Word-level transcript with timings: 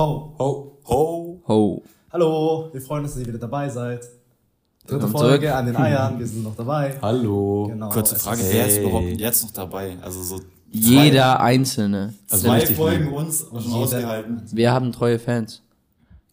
Ho. 0.00 0.32
Ho. 0.38 0.78
Ho. 0.88 1.42
Ho. 1.46 1.82
Hallo, 2.10 2.70
wir 2.72 2.80
freuen 2.80 3.04
uns, 3.04 3.12
dass 3.12 3.20
ihr 3.20 3.26
wieder 3.28 3.38
dabei 3.38 3.68
seid. 3.68 4.00
Dritte 4.00 4.92
Willkommen 4.94 5.12
Folge 5.12 5.38
zurück. 5.46 5.54
an 5.58 5.66
den 5.66 5.76
Eiern, 5.76 6.18
wir 6.18 6.26
sind 6.26 6.42
noch 6.42 6.56
dabei. 6.56 6.94
Hallo. 7.02 7.66
Genau. 7.68 7.90
Kurze 7.90 8.14
es 8.16 8.22
Frage, 8.22 8.40
ist- 8.40 8.50
wer 8.50 8.66
ist 8.66 8.76
Hey. 8.78 8.82
überhaupt 8.86 9.20
jetzt 9.20 9.42
noch 9.44 9.50
dabei? 9.50 9.98
Also 10.00 10.22
so 10.22 10.40
Jeder 10.70 11.40
Einzelne. 11.40 12.14
Also 12.30 12.46
zwei 12.46 12.58
richtig 12.60 12.76
Folgen 12.78 13.04
lieb. 13.04 13.12
uns 13.12 13.40
schon 13.40 13.60
Jeder- 13.60 13.74
ausgehalten. 13.76 14.42
Wir 14.50 14.72
haben 14.72 14.90
treue 14.90 15.18
Fans. 15.18 15.60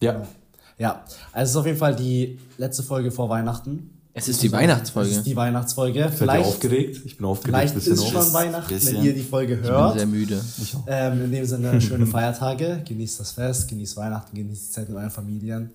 Ja. 0.00 0.22
Ja, 0.78 1.02
also 1.32 1.44
es 1.44 1.50
ist 1.50 1.56
auf 1.56 1.66
jeden 1.66 1.76
Fall 1.78 1.94
die 1.94 2.38
letzte 2.56 2.82
Folge 2.82 3.10
vor 3.10 3.28
Weihnachten. 3.28 3.97
Es 4.18 4.28
ist 4.28 4.42
die 4.42 4.46
Es 4.48 4.52
Weihnachtsfolge. 4.52 5.10
ist 5.10 5.22
die 5.24 5.36
Weihnachtsfolge. 5.36 6.10
Vielleicht, 6.14 6.46
aufgeregt? 6.46 7.00
Ich 7.04 7.16
bin 7.16 7.26
aufgeregt. 7.26 7.56
vielleicht 7.56 7.74
bisschen 7.74 7.92
ist 7.94 8.00
auch. 8.02 8.12
schon 8.24 8.32
Weihnachten, 8.32 8.86
wenn 8.86 9.02
ihr 9.04 9.14
die 9.14 9.22
Folge 9.22 9.54
Ich 9.54 9.60
bin 9.62 9.70
hört. 9.70 9.96
sehr 9.98 10.06
müde. 10.06 10.40
Ähm, 10.86 11.24
in 11.24 11.32
dem 11.32 11.44
Sinne, 11.44 11.80
schöne 11.80 12.06
Feiertage, 12.06 12.82
genießt 12.86 13.20
das 13.20 13.32
Fest, 13.32 13.68
genießt 13.68 13.96
Weihnachten, 13.96 14.36
genießt 14.36 14.68
die 14.68 14.72
Zeit 14.72 14.88
mit 14.88 14.98
euren 14.98 15.10
Familien. 15.10 15.70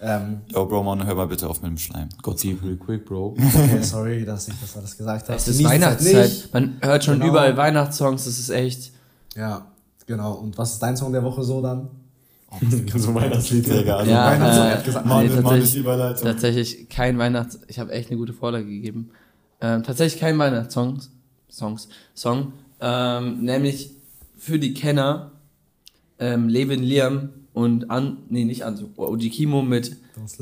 Ähm, 0.00 0.42
Yo, 0.48 0.64
Bro, 0.64 0.84
Mann, 0.84 1.04
hör 1.04 1.14
mal 1.16 1.26
bitte 1.26 1.48
auf 1.48 1.60
mit 1.60 1.70
dem 1.72 1.78
Schleim. 1.78 2.08
Gott 2.22 2.40
deep 2.42 2.62
real 2.62 2.76
quick, 2.76 3.04
Bro. 3.04 3.34
okay, 3.54 3.82
sorry, 3.82 4.24
dass 4.24 4.46
ich 4.46 4.54
das 4.60 4.76
alles 4.76 4.96
gesagt 4.96 5.28
habe. 5.28 5.36
Es 5.36 5.48
ist 5.48 5.56
Genießt 5.58 5.74
Weihnachtszeit. 5.74 6.48
Man 6.52 6.76
hört 6.82 7.04
schon 7.04 7.14
Genau. 7.18 7.30
überall 7.32 7.56
Weihnachtssongs. 7.56 8.24
Das 8.24 8.38
ist 8.38 8.50
echt. 8.50 8.92
Ja, 9.34 9.66
genau. 10.06 10.34
Und 10.34 10.56
was 10.56 10.74
ist 10.74 10.78
dein 10.82 10.96
Song 10.96 11.12
der 11.12 11.24
Woche 11.24 11.42
so 11.42 11.60
dann? 11.60 11.88
so 12.96 13.14
Weihnachtslied. 13.14 13.66
Digga, 13.66 13.96
also 13.98 14.10
Ja, 14.10 14.26
Weihnachtssong, 14.26 14.66
äh, 14.66 14.70
hat 14.70 14.84
gesagt, 14.84 15.06
nee, 15.06 15.12
Mann, 15.12 15.26
Mann, 15.26 15.26
ist 15.28 15.42
tatsächlich, 15.42 15.72
die 15.72 15.78
Überleitung. 15.78 16.24
tatsächlich 16.24 16.88
kein 16.88 17.18
Weihnachts... 17.18 17.60
Ich 17.68 17.78
habe 17.78 17.92
echt 17.92 18.08
eine 18.10 18.18
gute 18.18 18.32
Vorlage 18.32 18.64
gegeben. 18.66 19.10
Ähm, 19.60 19.82
tatsächlich 19.82 20.20
kein 20.20 20.38
Weihnachtssong. 20.38 21.00
Songs. 21.50 21.88
Song. 22.14 22.52
Ähm, 22.80 23.42
nämlich 23.44 23.90
für 24.38 24.58
die 24.58 24.72
Kenner 24.74 25.32
ähm, 26.18 26.48
Levin 26.48 26.82
Liam 26.82 27.30
und 27.52 27.90
an... 27.90 28.18
Nee, 28.30 28.44
nicht 28.44 28.64
an... 28.64 28.78
OG 28.96 29.20
Kimo 29.30 29.62
mit, 29.62 29.96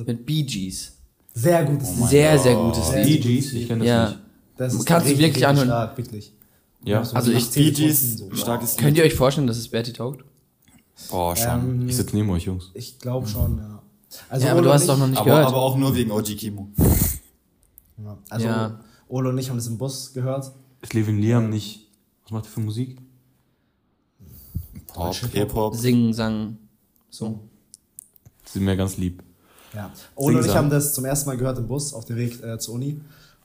mit 0.06 0.26
Bee 0.26 0.42
Gees. 0.44 0.92
Sehr 1.34 1.64
gutes 1.64 1.96
mein 1.98 2.08
Sehr, 2.08 2.34
Gott. 2.34 2.42
sehr 2.44 2.54
gutes 2.54 2.88
Sehr 2.88 3.04
Lied. 3.04 3.22
Bee 3.22 3.34
Gees, 3.34 3.52
ich 3.52 3.66
kenne 3.68 3.80
das 3.80 3.88
Ja. 3.88 4.08
nicht. 4.08 4.18
Das 4.56 4.74
ist 4.74 4.86
Kannst 4.86 5.10
du 5.10 5.18
wirklich 5.18 5.46
anhören? 5.46 5.66
Stark, 5.68 5.98
wirklich. 5.98 6.32
Ja. 6.84 7.04
So 7.04 7.16
Also 7.16 7.32
ich- 7.32 7.38
18 7.44 7.64
Bee 7.64 7.70
Gees, 7.72 8.16
so. 8.18 8.30
starkes 8.34 8.76
Könnt 8.76 8.96
ihr 8.96 9.04
euch 9.04 9.14
vorstellen, 9.14 9.46
dass 9.46 9.56
es 9.58 9.68
Bertie 9.68 9.92
taugt? 9.92 10.24
Boah, 11.10 11.36
schon. 11.36 11.80
Ähm, 11.82 11.88
Ich 11.88 11.96
sitze 11.96 12.16
neben 12.16 12.30
euch, 12.30 12.44
Jungs. 12.44 12.70
ich 12.74 12.98
glaube 12.98 13.26
schon, 13.28 13.58
ja. 13.58 13.82
Also 14.30 14.46
ja, 14.46 14.52
aber 14.52 14.60
Olo 14.60 14.68
du 14.68 14.74
hast 14.74 14.88
doch 14.88 14.96
noch 14.98 15.08
nicht 15.08 15.18
aber, 15.18 15.30
gehört. 15.30 15.46
aber 15.48 15.56
auch 15.60 15.76
nur 15.76 15.94
wegen 15.94 16.10
OG 16.10 16.36
Kimo. 16.36 16.68
Ja. 18.02 18.18
Also 18.30 18.46
Ja. 18.46 18.80
Olo 19.08 19.28
und 19.30 19.38
ich 19.38 19.48
haben 19.50 19.56
das 19.56 19.66
im 19.66 19.76
Bus 19.78 20.12
gehört. 20.12 20.50
Ist 20.80 20.94
Levin 20.94 21.18
Liam 21.18 21.50
nicht. 21.50 21.86
Was 22.24 22.30
macht 22.32 22.44
er 22.46 22.50
für 22.50 22.60
Musik? 22.60 22.98
Pop, 24.88 25.14
Hip-Hop. 25.14 25.74
Singen, 25.76 26.12
sang. 26.12 26.56
So. 27.10 27.40
Sind 28.44 28.64
mir 28.64 28.76
ganz 28.76 28.96
lieb. 28.96 29.22
Ja. 29.74 29.90
Olo 30.14 30.28
und 30.28 30.34
ich 30.36 30.42
Singsang. 30.44 30.56
haben 30.64 30.70
das 30.70 30.94
zum 30.94 31.04
ersten 31.04 31.28
Mal 31.28 31.36
gehört 31.36 31.58
im 31.58 31.66
Bus 31.66 31.92
auf 31.92 32.04
dem 32.06 32.16
Weg 32.16 32.42
äh, 32.42 32.58
zur 32.58 32.74
Uni. 32.74 33.00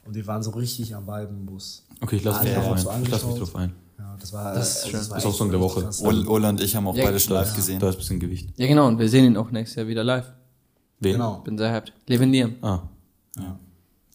Und 0.05 0.15
wir 0.15 0.25
waren 0.27 0.41
so 0.41 0.51
richtig 0.51 0.95
am 0.95 1.05
Vibe 1.05 1.29
im 1.29 1.45
Bus. 1.45 1.85
Okay, 1.99 2.15
ich 2.15 2.23
lasse 2.23 2.43
mich 2.43 2.53
drauf 2.53 2.79
so 2.79 2.89
ein. 2.89 3.03
Ich 3.03 3.09
lasse 3.09 3.27
mich 3.27 3.37
drauf 3.37 3.55
ein. 3.55 3.73
Ja, 4.01 4.17
das 4.19 4.33
war, 4.33 4.53
Das 4.55 4.77
ist 4.77 4.85
äh, 4.85 4.89
schön. 4.89 5.09
war 5.09 5.17
Ist 5.17 5.25
auch 5.25 5.33
Song 5.35 5.51
der 5.51 5.59
Woche. 5.59 5.87
Ola 6.27 6.49
und 6.49 6.59
ich 6.61 6.75
haben 6.75 6.87
auch 6.87 6.95
Ja, 6.95 7.05
beide 7.05 7.19
schon 7.19 7.33
live 7.33 7.49
ja. 7.49 7.55
gesehen. 7.55 7.79
Da 7.79 7.89
ist 7.89 7.95
ein 7.95 7.99
bisschen 7.99 8.19
Gewicht. 8.19 8.49
Ja, 8.57 8.67
genau. 8.67 8.87
Und 8.87 8.97
wir 8.99 9.07
sehen 9.07 9.25
ihn 9.25 9.37
auch 9.37 9.51
nächstes 9.51 9.75
Jahr 9.75 9.87
wieder 9.87 10.03
live. 10.03 10.25
Wen? 10.99 11.13
Genau. 11.13 11.39
Bin 11.39 11.57
sehr 11.57 11.71
hyped. 11.73 11.93
Levin 12.07 12.31
Liam. 12.31 12.55
Ah. 12.61 12.79
Ja. 13.37 13.59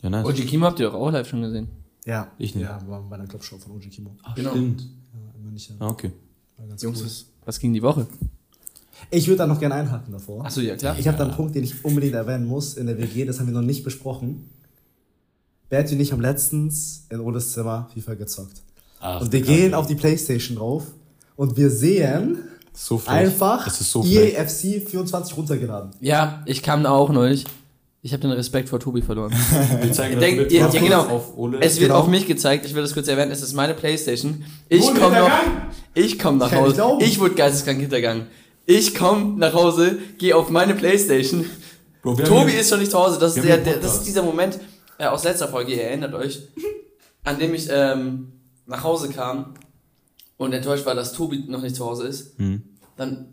Ja, 0.02 0.10
nice. 0.10 0.26
OG 0.26 0.34
Kimo 0.46 0.66
habt 0.66 0.80
ihr 0.80 0.86
doch 0.86 0.94
auch 0.94 1.10
live 1.10 1.28
schon 1.28 1.42
gesehen. 1.42 1.68
Ja, 2.04 2.30
Ich 2.38 2.54
nicht. 2.54 2.64
Ja, 2.64 2.80
wir 2.80 2.88
waren 2.88 3.08
bei 3.08 3.16
einer 3.16 3.26
Clubshow 3.26 3.58
von 3.58 3.72
OG 3.72 3.88
Kimo. 3.90 4.16
Ach, 4.22 4.34
Genau. 4.34 4.50
stimmt. 4.50 4.80
Ja, 4.82 5.34
in 5.36 5.44
München. 5.44 5.76
Ah, 5.78 5.88
okay. 5.88 6.12
War 6.56 6.66
ganz 6.68 6.82
Jungs, 6.82 7.00
cool. 7.00 7.10
was, 7.44 7.58
ging 7.58 7.72
die 7.72 7.82
Woche? 7.82 8.06
Ich 9.10 9.26
würde 9.26 9.38
da 9.38 9.46
noch 9.46 9.58
gerne 9.60 9.74
einhaken 9.76 10.12
davor. 10.12 10.44
Achso, 10.44 10.60
ja 10.60 10.74
klar. 10.76 10.98
Ich 10.98 11.06
habe 11.06 11.18
da 11.18 11.24
einen 11.24 11.34
Punkt, 11.34 11.54
den 11.54 11.64
ich 11.64 11.84
unbedingt 11.84 12.14
erwähnen 12.14 12.46
muss 12.46 12.74
in 12.74 12.86
der 12.86 12.96
WG, 12.98 13.24
das 13.24 13.38
haben 13.40 13.46
wir 13.46 13.54
noch 13.54 13.60
nicht 13.62 13.84
besprochen. 13.84 14.48
Berti 15.68 15.94
und 15.96 16.00
ich 16.00 16.12
haben 16.12 16.20
letztens 16.22 17.06
in 17.10 17.20
Oles 17.20 17.52
Zimmer 17.52 17.88
FIFA 17.92 18.14
gezockt. 18.14 18.62
Ach, 19.08 19.20
und 19.20 19.32
wir 19.32 19.40
gehen 19.40 19.72
auf 19.74 19.86
die 19.86 19.94
Playstation 19.94 20.56
drauf 20.56 20.82
und 21.36 21.56
wir 21.56 21.70
sehen 21.70 22.38
So 22.72 23.00
einfach 23.06 23.66
Es 23.66 23.80
ist 23.80 23.90
so. 23.92 24.02
EAFC 24.04 24.82
24 24.88 25.36
runtergeladen. 25.36 25.90
Ja, 26.00 26.42
ich 26.44 26.62
kam 26.62 26.82
da 26.82 26.90
auch 26.90 27.10
neulich. 27.10 27.44
Ich 28.02 28.12
habe 28.12 28.20
den 28.22 28.30
Respekt 28.32 28.68
vor 28.68 28.78
Tobi 28.78 29.02
verloren. 29.02 29.32
Wir 29.82 29.90
zeigen 29.92 30.20
Denk- 30.20 30.44
das 30.44 30.52
ja, 30.52 30.68
ja, 30.68 30.80
genau. 30.80 31.02
auf 31.06 31.36
Ole. 31.36 31.58
Es 31.60 31.80
wird 31.80 31.88
Genau. 31.90 32.00
auf 32.00 32.06
mich 32.06 32.24
gezeigt, 32.26 32.64
ich 32.64 32.72
will 32.74 32.82
das 32.82 32.94
kurz 32.94 33.08
erwähnen, 33.08 33.32
es 33.32 33.42
ist 33.42 33.52
meine 33.54 33.74
Playstation. 33.74 34.44
Ich 34.68 34.86
komme 34.94 35.18
noch, 35.18 35.30
ich 35.94 36.16
komme 36.18 36.38
nach 36.38 36.52
ich 36.52 36.58
Hause. 36.58 36.74
glauben. 36.74 37.00
Ich 37.04 37.18
wurde 37.18 37.34
geisteskrank 37.34 37.80
hintergangen. 37.80 38.26
Ich 38.64 38.94
komme 38.94 39.36
nach 39.38 39.54
Hause, 39.54 39.98
gehe 40.18 40.36
auf 40.36 40.50
meine 40.50 40.74
Playstation. 40.74 41.46
Bro, 42.02 42.14
Tobi 42.16 42.52
ist 42.52 42.68
schon 42.70 42.78
nicht 42.78 42.92
zu 42.92 42.98
Hause. 42.98 43.18
Das 43.18 43.36
ist, 43.36 43.44
der, 43.44 43.56
der, 43.58 43.78
das 43.78 43.94
ist 43.96 44.02
dieser 44.04 44.22
Moment 44.22 44.60
äh, 44.98 45.06
aus 45.06 45.24
letzter 45.24 45.48
Folge, 45.48 45.72
ihr 45.72 45.82
erinnert 45.82 46.14
euch, 46.14 46.42
an 47.24 47.38
dem 47.40 47.54
ich 47.54 47.66
ähm, 47.72 48.28
nach 48.66 48.82
Hause 48.84 49.08
kam 49.10 49.54
und 50.36 50.52
enttäuscht 50.52 50.86
war, 50.86 50.94
dass 50.94 51.12
Tobi 51.12 51.44
noch 51.48 51.62
nicht 51.62 51.76
zu 51.76 51.84
Hause 51.86 52.06
ist. 52.06 52.38
Hm. 52.38 52.62
Dann 52.96 53.26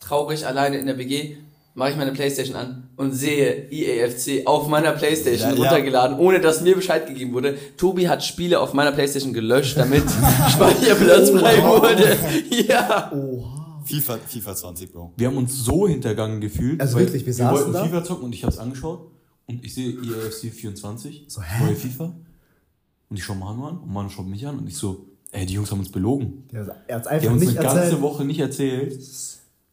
traurig 0.00 0.46
alleine 0.46 0.78
in 0.78 0.86
der 0.86 0.98
WG 0.98 1.36
mache 1.74 1.90
ich 1.90 1.96
meine 1.96 2.10
Playstation 2.12 2.56
an 2.56 2.88
und 2.96 3.12
sehe 3.12 3.68
EAFC 3.70 4.46
auf 4.46 4.66
meiner 4.66 4.92
Playstation 4.92 5.50
Ja, 5.50 5.56
ja. 5.56 5.62
runtergeladen, 5.62 6.18
ohne 6.18 6.40
dass 6.40 6.60
mir 6.60 6.74
Bescheid 6.74 7.06
gegeben 7.06 7.32
wurde. 7.32 7.56
Tobi 7.76 8.08
hat 8.08 8.24
Spiele 8.24 8.58
auf 8.58 8.72
meiner 8.74 8.90
Playstation 8.90 9.32
gelöscht, 9.32 9.76
damit 9.76 10.02
Speicherplatz 10.50 11.30
frei 11.30 11.62
wurde. 11.62 12.16
Ja. 12.68 13.12
Oha. 13.12 13.82
FIFA, 13.84 14.18
FIFA 14.26 14.54
20, 14.56 14.92
Bro. 14.92 15.12
Wir 15.16 15.28
haben 15.28 15.36
uns 15.36 15.56
so 15.64 15.86
hintergangen 15.88 16.40
gefühlt. 16.40 16.80
Also 16.80 16.98
wirklich, 16.98 17.22
wir 17.22 17.26
wir 17.28 17.34
saßen 17.34 17.56
wollten 17.56 17.72
da. 17.72 17.84
FIFA 17.84 18.04
zocken 18.04 18.24
und 18.24 18.34
ich 18.34 18.42
habe 18.42 18.52
es 18.52 18.58
angeschaut 18.58 19.10
und 19.46 19.64
ich 19.64 19.72
sehe 19.74 19.90
EAFC 19.92 20.52
24, 20.52 21.24
So, 21.28 21.40
hä? 21.42 21.64
neue 21.64 21.74
FIFA. 21.76 22.14
Und 23.10 23.16
ich 23.16 23.24
schaue 23.24 23.36
Manu 23.36 23.66
an 23.66 23.78
und 23.78 23.92
Manu 23.92 24.08
schaut 24.10 24.26
mich 24.26 24.46
an 24.46 24.58
und 24.58 24.66
ich 24.68 24.76
so, 24.76 25.06
ey, 25.32 25.46
die 25.46 25.54
Jungs 25.54 25.70
haben 25.70 25.78
uns 25.80 25.90
belogen. 25.90 26.44
Der, 26.52 26.66
er 26.86 26.96
hat 26.96 27.04
Die 27.06 27.08
einfach 27.10 27.26
haben 27.28 27.32
uns 27.34 27.40
nicht 27.42 27.56
eine 27.58 27.66
ganze 27.66 27.80
erzählt. 27.82 28.02
Woche 28.02 28.24
nicht 28.24 28.40
erzählt. 28.40 29.00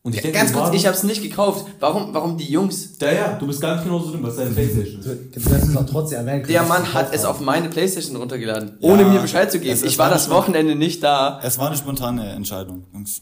Und 0.03 0.13
ich 0.13 0.21
denke, 0.21 0.37
Ganz 0.37 0.53
kurz, 0.53 0.73
ich 0.75 0.85
hab's 0.85 1.01
nicht 1.01 1.23
gekauft. 1.23 1.65
Warum, 1.79 2.13
warum 2.13 2.37
die 2.37 2.45
Jungs? 2.45 2.91
Ja, 3.01 3.11
ja, 3.11 3.37
du 3.39 3.47
bist 3.47 3.59
gar 3.59 3.73
nicht 3.75 3.85
genauso 3.85 4.11
drin, 4.11 4.21
was 4.21 4.35
deine 4.35 4.51
Playstation 4.51 4.99
ist. 4.99 5.05
Du 5.07 5.49
hättest 5.51 5.69
es 5.69 5.75
auch 5.77 5.85
trotzdem 5.87 6.19
erwähnen 6.19 6.43
können, 6.43 6.53
Der 6.53 6.63
Mann 6.63 6.93
hat 6.93 7.11
es 7.11 7.25
auf 7.25 7.39
meine 7.41 7.69
Playstation 7.69 8.15
runtergeladen, 8.15 8.77
ohne 8.81 9.01
Ja, 9.01 9.07
mir 9.09 9.19
Bescheid 9.21 9.51
zu 9.51 9.57
geben. 9.59 9.73
es 9.73 9.81
ist 9.81 9.91
Ich 9.93 9.97
war 9.97 10.11
das 10.11 10.27
manchmal- 10.27 10.43
Wochenende 10.43 10.75
nicht 10.75 11.01
da. 11.01 11.39
Es 11.43 11.57
war 11.57 11.67
eine 11.69 11.77
spontane 11.77 12.29
Entscheidung, 12.33 12.83
Jungs. 12.93 13.21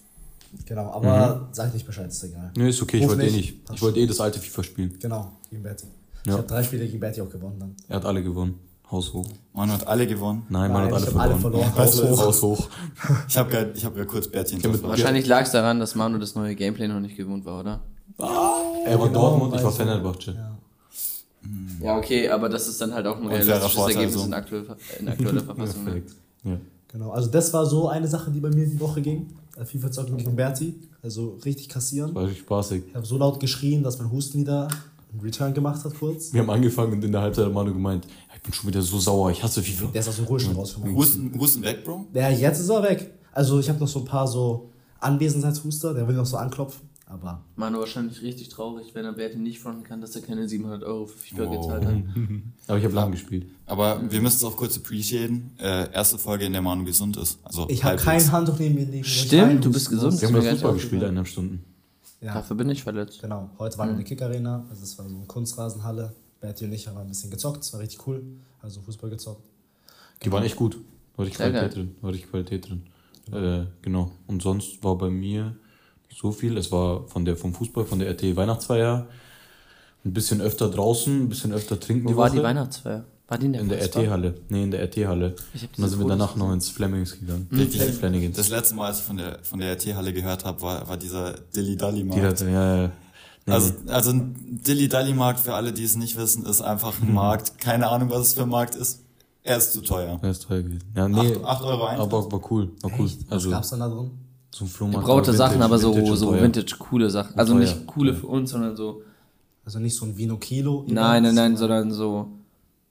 Genau, 0.66 0.92
aber 0.92 1.48
sag 1.54 1.74
nicht 1.74 1.86
Bescheid, 1.88 2.10
ist 2.10 2.22
egal. 2.26 2.52
Nee, 2.58 2.70
ist 2.70 2.82
okay, 2.82 2.98
ich 2.98 3.04
Ruf 3.04 3.12
wollte 3.12 3.24
eh 3.24 3.26
mich. 3.28 3.36
nicht. 3.38 3.58
Ich 3.74 3.82
wollte 3.82 4.00
eh 4.02 4.06
das 4.06 4.20
alte 4.20 4.40
FIFA 4.40 4.64
spielen. 4.64 4.98
Genau, 5.02 5.32
gegen 5.50 5.64
Berti. 5.64 5.86
Ich 6.26 6.28
Ja. 6.32 6.34
habe 6.38 6.48
drei 6.48 6.64
Spiele 6.64 6.86
gegen 6.86 7.00
Berti 7.00 7.22
auch 7.22 7.30
gewonnen 7.30 7.60
dann. 7.60 7.76
Er 7.88 7.96
hat 7.96 8.06
alle 8.06 8.22
gewonnen. 8.22 8.60
Haus 8.92 9.14
hoch. 9.14 9.26
Man 9.54 9.72
hat 9.72 9.88
alle 9.88 10.06
gewonnen. 10.06 10.44
Nein, 10.50 10.72
man 10.72 10.84
Nein, 10.86 10.94
hat 10.94 11.02
ich 11.02 11.08
alle 11.08 11.16
hab 11.16 11.22
alle 11.32 11.36
verloren. 11.40 11.64
verloren. 11.74 11.78
Haus 11.78 12.02
Haus 12.02 12.10
hoch. 12.20 12.26
Haus 12.26 12.42
hoch. 12.42 12.70
Ich 13.28 13.38
habe 13.38 13.50
gerade 13.50 13.72
ich 13.76 13.86
hab 13.86 13.96
grad 13.96 14.08
kurz 14.08 14.26
hinterfragt. 14.50 14.84
Wahrscheinlich 14.84 15.26
lag 15.26 15.42
es 15.44 15.52
daran, 15.52 15.80
dass 15.80 15.96
Manu 15.96 16.18
das 16.20 16.36
neue 16.36 16.56
Gameplay 16.56 16.88
noch 16.88 17.00
nicht 17.00 17.18
gewohnt 17.18 17.46
war, 17.46 17.60
oder? 17.62 17.80
Er 18.18 19.00
war 19.00 19.08
Genau, 19.08 19.22
Dortmund, 19.30 19.56
ich 19.56 19.64
war 19.64 19.72
Fenerbahce. 19.72 20.32
Ja. 20.34 20.58
Ja, 21.82 21.98
okay, 21.98 22.30
aber 22.30 22.48
das 22.48 22.68
ist 22.68 22.80
dann 22.80 22.94
halt 22.94 23.06
auch 23.06 23.18
ein 23.18 23.28
realistisches 23.28 23.78
Ergebnis 23.88 24.14
so. 24.14 24.24
in, 24.26 24.34
aktuell, 24.34 24.66
in 25.00 25.10
aktueller 25.10 25.42
Verfassung. 25.44 25.84
ne? 25.84 25.92
Perfekt. 25.92 26.16
Ja. 26.46 26.58
Genau, 26.90 27.10
also 27.12 27.30
das 27.30 27.52
war 27.54 27.66
so 27.66 27.90
eine 27.90 28.08
Sache, 28.08 28.32
die 28.32 28.40
bei 28.40 28.50
mir 28.50 28.66
die 28.66 28.80
Woche 28.80 29.02
ging. 29.02 29.28
Äh, 29.60 29.66
FIFA 29.66 29.92
zocken 29.92 30.16
gegen 30.18 30.36
Berti. 30.36 30.76
Also 31.02 31.38
richtig 31.44 31.68
kassieren. 31.68 32.14
War 32.16 32.24
richtig 32.26 32.44
spaßig. 32.44 32.84
Ich 32.88 32.96
habe 32.96 33.06
so 33.06 33.18
laut 33.18 33.40
geschrien, 33.40 33.84
dass 33.84 33.98
mein 34.00 34.10
Husten 34.12 34.40
wieder 34.40 34.68
Return 35.24 35.54
gemacht 35.54 35.84
hat 35.84 35.94
kurz. 36.00 36.34
Wir 36.34 36.42
haben 36.42 36.50
angefangen 36.50 36.94
und 36.94 37.04
in 37.04 37.12
der 37.12 37.22
Halbzeit 37.22 37.46
hat 37.46 37.54
Manu 37.54 37.74
gemeint, 37.74 38.06
ja, 38.06 38.36
ich 38.36 38.42
bin 38.42 38.54
schon 38.54 38.68
wieder 38.70 38.82
so 38.82 39.00
sauer, 39.00 39.32
ich 39.32 39.42
hasse 39.44 39.62
FIFA. 39.64 39.88
Der 39.94 40.02
ist 40.02 40.08
aus 40.10 40.16
dem 40.18 40.26
Ruhestand 40.26 40.58
rausgekommen. 40.58 40.96
Husten, 40.96 41.40
Husten 41.40 41.64
weg, 41.64 41.84
Bro? 41.84 42.06
Ja, 42.14 42.30
jetzt 42.30 42.60
ist 42.60 42.70
er 42.70 42.84
weg. 42.84 43.12
Also 43.32 43.60
ich 43.60 43.70
habe 43.70 43.80
noch 43.80 43.88
so 43.88 44.00
ein 44.00 44.06
paar 44.06 44.28
so 44.28 44.70
Anwesenheitshuster, 45.00 45.94
der 45.94 46.08
will 46.08 46.16
noch 46.16 46.26
so 46.26 46.38
anklopfen. 46.38 46.90
Aber 47.06 47.44
Manu 47.58 47.80
wahrscheinlich 47.80 48.22
richtig 48.24 48.50
traurig, 48.50 48.88
wenn 48.96 49.06
er 49.06 49.14
Berti 49.14 49.38
nicht 49.38 49.60
fronten 49.60 49.84
kann, 49.84 50.02
dass 50.02 50.16
er 50.16 50.24
keine 50.24 50.50
700 50.50 50.82
Euro 50.84 51.06
für 51.06 51.18
FIFA 51.18 51.46
Wow. 51.46 51.62
gezahlt 51.62 51.86
hat. 51.86 51.94
Aber 52.68 52.78
ich 52.80 52.84
habe 52.86 52.96
lang 52.96 53.12
gespielt. 53.12 53.46
Aber 53.68 54.02
wir 54.10 54.20
müssen 54.22 54.38
es 54.38 54.44
auch 54.44 54.56
kurz 54.56 54.78
appreciaten. 54.78 55.52
Äh, 55.60 55.92
erste 55.94 56.18
Folge, 56.18 56.46
in 56.46 56.54
der 56.54 56.64
Manu 56.64 56.86
gesund 56.86 57.18
ist. 57.18 57.38
Also 57.44 57.68
ich 57.70 57.84
habe 57.84 57.98
kein 57.98 58.32
Handtuch 58.32 58.58
neben 58.58 58.76
mir 58.76 58.86
liegen. 58.86 59.04
Stimmt, 59.04 59.64
du 59.64 59.72
bist 59.72 59.90
gesund. 59.92 60.20
Wir 60.20 60.28
haben 60.28 60.36
Fußball 60.36 60.50
aufgefallen. 60.54 60.76
gespielt, 60.78 61.04
eineinhalb 61.04 61.28
Stunden. 61.28 61.64
Ja, 62.24 62.34
Dafür 62.36 62.56
bin 62.56 62.70
ich 62.70 62.84
verletzt. 62.84 63.22
genau. 63.22 63.50
Heute 63.60 63.78
waren 63.78 63.90
wir 63.90 63.92
in 63.94 63.98
der 63.98 64.06
Kickarena. 64.06 64.66
Also 64.70 64.84
es 64.84 64.98
war 64.98 65.08
so 65.10 65.16
eine 65.16 65.26
Kunstrasenhalle. 65.26 66.14
Berti 66.40 66.66
und 66.66 66.74
ich 66.74 66.88
haben 66.88 66.98
ein 66.98 67.08
bisschen 67.08 67.30
gezockt. 67.30 67.64
Es 67.64 67.74
war 67.74 67.80
richtig 67.82 68.06
cool. 68.08 68.24
Also 68.62 68.82
Fußball 68.82 69.10
gezockt. 69.10 69.44
Die 70.24 70.32
waren 70.32 70.44
echt 70.44 70.56
gut. 70.56 70.78
War 71.16 71.26
richtig 71.26 71.46
Qualität 71.46 71.76
drin. 71.76 71.96
War 72.02 72.12
richtig 72.12 72.30
Qualität 72.30 72.70
drin. 72.70 72.84
Äh, 73.32 73.66
genau. 73.82 74.12
Und 74.28 74.42
sonst 74.42 74.84
war 74.84 74.98
bei 74.98 75.10
mir 75.10 75.56
nicht 76.10 76.20
so 76.22 76.32
viel. 76.32 76.58
Es 76.58 76.72
war 76.72 77.08
von 77.08 77.26
der, 77.26 77.36
vom 77.36 77.54
Fußball, 77.54 77.86
von 77.86 78.00
der 78.00 78.10
RT 78.12 78.36
Weihnachtsfeier. 78.36 79.08
Ein 80.06 80.14
bisschen 80.14 80.42
öfter 80.42 80.70
draußen, 80.70 81.24
ein 81.24 81.30
bisschen 81.30 81.54
öfter 81.54 81.80
trinken 81.80 82.10
Wo 82.10 82.18
war 82.18 82.30
die 82.30 82.38
Woche. 82.38 82.44
Weihnachtsfeier? 82.44 83.06
War 83.28 83.38
die 83.38 83.46
in 83.48 83.54
der, 83.54 83.62
In 83.62 83.70
der? 83.70 83.82
RT-Halle. 83.84 84.36
Nee, 84.50 84.64
in 84.64 84.72
der 84.72 84.84
RT-Halle. 84.84 85.36
Und 85.54 85.70
dann 85.78 85.90
sind 85.90 86.00
wir 86.00 86.08
danach 86.08 86.36
noch 86.36 86.52
ins 86.52 86.70
Flemings 86.70 87.20
gegangen. 87.20 87.48
Äh, 87.52 87.66
Flanagans. 87.68 88.36
Das 88.36 88.50
letzte 88.50 88.76
Mal, 88.76 88.88
als 88.88 89.00
ich 89.00 89.06
von 89.06 89.18
der, 89.18 89.40
von 89.44 89.60
der 89.60 89.72
RT-Halle 89.74 90.12
gehört 90.14 90.44
habe, 90.46 90.62
war, 90.62 90.88
war 90.88 90.98
dieser 90.98 91.34
Dilly 91.56 91.78
Dally 91.78 92.04
Die 92.04 92.18
ja, 92.18 92.84
ja. 92.84 92.92
Nee, 93.46 93.54
Also, 93.54 93.74
also 93.88 94.12
ein 94.12 94.36
Dilly 94.66 94.88
Dally 94.88 95.14
Markt, 95.14 95.40
für 95.40 95.54
alle, 95.54 95.72
die 95.74 95.84
es 95.84 95.96
nicht 95.96 96.18
wissen, 96.18 96.46
ist 96.46 96.62
einfach 96.62 97.02
ein 97.02 97.14
Markt. 97.14 97.58
Keine 97.60 97.90
Ahnung, 97.90 98.10
was 98.10 98.28
es 98.28 98.34
für 98.34 98.44
ein 98.44 98.50
Markt 98.50 98.76
ist. 98.76 99.02
Er 99.44 99.58
ist 99.58 99.74
zu 99.74 99.82
teuer. 99.82 100.18
Der 100.22 100.32
ist 100.32 100.44
teuer 100.44 100.62
gewesen. 100.62 100.84
Ja, 100.96 101.08
nee. 101.10 101.36
8, 101.36 101.44
8 101.44 101.64
Euro 101.66 101.86
Eintritt. 101.86 102.06
aber 102.14 102.32
war 102.32 102.52
cool. 102.52 102.72
War 102.82 102.92
cool. 102.98 103.06
Echt? 103.08 103.20
Was 103.26 103.32
Also, 103.32 103.50
gab's 103.50 103.70
dann 103.72 103.80
da 103.82 103.90
drin? 103.90 104.12
so 104.52 104.66
ein 104.66 104.68
Flohmarkt. 104.68 105.06
Gebraute 105.06 105.34
Sachen, 105.34 105.62
aber 105.62 105.80
so, 105.80 105.94
Vintage 105.96 106.16
so 106.18 106.34
vintage 106.34 106.76
coole 106.78 107.10
Sachen. 107.10 107.38
Also 107.38 107.54
nicht 107.56 107.86
coole 107.88 108.14
für 108.14 108.28
uns, 108.28 108.52
sondern 108.52 108.76
so. 108.78 109.02
Also 109.66 109.80
nicht 109.80 109.96
so 109.96 110.06
ein 110.06 110.16
Vino 110.16 110.38
Kilo. 110.38 110.86
Nein, 110.88 111.24
nein, 111.24 111.36
nein, 111.36 111.58
sondern 111.58 111.92
so 111.92 112.28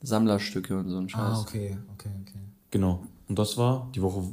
Sammlerstücke 0.03 0.77
und 0.79 0.89
so 0.91 0.99
ein 0.99 1.09
Scheiß. 1.09 1.21
Ah, 1.21 1.41
okay, 1.41 1.77
okay, 1.95 2.11
okay. 2.23 2.39
Genau. 2.71 3.03
Und 3.29 3.39
das 3.39 3.57
war 3.57 3.89
die 3.95 4.03
Woche 4.03 4.25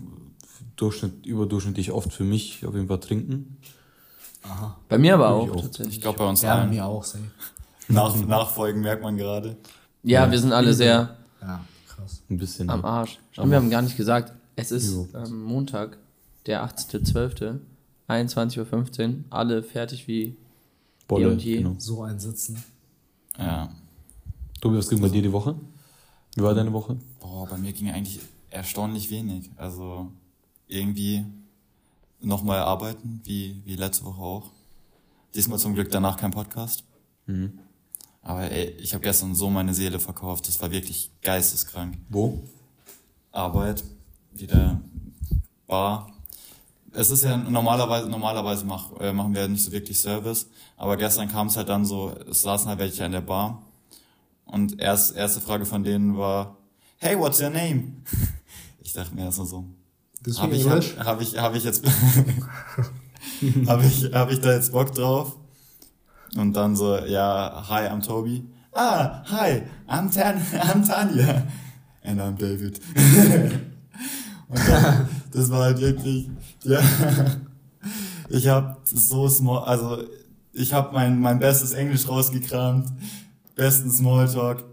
Durchschnitt, 0.75 1.25
überdurchschnittlich 1.25 1.92
oft 1.92 2.12
für 2.13 2.24
mich 2.24 2.66
auf 2.66 2.74
jeden 2.74 2.88
Fall 2.88 3.00
trinken. 3.00 3.57
Aha. 4.44 4.77
Bei 4.88 4.98
mir 4.98 5.16
aber 5.16 5.30
auch, 5.31 5.50
auch. 5.50 5.62
tatsächlich. 5.62 5.95
Ich 5.98 6.01
glaube, 6.01 6.19
bei 6.19 6.25
uns 6.30 6.42
Ja, 6.42 6.56
bei 6.56 6.62
allen. 6.62 6.69
mir 6.69 6.86
auch, 6.86 7.04
safe. 7.04 7.24
Nach, 7.89 8.16
Nachfolgen 8.16 8.81
merkt 8.81 9.04
man 9.04 9.18
gerade. 9.18 9.57
Ja, 10.04 10.30
wir 10.31 10.39
sind 10.39 10.54
alle 10.54 10.74
sehr 10.74 11.18
Ja, 11.42 11.60
krass. 11.88 12.21
Ein 12.30 12.38
bisschen. 12.38 12.69
am 12.69 12.81
ja. 12.81 12.86
Arsch. 12.88 13.19
Stimmt, 13.31 13.50
wir 13.50 13.57
haben 13.57 13.69
gar 13.69 13.81
nicht 13.81 13.98
gesagt, 13.98 14.33
es 14.56 14.71
ist 14.71 14.95
ähm, 15.13 15.42
Montag, 15.44 15.98
der 16.45 16.63
18.12., 16.66 17.60
21.15 18.07 19.07
Uhr, 19.10 19.16
alle 19.30 19.62
fertig 19.63 20.07
wie 20.07 20.36
Bolle, 21.07 21.27
eh 21.27 21.31
und 21.31 21.44
je. 21.44 21.57
genau. 21.57 21.75
So 21.77 22.04
ein 22.04 22.19
Sitzen. 22.19 22.63
Ja. 23.38 23.69
Tobi, 24.62 24.78
was 24.78 24.90
ging 24.90 25.00
bei 25.00 25.08
dir 25.08 25.22
die 25.22 25.32
Woche? 25.32 25.56
Wie 26.36 26.42
war 26.42 26.54
deine 26.54 26.74
Woche? 26.74 26.98
Boah, 27.22 27.48
bei 27.48 27.58
mir 27.58 27.72
ging 27.72 27.90
eigentlich 27.90 28.20
erstaunlich 28.50 29.10
wenig. 29.10 29.50
Also 29.56 30.12
irgendwie 30.68 31.26
nochmal 32.20 32.60
arbeiten, 32.60 33.22
wie, 33.24 33.62
wie 33.64 33.76
letzte 33.76 34.04
Woche 34.04 34.22
auch. 34.22 34.52
Diesmal 35.34 35.60
zum 35.60 35.76
Glück 35.76 35.90
danach 35.92 36.18
kein 36.18 36.32
Podcast. 36.32 36.84
Mhm. 37.26 37.60
Aber 38.22 38.52
ey, 38.52 38.72
ich 38.80 38.94
habe 38.94 39.02
gestern 39.02 39.34
so 39.34 39.50
meine 39.50 39.74
Seele 39.74 39.98
verkauft. 39.98 40.50
Das 40.50 40.62
war 40.62 40.72
wirklich 40.72 41.10
geisteskrank. 41.22 41.98
Wo? 42.10 42.44
Arbeit, 43.32 43.86
wieder 44.34 44.82
Bar. 45.68 46.12
Es 46.92 47.12
ist 47.12 47.24
ja 47.24 47.38
normalerweise, 47.38 48.10
normalerweise 48.10 48.66
mach, 48.66 48.92
äh, 49.00 49.14
machen 49.14 49.34
wir 49.34 49.48
nicht 49.48 49.64
so 49.64 49.72
wirklich 49.72 50.00
Service, 50.00 50.48
aber 50.76 50.98
gestern 50.98 51.30
kam 51.30 51.48
es 51.48 51.56
halt 51.56 51.70
dann 51.70 51.86
so, 51.86 52.12
es 52.30 52.42
saßen 52.42 52.68
halt 52.68 52.80
welche 52.80 53.06
in 53.06 53.12
der 53.12 53.22
Bar 53.22 53.62
und 54.51 54.80
erst, 54.80 55.16
erste 55.16 55.42
Frage 55.42 55.66
von 55.66 55.84
denen 55.84 56.18
war, 56.18 56.57
hey, 56.98 57.18
what's 57.18 57.42
your 57.42 57.50
name? 57.50 57.94
Ich 58.81 58.94
dachte 58.94 59.13
mir 59.13 59.25
erst 59.25 59.38
mal 59.38 59.46
so, 59.46 59.66
habe 60.40 60.56
ich, 60.56 60.68
hab, 60.68 61.06
hab 61.06 61.22
ich, 61.22 61.38
hab 61.38 61.54
ich 61.54 61.63
jetzt, 61.63 61.86
habe 63.68 63.86
ich, 63.86 64.12
hab 64.12 64.31
ich 64.31 64.40
da 64.40 64.54
jetzt 64.54 64.72
Bock 64.72 64.96
drauf? 64.96 65.38
Und 66.36 66.54
dann 66.54 66.75
so, 66.75 66.98
ja, 66.98 67.66
hi, 67.69 67.88
I'm 67.88 68.04
Toby. 68.04 68.48
Ah, 68.74 69.24
hi, 69.30 69.62
I'm, 69.88 70.12
Tan 70.12 70.42
I'm 70.54 70.84
Tanja. 70.84 71.44
And 72.02 72.19
I'm 72.19 72.36
David. 72.36 72.80
Und 74.48 74.68
dann, 74.68 75.07
das 75.34 75.52
war 75.52 75.66
halt 75.66 75.80
wirklich, 75.81 76.28
ja, 76.63 76.81
ich 78.30 78.48
habe 78.48 78.78
so 78.84 79.30
small, 79.30 79.66
also 79.66 80.04
ich 80.52 80.74
habe 80.74 80.94
mein, 80.94 81.19
mein 81.19 81.38
bestes 81.38 81.74
Englisch 81.74 82.07
rausgekramt, 82.07 82.92
besten 83.60 83.92
Smalltalk, 83.92 84.64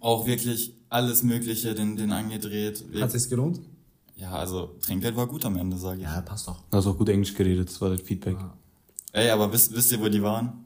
auch 0.00 0.26
wirklich 0.26 0.74
alles 0.88 1.22
Mögliche 1.22 1.74
den, 1.74 1.96
den 1.96 2.12
angedreht. 2.12 2.84
Hat 3.00 3.10
sich's 3.10 3.28
gelohnt? 3.28 3.60
Ja, 4.16 4.32
also 4.32 4.76
Trinkgeld 4.80 5.16
war 5.16 5.26
gut 5.26 5.44
am 5.44 5.56
Ende, 5.56 5.76
sage 5.76 5.98
ich. 5.98 6.04
Ja, 6.04 6.20
passt 6.20 6.46
doch. 6.46 6.60
Du 6.70 6.76
hast 6.76 6.86
auch 6.86 6.96
gut 6.96 7.08
Englisch 7.08 7.34
geredet, 7.34 7.68
das 7.68 7.80
war 7.80 7.90
das 7.90 8.02
Feedback. 8.02 8.36
Ey, 9.12 9.30
aber 9.30 9.52
wisst, 9.52 9.74
wisst 9.74 9.90
ihr, 9.92 10.00
wo 10.00 10.08
die 10.08 10.22
waren? 10.22 10.64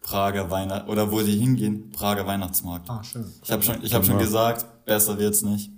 Prager 0.00 0.50
Weihnacht 0.50 0.88
oder 0.88 1.10
wo 1.10 1.20
die 1.22 1.36
hingehen? 1.36 1.90
Prager 1.90 2.26
Weihnachtsmarkt. 2.26 2.88
Ah, 2.88 3.02
schön. 3.02 3.24
Ich 3.42 3.50
habe 3.50 3.62
schon, 3.62 3.82
ich 3.82 3.94
habe 3.94 4.04
schon 4.04 4.18
gesagt, 4.18 4.84
besser 4.84 5.18
wird's 5.18 5.42
nicht. 5.42 5.70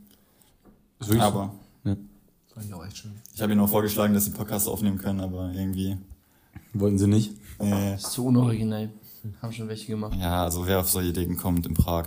Ist 1.00 1.08
wirklich 1.08 1.22
Aber? 1.22 1.55
Ja. 1.84 1.96
Fand 2.55 2.67
ich 2.67 2.75
auch 2.75 2.84
echt 2.84 2.99
schön. 2.99 3.12
ich 3.34 3.40
habe 3.43 3.52
ihnen 3.52 3.61
auch 3.61 3.69
vorgeschlagen, 3.69 4.14
dass 4.14 4.25
sie 4.25 4.31
Podcast 4.31 4.69
aufnehmen 4.69 4.99
können, 4.99 5.20
aber 5.20 5.52
irgendwie. 5.52 5.96
Wollten 6.72 6.99
sie 6.99 7.06
nicht? 7.06 7.32
Äh, 7.61 7.94
ist 7.94 8.12
zu 8.12 8.26
unoriginell. 8.26 8.90
Haben 9.40 9.52
schon 9.52 9.69
welche 9.69 9.87
gemacht. 9.87 10.17
ja, 10.20 10.44
also 10.44 10.67
wer 10.67 10.81
auf 10.81 10.88
solche 10.88 11.11
Ideen 11.11 11.37
kommt 11.37 11.67
in 11.67 11.75
Prag. 11.75 12.06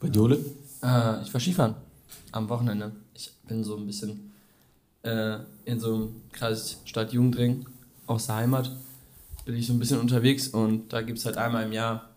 Bei 0.00 0.08
dir, 0.08 0.22
Ole? 0.22 0.36
Äh, 0.82 1.22
ich 1.22 1.32
war 1.32 1.40
Skifahren 1.40 1.74
am 2.32 2.48
Wochenende. 2.48 2.92
Ich 3.14 3.32
bin 3.46 3.64
so 3.64 3.76
ein 3.76 3.86
bisschen 3.86 4.32
äh, 5.02 5.38
in 5.64 5.80
so 5.80 5.94
einem 5.94 6.22
Kreis 6.32 6.78
Stadt-Jugendring 6.84 7.66
aus 8.06 8.26
der 8.26 8.36
Heimat. 8.36 8.70
Bin 9.44 9.56
ich 9.56 9.66
so 9.66 9.72
ein 9.72 9.78
bisschen 9.78 10.00
unterwegs 10.00 10.48
und 10.48 10.92
da 10.92 11.02
gibt 11.02 11.18
es 11.18 11.26
halt 11.26 11.36
einmal 11.36 11.64
im 11.64 11.72
Jahr 11.72 12.08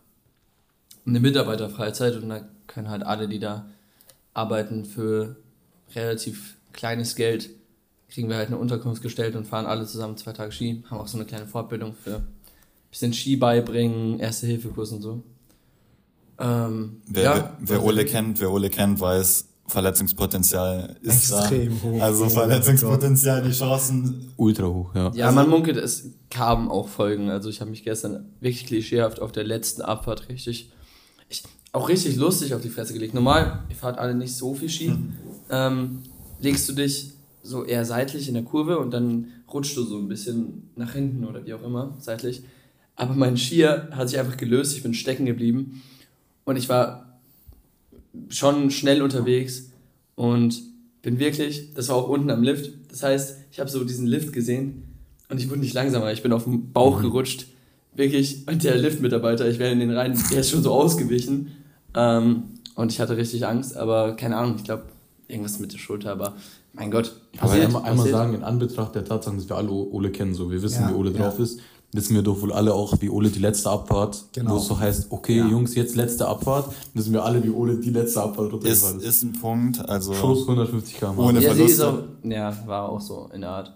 eine 1.06 1.20
Mitarbeiterfreizeit 1.20 2.16
und 2.16 2.30
da 2.30 2.42
können 2.68 2.90
halt 2.90 3.04
alle, 3.04 3.28
die 3.28 3.40
da 3.40 3.66
arbeiten, 4.34 4.86
für 4.86 5.36
relativ 5.96 6.56
kleines 6.72 7.16
Geld 7.16 7.50
kriegen 8.10 8.30
wir 8.30 8.38
halt 8.38 8.48
eine 8.48 8.58
Unterkunft 8.58 9.02
gestellt 9.02 9.36
und 9.36 9.48
fahren 9.48 9.66
alle 9.66 9.88
zusammen 9.88 10.18
zwei 10.18 10.34
Tage 10.34 10.52
Ski. 10.52 10.84
Haben 10.90 11.00
auch 11.00 11.08
so 11.08 11.18
eine 11.18 11.26
kleine 11.26 11.48
Fortbildung 11.48 11.94
für 11.94 12.22
bisschen 12.94 13.12
Ski 13.14 13.36
beibringen, 13.38 14.20
Erste-Hilfe-Kurs 14.20 14.92
und 14.92 15.02
so. 15.02 15.24
Ähm, 16.40 17.02
Wer, 17.08 17.24
ja, 17.24 17.58
wer, 17.60 17.70
wer 17.70 17.84
Ole 17.84 18.06
kennt, 18.06 18.40
wer 18.40 18.52
Ole 18.52 18.70
kennt, 18.70 19.00
weiß, 19.00 19.48
Verletzungspotenzial 19.66 20.98
ist 21.02 21.32
Extrem 21.32 21.70
da. 21.70 21.84
hoch. 21.84 22.02
Also 22.02 22.26
Oh 22.26 22.30
Verletzungspotenzial, 22.30 23.42
die 23.42 23.52
Chancen. 23.52 24.32
Ultra 24.38 24.68
hoch, 24.68 24.94
ja. 24.94 25.12
Ja, 25.16 25.32
man 25.32 25.50
munkelt, 25.50 25.78
es 25.78 26.12
kamen 26.30 26.70
auch 26.70 26.88
Folgen. 26.88 27.30
Also 27.30 27.50
ich 27.50 27.62
habe 27.62 27.72
mich 27.72 27.84
gestern 27.84 28.26
wirklich 28.42 28.68
klischeehaft 28.68 29.20
auf 29.22 29.32
der 29.32 29.44
letzten 29.44 29.82
Abfahrt 29.82 30.30
richtig, 30.30 30.72
ich, 31.30 31.44
auch 31.72 31.90
richtig 31.90 32.16
lustig 32.18 32.54
auf 32.54 32.62
die 32.62 32.70
Fresse 32.70 32.94
gelegt. 32.94 33.16
Normal, 33.16 33.64
ihr 33.70 33.76
fahrt 33.76 33.98
alle 33.98 34.14
nicht 34.14 34.36
so 34.36 34.54
viel 34.54 34.70
Ski, 34.70 34.94
ähm, 35.50 36.00
legst 36.40 36.70
du 36.70 36.74
dich 36.74 37.14
so 37.42 37.64
eher 37.64 37.86
seitlich 37.86 38.28
in 38.28 38.36
der 38.36 38.44
Kurve 38.44 38.78
und 38.78 38.92
dann 38.92 39.28
rutschst 39.52 39.78
du 39.78 39.84
so 39.84 39.98
ein 39.98 40.08
bisschen 40.08 40.70
nach 40.76 40.94
hinten 40.94 41.26
oder 41.26 41.44
wie 41.46 41.54
auch 41.54 41.64
immer, 41.64 41.96
seitlich. 42.00 42.44
Aber 42.96 43.14
mein 43.16 43.38
Skier 43.38 43.90
hat 43.92 44.10
sich 44.10 44.20
einfach 44.20 44.38
gelöst, 44.38 44.76
ich 44.76 44.84
bin 44.84 44.94
stecken 44.94 45.26
geblieben. 45.26 45.82
Und 46.46 46.58
ich 46.58 46.70
war 46.70 47.20
schon 48.30 48.70
schnell 48.72 49.02
unterwegs 49.02 49.70
und 50.16 50.62
bin 51.02 51.20
wirklich, 51.20 51.74
das 51.74 51.90
war 51.90 51.96
auch 51.96 52.08
unten 52.08 52.30
am 52.30 52.44
Lift, 52.44 52.72
das 52.90 53.04
heißt, 53.04 53.38
ich 53.52 53.60
habe 53.60 53.70
so 53.70 53.84
diesen 53.84 54.08
Lift 54.08 54.34
gesehen 54.34 54.84
und 55.30 55.40
ich 55.40 55.50
wurde 55.50 55.60
nicht 55.62 55.74
langsamer, 55.74 56.12
ich 56.14 56.22
bin 56.22 56.32
auf 56.32 56.44
den 56.44 56.72
Bauch 56.72 57.02
gerutscht, 57.02 57.48
wirklich, 57.96 58.48
und 58.48 58.64
der 58.64 58.78
Liftmitarbeiter, 58.78 59.50
ich 59.50 59.58
wäre 59.60 59.72
in 59.72 59.80
den 59.80 59.92
Reihen, 59.92 60.18
der 60.32 60.42
ist 60.42 60.52
schon 60.52 60.64
so 60.64 60.72
ausgewichen. 60.72 61.52
Ähm, 61.96 62.44
und 62.76 62.92
ich 62.92 63.00
hatte 63.00 63.18
richtig 63.18 63.46
Angst, 63.46 63.76
aber 63.76 64.16
keine 64.16 64.38
Ahnung, 64.38 64.56
ich 64.58 64.64
glaube, 64.64 64.84
irgendwas 65.28 65.60
mit 65.60 65.74
der 65.74 65.78
Schulter, 65.78 66.12
aber 66.12 66.36
mein 66.74 66.90
Gott, 66.90 67.14
Aber 67.38 67.48
passiert, 67.50 67.66
einmal, 67.68 67.82
einmal 67.84 67.96
passiert. 67.98 68.16
sagen, 68.16 68.34
in 68.34 68.44
Anbetracht 68.44 68.96
der 68.96 69.06
Tatsache, 69.06 69.36
dass 69.36 69.48
wir 69.50 69.56
alle 69.58 69.70
Ole 69.72 70.12
kennen, 70.12 70.34
so 70.34 70.50
wir 70.52 70.62
wissen, 70.62 70.84
Ja, 70.84 70.90
wie 70.90 70.94
Ole 70.94 71.12
ja. 71.12 71.18
drauf 71.18 71.40
ist, 71.40 71.60
wissen 71.94 72.16
wir 72.16 72.22
doch 72.24 72.42
wohl 72.42 72.52
alle 72.52 72.74
auch, 72.74 72.94
wie 73.02 73.10
Ole 73.10 73.30
die 73.30 73.40
letzte 73.40 73.70
Abfahrt, 73.70 74.26
Genau. 74.34 74.54
wo 74.54 74.58
es 74.58 74.66
so 74.68 74.80
heißt, 74.80 75.08
okay, 75.12 75.38
Ja. 75.38 75.48
Jungs, 75.48 75.76
jetzt 75.76 75.96
letzte 75.96 76.28
Abfahrt, 76.28 76.74
wissen 76.94 77.14
wir 77.14 77.24
alle, 77.24 77.44
wie 77.44 77.50
Ole 77.50 77.78
die 77.78 77.92
letzte 77.92 78.22
Abfahrt 78.24 78.64
Ist, 78.64 78.84
ist. 78.84 79.02
ist 79.04 79.24
ein 79.24 79.34
Punkt, 79.34 79.80
also. 79.88 80.14
Schuss 80.14 80.42
150 80.48 80.96
km. 80.98 81.20
Ohne 81.20 81.40
Ja, 81.42 81.54
sie 81.54 81.64
ist 81.64 81.76
Verluste. 81.80 82.08
auch, 82.24 82.30
ja, 82.30 82.58
war 82.68 82.90
auch 82.90 83.02
so 83.02 83.30
in 83.34 83.42
der 83.42 83.50
Art. 83.52 83.74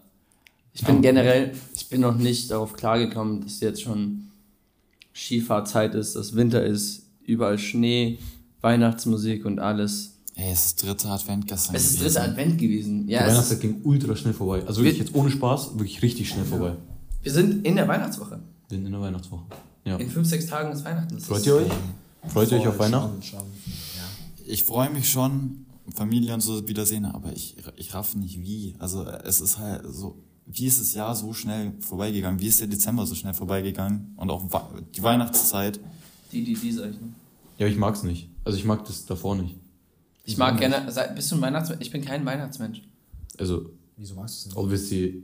Ich 0.74 0.84
bin 0.86 1.02
generell, 1.02 1.54
ich 1.76 1.90
bin 1.90 2.02
noch 2.02 2.16
nicht 2.18 2.52
darauf 2.52 2.74
klargekommen, 2.74 3.42
dass 3.42 3.60
jetzt 3.62 3.82
schon 3.82 4.30
Skifahrzeit 5.14 5.96
ist, 5.96 6.16
dass 6.16 6.36
Winter 6.36 6.64
ist, 6.64 7.04
überall 7.26 7.58
Schnee, 7.58 8.20
Weihnachtsmusik 8.62 9.46
und 9.46 9.60
alles. 9.60 10.14
Ey, 10.36 10.52
es 10.52 10.66
ist 10.68 10.84
dritter 10.84 11.10
Advent 11.10 11.48
gestern. 11.48 11.76
Es 11.76 11.86
ist 11.86 11.98
gewesen. 12.00 12.14
dritter 12.14 12.24
Advent 12.32 12.58
gewesen. 12.60 13.08
Ja, 13.10 13.20
Der 13.22 13.30
Weihnachtstag 13.30 13.56
ist, 13.58 13.62
ging 13.62 13.82
ultra 13.84 14.16
schnell 14.16 14.34
vorbei. 14.34 14.62
Also 14.68 14.82
wirklich 14.84 15.00
Wir- 15.00 15.06
jetzt 15.08 15.16
ohne 15.16 15.32
Spaß, 15.32 15.72
wirklich 15.74 16.02
richtig 16.04 16.30
schnell 16.30 16.46
vorbei. 16.46 16.76
Wir 17.24 17.32
sind 17.32 17.66
in 17.66 17.76
der 17.76 17.88
Weihnachtswoche. 17.88 18.40
Wir 18.70 18.78
sind 18.78 18.86
in 18.86 18.92
der 18.92 19.02
Weihnachtswoche. 19.02 19.44
Ja. 19.86 19.98
In 19.98 20.10
fünf, 20.10 20.28
sechs 20.28 20.46
Tagen 20.48 20.72
ist 20.72 20.84
Weihnachten. 20.86 21.16
Das 21.16 21.26
Freut 21.26 21.40
ist- 21.40 21.46
ihr 21.48 21.56
euch? 21.56 21.72
Freut 22.28 22.52
ihr 22.52 22.60
euch 22.60 22.68
auf 22.68 22.80
Weihnachten? 22.80 23.22
Schon, 23.24 23.40
schon. 23.40 23.48
Ja. 23.96 24.04
Ich 24.46 24.64
freue 24.64 24.90
mich 24.90 25.10
schon, 25.10 25.66
Familie 25.96 26.34
und 26.34 26.42
so 26.42 26.68
wiedersehen, 26.68 27.06
aber 27.06 27.32
ich, 27.34 27.56
ich 27.78 27.94
raff 27.94 28.16
nicht 28.16 28.42
wie. 28.42 28.76
Also 28.80 29.06
es 29.06 29.40
ist 29.40 29.58
halt 29.58 29.84
so, 29.88 30.18
wie 30.46 30.66
ist 30.66 30.82
das 30.82 30.94
Jahr 30.94 31.16
so 31.16 31.32
schnell 31.34 31.74
vorbeigegangen? 31.80 32.40
Wie 32.42 32.48
ist 32.48 32.60
der 32.60 32.68
Dezember 32.68 33.06
so 33.06 33.16
schnell 33.16 33.34
vorbeigegangen? 33.34 34.14
Und 34.18 34.30
auch 34.30 34.44
die 34.96 35.02
Weihnachtszeit. 35.04 35.80
Die, 36.34 36.44
die, 36.44 36.56
die, 36.56 36.72
sag 36.74 36.90
ich 36.90 37.00
ne? 37.00 37.08
Ja, 37.58 37.68
ich 37.68 37.78
mag's 37.78 38.04
nicht. 38.04 38.30
Also 38.44 38.58
ich 38.58 38.66
mag 38.66 38.84
das 38.86 39.06
davor 39.06 39.36
nicht. 39.36 39.56
Ich 40.26 40.38
mag 40.38 40.58
gerne, 40.58 40.86
bist 41.16 41.32
du 41.32 41.36
ein 41.36 41.42
Weihnachtsmensch? 41.42 41.82
Ich 41.82 41.92
bin 41.92 42.04
kein 42.04 42.26
Weihnachtsmensch. 42.26 42.82
Also, 43.40 43.70
Wieso 43.96 44.16
magst 44.16 44.36
du 44.36 44.40
es 44.40 44.46
nicht? 44.48 44.58
obviously, 44.58 45.24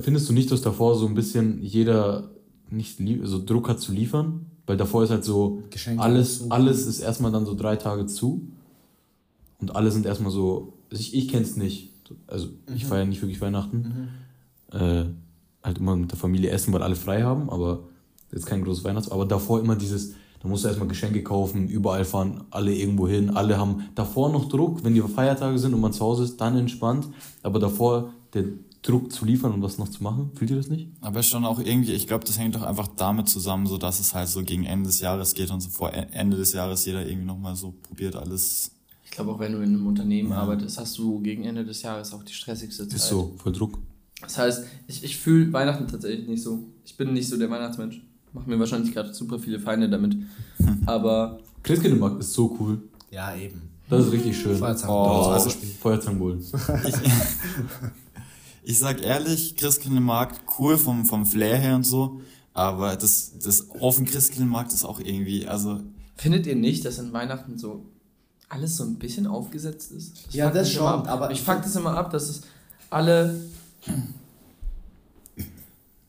findest 0.00 0.28
du 0.28 0.32
nicht, 0.32 0.50
dass 0.50 0.62
davor 0.62 0.96
so 0.96 1.06
ein 1.06 1.14
bisschen 1.14 1.62
jeder 1.62 2.30
nicht 2.70 2.98
so 3.24 3.44
Druck 3.44 3.68
hat 3.68 3.80
zu 3.80 3.92
liefern? 3.92 4.46
Weil 4.66 4.76
davor 4.76 5.02
ist 5.02 5.10
halt 5.10 5.24
so, 5.24 5.62
Geschenke 5.70 6.02
alles, 6.02 6.50
alles 6.50 6.86
ist 6.86 7.00
erstmal 7.00 7.32
dann 7.32 7.46
so 7.46 7.54
drei 7.54 7.76
Tage 7.76 8.06
zu. 8.06 8.48
Und 9.60 9.74
alle 9.74 9.90
sind 9.90 10.06
erstmal 10.06 10.30
so, 10.30 10.74
also 10.90 11.00
ich, 11.00 11.14
ich 11.14 11.28
kenn's 11.28 11.56
nicht. 11.56 11.90
Also 12.26 12.48
ich 12.74 12.84
feiere 12.84 13.06
nicht 13.06 13.22
wirklich 13.22 13.40
Weihnachten. 13.40 14.08
Äh, 14.70 15.04
halt 15.62 15.78
immer 15.78 15.96
mit 15.96 16.10
der 16.10 16.18
Familie 16.18 16.50
essen, 16.50 16.72
weil 16.72 16.82
alle 16.82 16.96
frei 16.96 17.22
haben, 17.22 17.48
aber 17.48 17.84
jetzt 18.32 18.46
kein 18.46 18.64
großes 18.64 18.84
Weihnachts. 18.84 19.10
Aber 19.10 19.26
davor 19.26 19.60
immer 19.60 19.76
dieses, 19.76 20.14
da 20.40 20.48
musst 20.48 20.64
du 20.64 20.68
erstmal 20.68 20.88
Geschenke 20.88 21.22
kaufen, 21.22 21.68
überall 21.68 22.04
fahren 22.04 22.44
alle 22.50 22.74
irgendwo 22.74 23.06
hin. 23.06 23.30
Alle 23.30 23.58
haben 23.58 23.88
davor 23.94 24.30
noch 24.30 24.48
Druck, 24.48 24.84
wenn 24.84 24.94
die 24.94 25.00
Feiertage 25.00 25.58
sind 25.58 25.74
und 25.74 25.80
man 25.80 25.92
zu 25.92 26.00
Hause 26.00 26.24
ist, 26.24 26.40
dann 26.40 26.56
entspannt. 26.56 27.08
Aber 27.42 27.58
davor 27.58 28.12
der 28.34 28.44
Druck 28.82 29.12
zu 29.12 29.24
liefern 29.24 29.52
und 29.52 29.62
was 29.62 29.78
noch 29.78 29.88
zu 29.88 30.02
machen, 30.02 30.30
fühlt 30.34 30.50
ihr 30.50 30.56
das 30.56 30.68
nicht? 30.68 30.88
Aber 31.00 31.22
schon 31.22 31.44
auch 31.44 31.60
irgendwie, 31.60 31.92
ich 31.92 32.08
glaube, 32.08 32.24
das 32.24 32.36
hängt 32.38 32.56
doch 32.56 32.62
einfach 32.62 32.88
damit 32.96 33.28
zusammen, 33.28 33.66
so 33.66 33.78
dass 33.78 34.00
es 34.00 34.12
halt 34.14 34.28
so 34.28 34.42
gegen 34.42 34.64
Ende 34.64 34.88
des 34.88 34.98
Jahres 35.00 35.34
geht 35.34 35.50
und 35.52 35.60
so 35.60 35.70
vor 35.70 35.92
E- 35.92 36.06
Ende 36.12 36.36
des 36.36 36.52
Jahres 36.52 36.84
jeder 36.84 37.06
irgendwie 37.06 37.26
nochmal 37.26 37.54
so 37.54 37.72
probiert 37.82 38.16
alles. 38.16 38.72
Ich 39.04 39.12
glaube, 39.12 39.30
auch 39.32 39.38
wenn 39.38 39.52
du 39.52 39.58
in 39.58 39.74
einem 39.74 39.86
Unternehmen 39.86 40.32
arbeitest, 40.32 40.78
hast 40.80 40.98
du 40.98 41.20
gegen 41.20 41.44
Ende 41.44 41.64
des 41.64 41.82
Jahres 41.82 42.12
auch 42.12 42.24
die 42.24 42.32
stressigste 42.32 42.88
Zeit. 42.88 42.96
Ist 42.96 43.08
so, 43.08 43.34
voll 43.36 43.52
Druck. 43.52 43.78
Das 44.20 44.38
heißt, 44.38 44.64
ich, 44.88 45.04
ich 45.04 45.16
fühle 45.16 45.52
Weihnachten 45.52 45.86
tatsächlich 45.86 46.26
nicht 46.28 46.42
so. 46.42 46.64
Ich 46.84 46.96
bin 46.96 47.12
nicht 47.12 47.28
so 47.28 47.36
der 47.36 47.50
Weihnachtsmensch. 47.50 48.00
Mach 48.32 48.46
mir 48.46 48.58
wahrscheinlich 48.58 48.92
gerade 48.94 49.12
super 49.14 49.38
viele 49.38 49.60
Feinde 49.60 49.88
damit. 49.90 50.16
Aber 50.86 51.38
Christkindlmarkt 51.62 52.20
ist 52.20 52.32
so 52.32 52.56
cool. 52.58 52.82
Ja, 53.10 53.34
eben. 53.36 53.62
Das 53.90 54.06
ist 54.06 54.12
richtig 54.12 54.36
schön. 54.38 54.56
Feuerzangen. 54.56 54.94
Oh, 54.94 55.28
also- 55.30 55.50
Feuerzangenbowlen. 55.50 56.42
Ich, 58.62 58.78
sag 58.78 59.02
ehrlich, 59.02 59.56
Christkindlmarkt, 59.56 60.40
cool 60.58 60.78
vom, 60.78 61.04
vom 61.04 61.26
Flair 61.26 61.56
her 61.56 61.76
und 61.76 61.84
so, 61.84 62.20
aber 62.54 62.96
das, 62.96 63.38
das 63.38 63.70
auf 63.70 63.96
dem 63.96 64.06
Christkindlmarkt 64.06 64.72
ist 64.72 64.84
auch 64.84 65.00
irgendwie, 65.00 65.46
also, 65.46 65.80
findet 66.16 66.46
ihr 66.46 66.56
nicht, 66.56 66.84
dass 66.84 66.98
in 66.98 67.12
Weihnachten 67.12 67.58
so 67.58 67.86
alles 68.48 68.76
so 68.76 68.84
ein 68.84 68.96
bisschen 68.96 69.26
aufgesetzt 69.26 69.90
ist? 69.92 70.32
Ja, 70.32 70.50
das 70.50 70.68
mich 70.68 70.76
immer 70.76 70.90
schon, 70.90 71.00
ab. 71.00 71.08
aber 71.08 71.30
ich 71.30 71.40
fuck 71.40 71.62
das 71.62 71.74
immer 71.74 71.96
ab, 71.96 72.10
dass 72.10 72.28
es 72.28 72.42
alle 72.90 73.40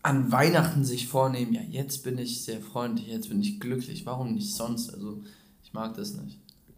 an 0.04 0.32
Weihnachten 0.32 0.84
sich 0.84 1.08
vornehmen, 1.08 1.54
ja, 1.54 1.62
jetzt 1.62 2.04
bin 2.04 2.18
ich 2.18 2.44
sehr 2.44 2.60
freundlich, 2.60 3.08
jetzt 3.08 3.30
bin 3.30 3.42
ich 3.42 3.60
glücklich, 3.60 4.06
warum 4.06 4.34
nicht 4.34 4.54
sonst? 4.54 4.94
Also, 4.94 5.24
ich 5.64 5.72
mag 5.74 5.96
das 5.96 6.14
nicht. 6.14 6.38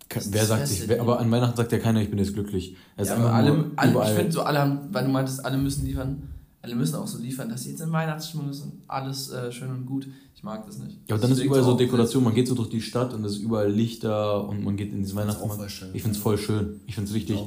Wer 0.09 0.45
sagt 0.45 0.67
sich, 0.67 0.87
wer, 0.87 1.01
aber 1.01 1.19
an 1.19 1.31
Weihnachten 1.31 1.57
sagt 1.57 1.71
ja 1.71 1.79
keiner, 1.79 2.01
ich 2.01 2.09
bin 2.09 2.19
jetzt 2.19 2.33
glücklich. 2.33 2.75
Ist 2.97 3.09
Ja, 3.09 3.17
aber 3.17 3.33
alle, 3.33 3.71
alle, 3.75 4.03
ich 4.03 4.15
finde 4.15 4.31
so, 4.31 4.41
alle 4.43 4.59
haben, 4.59 4.79
weil 4.91 5.05
du 5.05 5.11
meintest, 5.11 5.43
alle 5.43 5.57
müssen 5.57 5.85
liefern, 5.85 6.29
alle 6.61 6.75
müssen 6.75 6.95
auch 6.95 7.07
so 7.07 7.17
liefern, 7.17 7.49
dass 7.49 7.63
sie 7.63 7.71
jetzt 7.71 7.81
in 7.81 7.91
Weihnachtsstimmung 7.91 8.49
ist 8.49 8.61
und 8.61 8.73
alles 8.87 9.31
äh, 9.31 9.51
schön 9.51 9.69
und 9.69 9.85
gut. 9.85 10.07
Ich 10.35 10.43
mag 10.43 10.65
das 10.65 10.77
nicht. 10.77 10.97
Ja, 11.07 11.15
aber 11.15 11.21
dann 11.21 11.31
ist 11.31 11.39
überall 11.39 11.63
so 11.63 11.75
Dekoration. 11.75 12.23
Man 12.23 12.33
geht 12.33 12.47
so 12.47 12.55
durch 12.55 12.69
die 12.69 12.81
Stadt 12.81 13.13
und 13.13 13.23
es 13.25 13.33
ist 13.33 13.41
überall 13.41 13.71
Lichter 13.71 14.47
und 14.47 14.63
man 14.63 14.75
geht 14.75 14.91
in 14.91 15.01
diesen 15.01 15.15
Weihnachtsmarkt. 15.15 15.71
Ich 15.93 16.01
finde 16.01 16.17
es 16.17 16.21
voll 16.21 16.37
schön. 16.37 16.81
Ich 16.85 16.95
finde 16.95 17.09
es 17.09 17.15
richtig. 17.15 17.39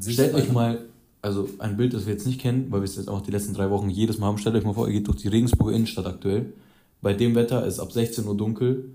Sich 0.00 0.14
Stellt 0.14 0.34
euch 0.34 0.50
mal, 0.52 0.78
also 1.22 1.48
ein 1.58 1.76
Bild, 1.76 1.94
das 1.94 2.06
wir 2.06 2.12
jetzt 2.12 2.26
nicht 2.26 2.40
kennen, 2.40 2.66
weil 2.70 2.80
wir 2.80 2.84
es 2.84 2.96
jetzt 2.96 3.08
auch 3.08 3.20
die 3.20 3.30
letzten 3.30 3.54
drei 3.54 3.70
Wochen 3.70 3.90
jedes 3.90 4.18
Mal 4.18 4.26
haben. 4.26 4.38
Stellt 4.38 4.56
euch 4.56 4.64
mal 4.64 4.74
vor, 4.74 4.88
ihr 4.88 4.94
geht 4.94 5.08
durch 5.08 5.18
die 5.18 5.28
Regensburger 5.28 5.74
Innenstadt 5.74 6.06
aktuell. 6.06 6.52
Bei 7.00 7.14
dem 7.14 7.34
Wetter 7.34 7.66
ist 7.66 7.80
ab 7.80 7.92
16 7.92 8.26
Uhr 8.26 8.36
dunkel 8.36 8.90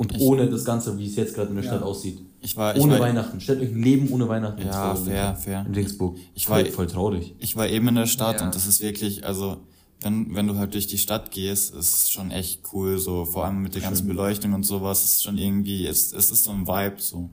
und 0.00 0.14
Ich- 0.16 0.20
ohne 0.22 0.48
das 0.48 0.64
Ganze, 0.64 0.96
wie 0.98 1.06
es 1.06 1.14
jetzt 1.16 1.34
gerade 1.34 1.50
in 1.50 1.56
der 1.56 1.64
Ja. 1.64 1.72
Stadt 1.72 1.82
aussieht. 1.82 2.20
ich 2.40 2.56
war, 2.56 2.74
ich 2.74 2.82
Ohne 2.82 2.94
war, 2.94 3.00
Weihnachten. 3.00 3.38
Stellt 3.38 3.60
euch 3.60 3.68
ein 3.68 3.82
Leben 3.82 4.08
ohne 4.10 4.26
Weihnachten 4.30 4.62
Ja, 4.66 4.94
fair, 4.94 5.36
fair. 5.36 5.64
In 5.68 5.74
Regensburg. 5.74 6.16
Ich 6.34 6.46
voll, 6.46 6.64
war- 6.64 6.70
voll 6.72 6.86
traurig. 6.86 7.34
ich 7.38 7.54
war 7.54 7.68
eben 7.68 7.86
in 7.88 7.96
der 7.96 8.06
Stadt 8.06 8.40
Ja. 8.40 8.46
und 8.46 8.54
das 8.54 8.66
ist 8.66 8.80
wirklich, 8.80 9.26
also, 9.26 9.58
wenn, 10.00 10.34
wenn 10.34 10.46
du 10.46 10.56
halt 10.56 10.72
durch 10.72 10.86
die 10.86 10.96
Stadt 10.96 11.30
gehst, 11.30 11.74
ist 11.74 11.94
es 11.94 12.10
schon 12.10 12.30
echt 12.30 12.62
cool, 12.72 12.98
so, 12.98 13.26
vor 13.26 13.44
allem 13.44 13.60
mit 13.60 13.74
der 13.74 13.82
ganzen 13.82 14.06
Beleuchtung 14.08 14.54
und 14.54 14.62
sowas, 14.64 15.04
ist 15.04 15.22
schon 15.22 15.36
irgendwie, 15.36 15.86
es, 15.86 16.14
es 16.14 16.30
ist 16.30 16.44
so 16.44 16.50
ein 16.52 16.66
Vibe, 16.66 16.96
so. 16.98 17.28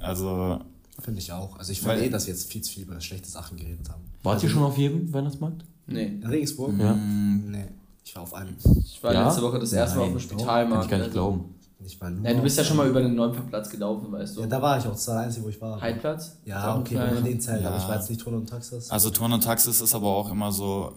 Also, 0.00 0.60
Finde 1.00 1.20
ich 1.20 1.32
auch. 1.32 1.58
Also 1.58 1.72
ich 1.72 1.80
finde 1.80 2.04
eh, 2.04 2.08
dass 2.10 2.26
wir 2.28 2.34
jetzt 2.34 2.48
viel 2.50 2.60
zu 2.62 2.72
viel 2.72 2.82
über 2.84 3.00
schlechte 3.00 3.28
Sachen 3.28 3.56
geredet 3.56 3.88
haben. 3.88 4.02
Wart 4.22 4.40
ihr 4.44 4.48
schon 4.48 4.62
auf 4.62 4.78
jedem 4.78 5.12
Weihnachtsmarkt? 5.12 5.64
Nee. 5.88 6.06
In 6.06 6.26
Regensburg? 6.26 6.72
Ja. 6.78 6.94
Nee. 6.94 7.64
Ich 8.04 8.14
war 8.16 8.22
auf 8.22 8.34
einem. 8.34 8.54
Ich 8.84 9.02
war 9.02 9.12
Ja? 9.12 9.26
letzte 9.26 9.42
Woche 9.42 9.58
das 9.58 9.72
erste 9.72 9.96
Mal 9.98 10.02
auf 10.04 10.08
Nein, 10.10 10.18
dem. 10.18 10.20
Spitalmarkt. 10.20 10.70
Kann 10.70 10.82
ich 10.84 10.88
gar 10.90 10.96
nicht 10.98 11.04
also- 11.06 11.12
glauben. 11.12 11.54
Nicht 11.80 12.00
mal 12.00 12.10
nur. 12.10 12.26
Ja, 12.26 12.34
du 12.34 12.42
bist 12.42 12.58
ja 12.58 12.64
schon 12.64 12.76
mal 12.76 12.88
über 12.88 13.00
den 13.00 13.14
Neupferplatz 13.14 13.70
gelaufen, 13.70 14.10
weißt 14.10 14.36
du. 14.36 14.40
Ja, 14.40 14.46
da 14.48 14.60
war 14.60 14.78
ich 14.78 14.84
auch. 14.86 14.90
Das 14.92 15.06
war 15.08 15.14
der 15.16 15.24
einzige, 15.24 15.44
wo 15.46 15.48
ich 15.48 15.60
war. 15.60 15.80
Heidplatz? 15.80 16.36
Ja, 16.44 16.76
okay, 16.76 16.96
man 16.96 17.22
den 17.24 17.40
zählt. 17.40 17.64
Aber 17.64 17.76
Ja. 17.76 17.82
ich 17.82 17.88
war 17.88 17.96
jetzt 17.96 18.10
nicht 18.10 18.20
Ton 18.20 18.34
und 18.34 18.48
Taxis. 18.48 18.90
also 18.90 19.10
Turn 19.10 19.32
und 19.32 19.44
Taxis 19.44 19.80
ist 19.80 19.94
aber 19.94 20.08
auch 20.08 20.30
immer 20.30 20.50
so, 20.50 20.92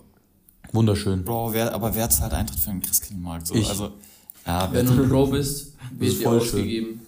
Wunderschön. 0.74 1.24
Bro, 1.26 1.54
wer, 1.54 1.74
aber 1.74 1.94
wer 1.96 2.10
zahlt 2.10 2.34
Eintritt 2.34 2.60
für 2.60 2.70
einen 2.72 2.82
Christkindlmarkt? 2.82 3.46
So, 3.48 3.56
Ich. 3.56 3.68
also, 3.70 3.90
ja, 4.46 4.70
Wenn 4.72 4.86
du 4.86 5.04
ein 5.04 5.10
Pro 5.10 5.28
bist, 5.28 5.76
wird 5.98 6.14
dir 6.14 6.24
voll 6.24 6.38
ausgegeben. 6.40 7.02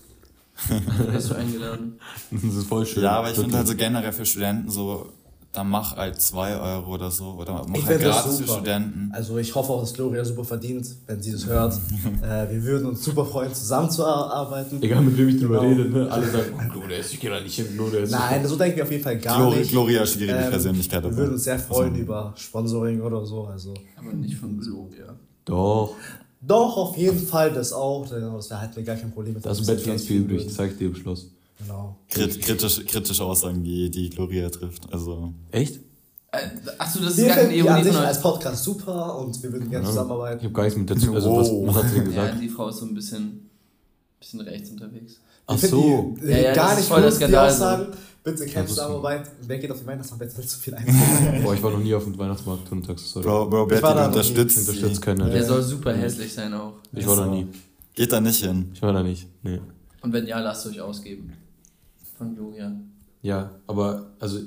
Bist 1.12 1.30
du 1.32 1.36
eingeladen. 1.36 2.00
Das 2.32 2.44
ist 2.44 2.68
voll 2.68 2.86
schön. 2.86 3.04
Ja, 3.04 3.12
aber 3.18 3.32
ich 3.32 3.38
finde 3.38 3.58
halt 3.58 3.68
so 3.68 3.76
generell 3.76 4.12
für 4.14 4.26
Studenten 4.26 4.70
so, 4.70 5.10
dann 5.54 5.70
mach 5.70 5.96
halt 5.96 6.20
zwei 6.20 6.56
Euro 6.60 6.96
oder 6.96 7.12
so. 7.12 7.26
Oder 7.40 7.64
mach 7.68 7.78
Ich 7.78 7.86
halt 7.86 8.04
das 8.04 8.24
gratis 8.24 8.40
für. 8.42 8.48
Studenten. 8.48 9.12
Also 9.14 9.38
ich 9.38 9.54
hoffe 9.54 9.72
auch, 9.72 9.82
dass 9.82 9.94
Gloria 9.94 10.26
super 10.26 10.44
verdient, 10.44 10.88
wenn 11.06 11.22
sie 11.22 11.32
das 11.32 11.46
hört. 11.46 11.74
äh, 12.24 12.50
wir 12.52 12.64
würden 12.64 12.88
uns 12.88 13.04
super 13.04 13.24
freuen, 13.26 13.54
zusammenzuarbeiten. 13.54 14.82
Egal 14.82 15.02
mit 15.02 15.18
wem 15.18 15.30
ich 15.30 15.40
drüber 15.40 15.60
Genau. 15.62 15.70
rede, 15.82 15.90
ne? 15.90 16.12
alle 16.12 16.28
sagen, 16.30 16.54
oh, 16.58 16.74
Gloria, 16.74 16.98
ich 17.00 17.20
gehe 17.20 17.30
da 17.30 17.40
nicht 17.40 17.56
hin, 17.56 17.68
Gloria 17.76 18.00
ist 18.02 18.12
Nein, 18.12 18.46
so 18.48 18.56
denken 18.56 18.78
wir 18.78 18.84
auf 18.84 18.92
jeden 18.92 19.04
Fall 19.04 19.18
gar 19.20 19.38
Glori- 19.40 19.60
nicht. 19.60 19.72
Gloria, 19.72 20.06
schwierige 20.06 20.38
Ähm, 20.40 20.50
Persönlichkeit. 20.50 21.04
Wir 21.04 21.16
würden 21.16 21.34
uns 21.34 21.44
sehr 21.44 21.60
freuen 21.60 21.92
Also- 21.92 22.02
über 22.02 22.34
Sponsoring 22.36 23.02
oder 23.02 23.26
so. 23.26 23.46
Also 23.46 23.74
Aber 23.98 24.12
nicht 24.14 24.36
von 24.36 24.60
Gloria. 24.60 25.14
Doch, 25.46 25.96
doch, 26.42 26.78
auf 26.78 26.98
jeden 26.98 27.20
Fall 27.20 27.52
das 27.54 27.72
auch. 27.74 28.08
Das 28.10 28.50
wäre 28.50 28.60
halt 28.60 28.76
mir 28.76 28.84
gar 28.84 28.96
kein 28.96 29.12
Problem. 29.12 29.36
da 29.42 29.52
ist 29.52 29.60
im 29.60 29.66
Bett 29.68 29.86
ganz 29.86 30.04
viel 30.04 30.22
übrig, 30.22 30.46
das 30.48 30.68
ich 30.68 30.78
dir 30.78 30.88
im 30.88 30.96
Schluss. 30.96 31.28
Genau. 31.60 31.98
Krit 32.10 32.42
kritisch, 32.42 32.86
kritische 32.86 33.24
Aussagen, 33.24 33.64
die, 33.64 33.90
die 33.90 34.10
Gloria 34.10 34.50
trifft. 34.50 34.92
Also, 34.92 35.34
Echt? 35.52 35.80
Äh, 36.32 36.40
Achso, 36.80 37.00
das 37.00 37.18
ist 37.18 37.28
gar 37.28 37.36
keine 37.38 37.54
die 37.54 37.62
an 37.62 37.68
Ironie 37.68 37.84
sich 37.84 37.96
als. 37.96 38.22
Podcast 38.22 38.64
super 38.64 39.18
und 39.20 39.42
wir 39.44 39.52
würden 39.52 39.70
gerne 39.70 39.84
Ich 39.84 39.90
zusammenarbeiten. 39.90 40.44
habe 40.44 40.54
gar 40.54 40.64
nichts 40.64 40.78
mit 40.80 40.90
dazu, 40.90 41.14
also 41.14 41.38
was, 41.38 41.50
Wow. 41.50 41.68
was 41.68 41.76
hat 41.84 41.90
sie 41.92 41.96
denn 42.00 42.12
Ja, 42.12 42.22
gesagt? 42.26 42.42
die 42.44 42.50
Frau 42.50 42.70
ist 42.70 42.78
so 42.78 42.86
ein 42.88 42.94
bisschen, 42.96 43.50
bisschen 44.20 44.42
rechts 44.42 44.70
unterwegs. 44.72 45.20
Ach 45.46 45.56
Ich 45.56 45.70
so. 45.70 46.16
Die, 46.22 46.28
Ja, 46.32 46.38
ja, 46.38 46.54
gar 46.56 46.70
das 46.70 46.78
nicht 46.80 46.88
voll 46.88 47.02
gut, 47.04 47.12
die 47.12 47.16
Skandal, 47.16 47.48
Aussagen. 47.50 47.88
Bitte 48.24 48.46
keine 48.46 48.62
das 48.66 48.70
Zusammenarbeit. 48.70 49.30
Wer 49.46 49.58
geht 49.60 49.70
auf 49.72 49.80
die 49.80 49.86
Weihnachtsmarkt? 49.86 50.22
Wer 50.22 50.30
zahlt 50.30 50.50
zu 50.50 50.60
viel 50.60 50.74
ein? 50.76 51.44
Boah, 51.44 51.54
ich 51.54 51.62
war 51.62 51.72
noch 51.72 51.80
nie 51.80 51.94
auf 51.94 52.04
dem 52.06 52.18
Weihnachtsmarkt, 52.18 52.68
Turntags, 52.68 53.12
sorry. 53.12 53.26
Bro, 53.28 53.50
Bro, 53.50 53.72
Ich 53.72 53.82
nie. 53.82 53.88
unterstützt 53.90 54.58
Ich 54.58 54.64
sie. 54.66 54.72
unterstütze 54.72 55.02
keiner. 55.02 55.30
Der 55.30 55.46
soll 55.46 55.62
super 55.62 55.94
hässlich 55.94 56.34
sein 56.34 56.54
auch. 56.54 56.74
Ich 56.94 57.06
war 57.06 57.18
da 57.18 57.26
nie. 57.28 57.48
Geht 57.94 58.12
da 58.12 58.20
nicht 58.22 58.44
hin. 58.44 58.72
Ich 58.74 58.82
war 58.82 58.92
da 58.94 59.04
nicht. 59.04 59.28
Nee. 59.44 59.60
Und 60.02 60.14
wenn 60.14 60.26
ja, 60.26 60.40
lasst 60.40 60.66
euch 60.68 60.82
ausgeben. 60.82 61.34
Von 62.24 62.36
Gloria. 62.36 62.76
Ja, 63.22 63.52
aber 63.68 64.12
also 64.20 64.40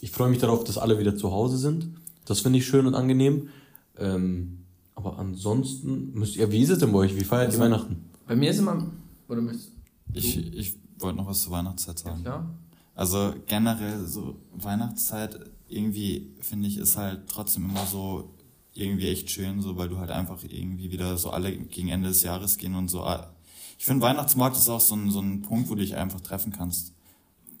ich 0.00 0.10
freue 0.10 0.28
mich 0.30 0.38
darauf, 0.38 0.64
dass 0.64 0.78
alle 0.78 0.98
wieder 0.98 1.16
zu 1.16 1.30
Hause 1.30 1.56
sind. 1.58 1.88
Das 2.24 2.40
finde 2.40 2.58
ich 2.58 2.66
schön 2.66 2.86
und 2.86 2.94
angenehm. 2.94 3.48
Ähm, 3.96 4.64
aber 4.94 5.18
ansonsten 5.18 6.12
müsst 6.12 6.36
ihr, 6.36 6.50
wie 6.52 6.60
ist 6.60 6.70
es 6.70 6.78
denn 6.78 6.92
bei 6.92 6.98
euch? 6.98 7.16
Wie 7.16 7.24
feiert 7.24 7.52
ihr 7.52 7.58
Weihnachten? 7.58 8.04
Bei 8.26 8.36
mir 8.36 8.50
ist 8.50 8.58
immer. 8.58 8.86
Oder 9.28 9.40
möchtest 9.40 9.72
Ich, 10.12 10.36
ich 10.54 10.76
wollte 10.98 11.18
noch 11.18 11.26
was 11.26 11.42
zur 11.42 11.52
Weihnachtszeit 11.52 12.00
Ja, 12.00 12.04
sagen. 12.10 12.22
klar. 12.22 12.50
Also 12.94 13.32
generell 13.46 14.04
so 14.06 14.36
Weihnachtszeit 14.56 15.38
irgendwie 15.68 16.32
finde 16.40 16.66
ich 16.68 16.78
ist 16.78 16.96
halt 16.96 17.28
trotzdem 17.28 17.68
immer 17.70 17.86
so 17.86 18.30
irgendwie 18.74 19.08
echt 19.08 19.30
schön, 19.30 19.60
so 19.62 19.76
weil 19.76 19.88
du 19.88 19.98
halt 19.98 20.10
einfach 20.10 20.38
irgendwie 20.42 20.90
wieder 20.90 21.16
so 21.16 21.30
alle 21.30 21.56
gegen 21.56 21.88
Ende 21.88 22.08
des 22.08 22.22
Jahres 22.22 22.56
gehen 22.58 22.74
und 22.74 22.88
so. 22.88 23.04
Ich 23.78 23.84
finde 23.84 24.02
Weihnachtsmarkt 24.02 24.56
ist 24.56 24.68
auch 24.68 24.80
so 24.80 24.96
ein, 24.96 25.10
so 25.10 25.20
ein 25.20 25.42
Punkt, 25.42 25.68
wo 25.70 25.74
du 25.74 25.80
dich 25.82 25.94
einfach 25.96 26.20
treffen 26.20 26.52
kannst. 26.52 26.92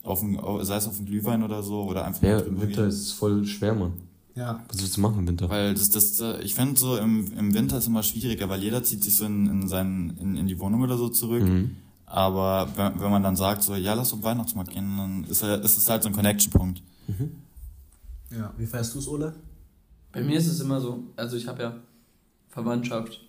Auf 0.08 0.22
ein, 0.22 0.38
sei 0.64 0.76
es 0.76 0.86
auf 0.88 0.96
dem 0.96 1.06
Glühwein 1.06 1.42
oder 1.42 1.62
so 1.62 1.84
oder 1.84 2.04
einfach 2.04 2.22
Ja, 2.22 2.38
im 2.40 2.60
Winter 2.60 2.82
gehen. 2.82 2.88
ist 2.88 3.00
es 3.00 3.12
voll 3.12 3.44
schwer, 3.46 3.74
Mann. 3.74 3.92
Ja. 4.34 4.64
Was 4.68 4.80
willst 4.80 4.96
du 4.96 5.00
machen 5.00 5.18
im 5.20 5.26
Winter? 5.28 5.48
Weil 5.50 5.74
das, 5.74 5.90
das, 5.90 6.20
äh, 6.20 6.40
ich 6.42 6.54
finde 6.54 6.78
so 6.78 6.96
im, 6.96 7.32
im 7.36 7.52
Winter 7.54 7.78
ist 7.78 7.88
immer 7.88 8.02
schwieriger, 8.02 8.48
weil 8.48 8.62
jeder 8.62 8.82
zieht 8.84 9.02
sich 9.02 9.16
so 9.16 9.24
in, 9.24 9.46
in, 9.46 9.68
seinen, 9.68 10.16
in, 10.18 10.36
in 10.36 10.46
die 10.46 10.58
Wohnung 10.60 10.82
oder 10.82 10.96
so 10.96 11.08
zurück. 11.08 11.42
Mhm. 11.42 11.72
Aber 12.06 12.68
wenn, 12.76 13.00
wenn 13.00 13.10
man 13.10 13.22
dann 13.22 13.36
sagt 13.36 13.62
so, 13.64 13.74
ja, 13.74 13.94
lass 13.94 14.12
auf 14.12 14.20
den 14.20 14.24
Weihnachtsmarkt 14.24 14.70
gehen, 14.72 14.96
dann 14.96 15.24
ist, 15.24 15.42
er- 15.42 15.60
ist 15.62 15.76
es 15.76 15.90
halt 15.90 16.02
so 16.04 16.08
ein 16.08 16.14
Connection-Punkt. 16.14 16.82
ja. 18.30 18.52
Wie 18.56 18.66
feierst 18.66 18.94
du 18.94 18.98
es, 19.00 19.08
Ole? 19.08 19.34
Bei 20.12 20.22
mir 20.22 20.38
ist 20.38 20.46
es 20.46 20.60
immer 20.60 20.80
so, 20.80 21.02
also 21.16 21.36
ich 21.36 21.46
habe 21.46 21.62
ja 21.62 21.74
Verwandtschaft, 22.48 23.20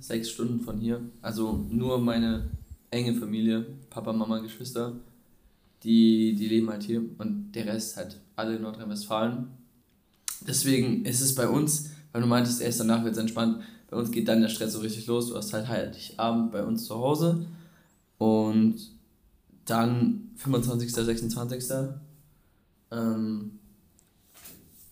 sechs 0.00 0.30
Stunden 0.30 0.60
von 0.60 0.78
hier. 0.78 1.00
Also 1.22 1.64
nur 1.70 1.98
meine 1.98 2.48
enge 2.90 3.14
Familie, 3.14 3.66
Papa, 3.90 4.12
Mama, 4.12 4.38
Geschwister, 4.38 4.92
die, 5.82 6.34
die 6.34 6.48
leben 6.48 6.70
halt 6.70 6.82
hier 6.82 7.02
und 7.18 7.52
der 7.52 7.66
Rest 7.66 7.96
halt 7.96 8.20
alle 8.36 8.56
in 8.56 8.62
Nordrhein-Westfalen. 8.62 9.48
Deswegen 10.46 11.04
ist 11.04 11.20
es 11.20 11.34
bei 11.34 11.48
uns, 11.48 11.90
weil 12.12 12.22
du 12.22 12.28
meintest, 12.28 12.60
erst 12.60 12.80
danach 12.80 13.04
wird 13.04 13.14
es 13.14 13.18
entspannt, 13.18 13.62
bei 13.90 13.96
uns 13.96 14.10
geht 14.10 14.28
dann 14.28 14.40
der 14.40 14.48
Stress 14.48 14.74
so 14.74 14.80
richtig 14.80 15.06
los. 15.06 15.28
Du 15.28 15.36
hast 15.36 15.52
halt 15.52 15.68
Heiligabend 15.68 16.52
bei 16.52 16.62
uns 16.62 16.84
zu 16.84 16.94
Hause 16.94 17.46
und 18.18 18.76
dann 19.64 20.30
25., 20.36 20.92
26. 20.92 21.64
Ähm, 22.90 23.58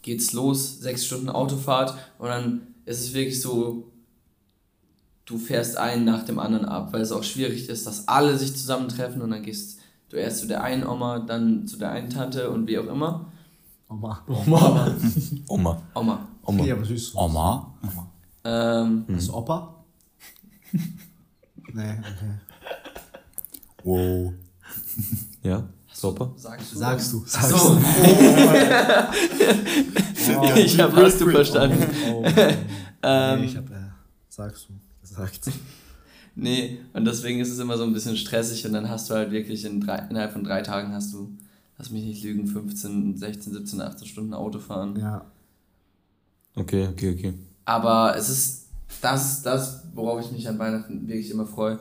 geht's 0.03 0.33
los, 0.33 0.79
sechs 0.81 1.05
Stunden 1.05 1.29
Autofahrt 1.29 1.97
und 2.19 2.29
dann 2.29 2.75
ist 2.85 3.01
es 3.01 3.13
wirklich 3.13 3.41
so, 3.41 3.91
du 5.25 5.39
fährst 5.39 5.77
einen 5.77 6.05
nach 6.05 6.25
dem 6.25 6.39
anderen 6.39 6.65
ab, 6.65 6.93
weil 6.93 7.01
es 7.01 7.13
auch 7.13 7.25
schwierig 7.25 7.69
ist, 7.69 7.87
dass 7.87 8.07
alle 8.07 8.39
sich 8.39 8.53
zusammentreffen 8.53 9.21
und 9.21 9.31
dann 9.31 9.43
gehst 9.43 9.81
Du 10.09 10.17
erst 10.17 10.39
zu 10.41 10.47
der 10.47 10.63
einen 10.63 10.87
Oma, 10.87 11.19
dann 11.19 11.67
zu 11.67 11.79
der 11.79 11.91
einen 11.91 12.09
Tante 12.11 12.49
und 12.51 12.69
wie 12.69 12.79
auch 12.79 12.87
immer. 12.87 13.33
Oma. 13.89 14.23
Oma. 14.29 14.95
Oma. 15.49 15.83
Oma. 15.95 16.29
Oma. 16.45 16.65
Ja, 16.65 16.75
aber 16.75 16.85
süß. 16.85 17.15
Oma? 17.15 17.75
Ähm, 18.45 19.05
Ist 19.09 19.33
Opa? 19.33 19.75
nee, 21.73 21.91
okay. 21.99 22.35
Wow. 23.83 24.33
Ja, 25.43 25.65
super. 25.93 26.33
sagst 26.37 26.73
du? 26.73 26.79
Sagst 26.79 27.13
du. 27.13 27.25
Sagst 27.27 27.51
so. 27.51 27.75
du. 27.75 27.81
ich 30.61 30.79
habe 30.81 31.05
hast 31.05 31.21
du 31.21 31.31
verstanden. 31.31 31.85
Oh. 32.13 32.25
Ähm, 33.03 33.41
nee, 33.41 33.47
ich 33.47 33.57
hab, 33.57 33.69
äh, 33.71 33.75
sagst 34.29 34.69
du. 34.69 34.73
Gesagt. 35.01 35.51
Nee, 36.37 36.79
und 36.93 37.07
deswegen 37.07 37.41
ist 37.41 37.51
es 37.51 37.59
immer 37.59 37.79
so 37.79 37.85
ein 37.85 37.95
bisschen 37.95 38.17
stressig 38.17 38.67
und 38.67 38.75
dann 38.75 38.91
hast 38.91 39.09
du 39.09 39.15
halt 39.15 39.31
wirklich 39.31 39.65
in 39.65 39.81
drei, 39.81 40.07
innerhalb 40.11 40.33
von 40.33 40.45
drei 40.45 40.61
Tagen 40.61 40.93
hast 40.93 41.13
du, 41.15 41.31
lass 41.79 41.91
mich 41.91 42.05
nicht 42.05 42.23
lügen, 42.23 42.47
15, 42.47 43.17
16, 43.17 43.53
17, 43.55 43.81
18 43.81 44.07
Stunden 44.07 44.35
Autofahren. 44.35 45.01
Ja. 45.01 45.25
Okay, 46.55 46.89
okay, 46.89 47.15
okay. 47.19 47.35
Aber 47.65 48.15
es 48.17 48.29
ist 48.29 48.67
das, 49.01 49.39
ist 49.39 49.47
das, 49.47 49.83
worauf 49.95 50.25
ich 50.25 50.31
mich 50.31 50.47
an 50.47 50.59
Weihnachten 50.59 51.09
wirklich 51.09 51.31
immer 51.31 51.47
freue. 51.47 51.81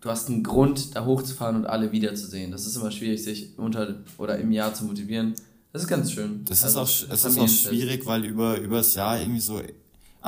Du 0.00 0.10
hast 0.10 0.28
einen 0.28 0.42
Grund, 0.42 0.96
da 0.96 1.04
hochzufahren 1.04 1.56
und 1.56 1.66
alle 1.66 1.92
wiederzusehen. 1.92 2.50
Das 2.50 2.66
ist 2.66 2.76
immer 2.76 2.90
schwierig, 2.90 3.22
sich 3.22 3.58
unter 3.58 3.96
oder 4.18 4.38
im 4.38 4.50
Jahr 4.52 4.74
zu 4.74 4.84
motivieren. 4.84 5.34
Das 5.72 5.82
ist 5.82 5.88
ganz 5.88 6.12
schön. 6.12 6.44
Das 6.44 6.58
ist 6.58 6.64
Also, 6.76 6.80
auch, 6.80 7.12
es 7.12 7.24
ist 7.24 7.38
auch 7.38 7.48
schwierig, 7.48 8.06
weil 8.06 8.24
über, 8.24 8.58
über 8.58 8.78
das 8.78 8.94
Jahr 8.94 9.20
irgendwie 9.20 9.40
so, 9.40 9.60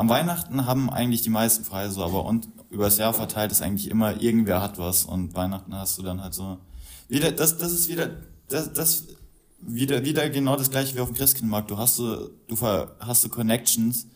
am 0.00 0.08
Weihnachten 0.08 0.64
haben 0.64 0.88
eigentlich 0.88 1.20
die 1.20 1.28
meisten 1.28 1.62
frei 1.62 1.90
so, 1.90 2.02
aber 2.02 2.24
und 2.24 2.48
über 2.70 2.84
das 2.84 2.96
Jahr 2.96 3.12
verteilt 3.12 3.52
ist 3.52 3.60
eigentlich 3.60 3.90
immer, 3.90 4.18
irgendwer 4.22 4.62
hat 4.62 4.78
was 4.78 5.04
und 5.04 5.34
Weihnachten 5.34 5.74
hast 5.74 5.98
du 5.98 6.02
dann 6.02 6.22
halt 6.22 6.32
so, 6.32 6.56
wieder, 7.08 7.30
das, 7.32 7.58
das 7.58 7.70
ist 7.70 7.90
wieder, 7.90 8.08
das, 8.48 8.72
das, 8.72 9.08
wieder, 9.60 10.02
wieder 10.02 10.30
genau 10.30 10.56
das 10.56 10.70
gleiche 10.70 10.96
wie 10.96 11.00
auf 11.00 11.10
dem 11.10 11.16
Christkindlmarkt. 11.16 11.70
Du 11.70 11.76
hast 11.76 11.96
so, 11.96 12.30
du 12.48 12.58
hast 12.98 13.20
so 13.20 13.28
Connections 13.28 14.06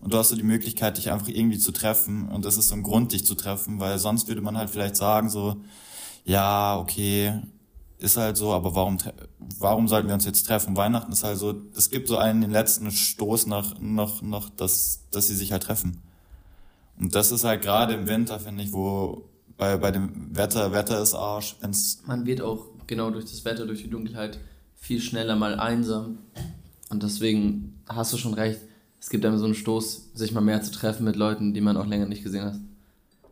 und 0.00 0.12
du 0.12 0.18
hast 0.18 0.30
so 0.30 0.34
die 0.34 0.42
Möglichkeit, 0.42 0.96
dich 0.96 1.12
einfach 1.12 1.28
irgendwie 1.28 1.58
zu 1.58 1.70
treffen 1.70 2.28
und 2.30 2.44
das 2.44 2.56
ist 2.56 2.66
so 2.66 2.74
ein 2.74 2.82
Grund, 2.82 3.12
dich 3.12 3.24
zu 3.24 3.36
treffen, 3.36 3.78
weil 3.78 4.00
sonst 4.00 4.26
würde 4.26 4.40
man 4.40 4.58
halt 4.58 4.70
vielleicht 4.70 4.96
sagen 4.96 5.30
so, 5.30 5.54
ja, 6.24 6.76
okay, 6.80 7.40
ist 7.98 8.16
halt 8.16 8.36
so, 8.36 8.52
aber 8.52 8.74
warum, 8.74 8.96
tre- 8.98 9.12
warum 9.58 9.88
sollten 9.88 10.08
wir 10.08 10.14
uns 10.14 10.24
jetzt 10.24 10.44
treffen? 10.46 10.76
Weihnachten 10.76 11.10
ist 11.12 11.24
halt 11.24 11.38
so, 11.38 11.54
es 11.76 11.90
gibt 11.90 12.08
so 12.08 12.16
einen 12.16 12.40
den 12.40 12.50
letzten 12.50 12.90
Stoß 12.90 13.46
nach, 13.46 13.78
noch, 13.80 14.22
noch, 14.22 14.50
dass, 14.50 15.00
dass 15.10 15.26
sie 15.26 15.34
sich 15.34 15.52
halt 15.52 15.64
treffen. 15.64 16.00
Und 16.98 17.14
das 17.14 17.32
ist 17.32 17.44
halt 17.44 17.62
gerade 17.62 17.94
im 17.94 18.06
Winter, 18.08 18.38
finde 18.40 18.62
ich, 18.62 18.72
wo 18.72 19.24
bei, 19.56 19.76
bei 19.76 19.90
dem 19.90 20.34
Wetter, 20.36 20.72
Wetter 20.72 21.00
ist 21.02 21.14
Arsch, 21.14 21.56
wenn's, 21.60 22.02
Man 22.06 22.24
wird 22.26 22.40
auch 22.40 22.66
genau 22.86 23.10
durch 23.10 23.24
das 23.24 23.44
Wetter, 23.44 23.66
durch 23.66 23.82
die 23.82 23.90
Dunkelheit 23.90 24.38
viel 24.76 25.00
schneller 25.00 25.34
mal 25.36 25.58
einsam. 25.58 26.18
Und 26.90 27.02
deswegen 27.02 27.80
hast 27.88 28.12
du 28.12 28.16
schon 28.16 28.34
recht. 28.34 28.60
Es 29.00 29.10
gibt 29.10 29.24
einem 29.24 29.38
so 29.38 29.44
einen 29.44 29.54
Stoß, 29.54 30.10
sich 30.14 30.32
mal 30.32 30.40
mehr 30.40 30.62
zu 30.62 30.70
treffen 30.72 31.04
mit 31.04 31.16
Leuten, 31.16 31.54
die 31.54 31.60
man 31.60 31.76
auch 31.76 31.86
länger 31.86 32.06
nicht 32.06 32.22
gesehen 32.24 32.44
hat. 32.44 32.54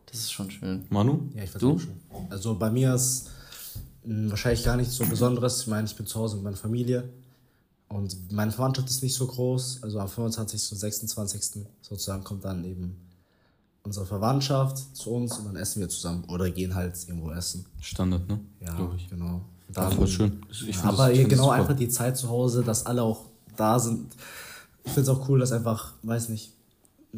Das 0.05 0.19
ist 0.19 0.31
schon 0.31 0.49
schön. 0.51 0.85
Manu? 0.89 1.27
Ja, 1.35 1.43
ich 1.43 1.51
Du? 1.51 1.77
versuche 1.77 1.79
schon. 1.79 1.93
Also 2.29 2.55
bei 2.55 2.69
mir 2.71 2.93
ist 2.93 3.29
wahrscheinlich 4.07 4.63
gar 4.63 4.77
nichts 4.77 4.95
so 4.95 5.05
Besonderes. 5.05 5.61
Ich 5.61 5.67
meine, 5.67 5.85
ich 5.87 5.95
bin 5.95 6.05
zu 6.05 6.19
Hause 6.19 6.35
mit 6.35 6.45
meiner 6.45 6.57
Familie 6.57 7.09
und 7.89 8.31
meine 8.31 8.51
Verwandtschaft 8.51 8.89
ist 8.89 9.03
nicht 9.03 9.13
so 9.15 9.27
groß. 9.27 9.79
Also 9.83 9.99
am 9.99 10.07
25. 10.07 10.71
und 10.71 10.77
26. 10.77 11.65
sozusagen 11.81 12.23
kommt 12.23 12.45
dann 12.45 12.63
eben 12.63 12.95
unsere 13.83 14.05
Verwandtschaft 14.05 14.95
zu 14.95 15.11
uns 15.11 15.37
und 15.37 15.45
dann 15.45 15.55
essen 15.55 15.79
wir 15.79 15.89
zusammen 15.89 16.23
oder 16.25 16.49
gehen 16.49 16.75
halt 16.75 16.95
irgendwo 17.07 17.31
essen. 17.31 17.65
Standard, 17.79 18.27
ne? 18.27 18.39
Ja, 18.59 18.75
genau. 19.09 19.41
Ja, 19.75 19.89
voll 19.91 20.07
schön. 20.07 20.41
Ich 20.49 20.77
aber 20.79 21.09
das- 21.09 21.27
genau 21.27 21.49
einfach 21.49 21.75
die 21.75 21.89
Zeit 21.89 22.17
zu 22.17 22.29
Hause, 22.29 22.63
dass 22.63 22.85
alle 22.85 23.03
auch 23.03 23.25
da 23.55 23.79
sind. 23.79 24.11
Ich 24.85 24.91
finde 24.93 25.11
es 25.11 25.17
auch 25.17 25.27
cool, 25.27 25.39
dass 25.39 25.51
einfach, 25.51 25.93
weiß 26.03 26.29
nicht, 26.29 26.53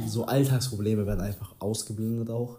so 0.08 0.26
Alltagsprobleme 0.26 1.06
werden 1.06 1.22
einfach 1.22 1.54
ausgeblendet 1.60 2.30
auch. 2.32 2.58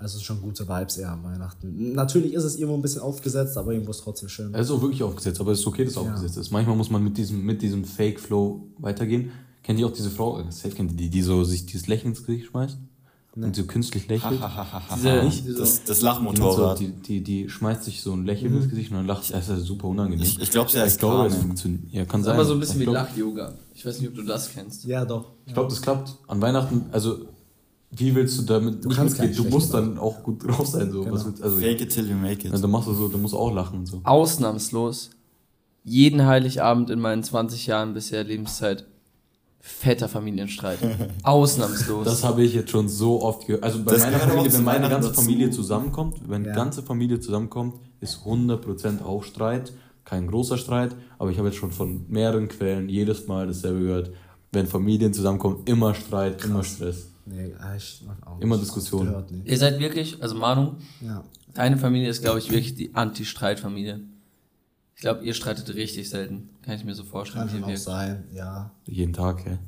Also 0.00 0.12
es 0.14 0.20
ist 0.20 0.24
schon 0.24 0.40
gute 0.40 0.68
Vibes 0.68 0.96
eher 0.98 1.10
an 1.12 1.24
Weihnachten. 1.24 1.92
Natürlich 1.94 2.32
ist 2.32 2.44
es 2.44 2.56
irgendwo 2.56 2.76
ein 2.76 2.82
bisschen 2.82 3.02
aufgesetzt, 3.02 3.56
aber 3.58 3.72
irgendwo 3.72 3.90
ist 3.90 3.98
es 3.98 4.04
trotzdem 4.04 4.28
schön. 4.28 4.54
Es 4.54 4.66
ist 4.66 4.70
auch 4.70 4.80
wirklich 4.80 5.02
aufgesetzt, 5.02 5.40
aber 5.40 5.52
es 5.52 5.58
ist 5.60 5.66
okay, 5.66 5.84
dass 5.84 5.92
es 5.94 5.98
aufgesetzt 5.98 6.36
ist. 6.36 6.50
Manchmal 6.52 6.76
muss 6.76 6.88
man 6.90 7.02
mit 7.02 7.18
diesem, 7.18 7.44
mit 7.44 7.60
diesem 7.62 7.84
Fake-Flow 7.84 8.62
weitergehen. 8.78 9.30
Kennt 9.64 9.80
ihr 9.80 9.86
auch 9.86 9.92
diese 9.92 10.10
Frau, 10.10 10.40
äh, 10.40 10.44
safe 10.50 10.70
kennt 10.74 10.92
ihr 10.92 10.96
die, 10.96 11.10
die 11.10 11.22
so 11.22 11.42
sich 11.44 11.66
dieses 11.66 11.88
Lächeln 11.88 12.12
ins 12.12 12.24
Gesicht 12.24 12.46
schmeißt? 12.46 12.78
Und 13.36 13.54
so 13.54 13.64
künstlich 13.66 14.08
lächelt? 14.08 14.40
Diese, 14.96 15.22
Nicht? 15.22 15.44
diese 15.46 15.58
das, 15.60 15.84
das 15.84 15.98
Die, 16.00 16.04
Lachmotorrad. 16.04 16.78
so, 16.78 16.84
die, 16.84 16.90
die, 16.92 17.22
die 17.22 17.48
schmeißt 17.48 17.84
sich 17.84 18.00
so 18.02 18.12
ein 18.12 18.24
Lächeln 18.24 18.56
ins 18.56 18.68
Gesicht 18.68 18.90
und 18.90 18.96
dann 18.96 19.06
lacht 19.06 19.24
sie. 19.24 19.32
Das 19.32 19.48
ist 19.48 19.64
super 19.64 19.86
unangenehm. 19.88 20.24
Ich- 20.24 20.40
ich 20.40 20.50
glaub, 20.50 20.68
sie 20.70 20.80
heißt 20.80 20.94
Ich 20.96 20.98
glaube, 20.98 21.26
es 21.28 21.36
funktioniert. 21.36 21.82
Ja, 21.92 22.04
kann 22.04 22.20
das 22.20 22.20
ist 22.20 22.26
sein. 22.26 22.34
aber 22.34 22.44
so 22.44 22.54
ein 22.54 22.60
bisschen 22.60 22.74
ich 22.76 22.80
wie 22.80 22.84
glaub, 22.90 22.94
Lach-Yoga. 22.94 23.52
Ich 23.74 23.86
weiß 23.86 24.00
nicht, 24.00 24.08
ob 24.08 24.16
du 24.16 24.22
das 24.24 24.50
kennst. 24.52 24.84
Ja, 24.86 25.04
doch. 25.04 25.26
Ich 25.46 25.54
glaube, 25.54 25.68
das 25.68 25.80
klappt. 25.80 26.16
An 26.26 26.40
Weihnachten, 26.40 26.86
also, 26.90 27.26
wie 27.90 28.14
willst 28.14 28.38
du 28.38 28.42
damit 28.42 28.84
Du 28.84 28.88
kannst 28.90 29.18
mitgehen? 29.20 29.44
Du 29.44 29.50
musst 29.50 29.72
dann 29.72 29.98
auch 29.98 30.22
gut 30.22 30.46
drauf 30.46 30.66
sein. 30.66 30.90
So. 30.92 31.00
Genau. 31.02 31.14
Was 31.14 31.24
willst, 31.26 31.42
also, 31.42 31.58
Fake 31.58 31.80
it 31.80 31.90
till 31.92 32.08
you 32.08 32.16
make 32.16 32.46
it. 32.46 32.52
dann 32.52 32.70
machst 32.70 32.88
du 32.88 32.94
so, 32.94 33.08
du 33.08 33.18
musst 33.18 33.34
auch 33.34 33.52
lachen 33.52 33.78
und 33.80 33.86
so. 33.86 34.00
Ausnahmslos. 34.04 35.10
Jeden 35.84 36.26
Heiligabend 36.26 36.90
in 36.90 37.00
meinen 37.00 37.22
20 37.22 37.66
Jahren 37.66 37.94
bisher 37.94 38.24
Lebenszeit. 38.24 38.84
Fetter 39.60 40.08
Familienstreit. 40.08 40.78
Ausnahmslos. 41.22 42.04
Das 42.04 42.24
habe 42.24 42.42
ich 42.42 42.54
jetzt 42.54 42.70
schon 42.70 42.88
so 42.88 43.22
oft 43.22 43.46
gehört. 43.46 43.64
Also 43.64 43.82
bei 43.82 43.92
Das 43.92 44.02
meiner 44.02 44.18
Familie, 44.18 44.52
wenn 44.52 44.64
meine 44.64 44.88
ganze 44.88 45.08
dazu. 45.08 45.20
Familie 45.22 45.50
zusammenkommt, 45.50 46.20
wenn 46.28 46.44
Ja. 46.44 46.52
ganze 46.54 46.82
Familie 46.82 47.20
zusammenkommt, 47.20 47.74
ist 48.00 48.20
100% 48.24 49.02
auch 49.02 49.24
Streit. 49.24 49.72
Kein 50.04 50.26
großer 50.26 50.56
Streit, 50.56 50.94
aber 51.18 51.30
ich 51.30 51.38
habe 51.38 51.48
jetzt 51.48 51.58
schon 51.58 51.70
von 51.70 52.06
mehreren 52.08 52.48
Quellen 52.48 52.88
jedes 52.88 53.26
Mal 53.26 53.46
dasselbe 53.46 53.80
gehört. 53.80 54.10
Wenn 54.52 54.66
Familien 54.66 55.12
zusammenkommen, 55.12 55.58
immer 55.66 55.94
Streit, 55.94 56.42
immer 56.44 56.64
Stress. 56.64 57.08
Nee, 57.28 57.54
ah, 57.60 57.74
ich 57.76 58.02
auch 58.24 58.40
Immer 58.40 58.56
nicht 58.56 58.66
Diskussion. 58.66 59.06
Gehört, 59.06 59.30
nee. 59.30 59.42
Ihr 59.44 59.58
seid 59.58 59.78
wirklich, 59.78 60.22
also 60.22 60.34
Manu, 60.34 60.74
Ja. 61.00 61.22
deine 61.54 61.76
Familie 61.76 62.08
ist, 62.08 62.22
glaube 62.22 62.38
ich, 62.38 62.50
wirklich 62.50 62.74
die 62.74 62.94
Anti-Streit-Familie. 62.94 64.00
Ich 64.94 65.02
glaube, 65.02 65.24
ihr 65.24 65.34
streitet 65.34 65.72
richtig 65.74 66.08
selten. 66.10 66.50
Kann 66.62 66.74
ich 66.74 66.84
mir 66.84 66.94
so 66.94 67.04
vorstellen. 67.04 67.48
Kann 67.48 67.64
auch 67.64 67.76
sein, 67.76 68.24
ja. 68.34 68.70
Jeden 68.86 69.12
Tag, 69.12 69.46
ey. 69.46 69.58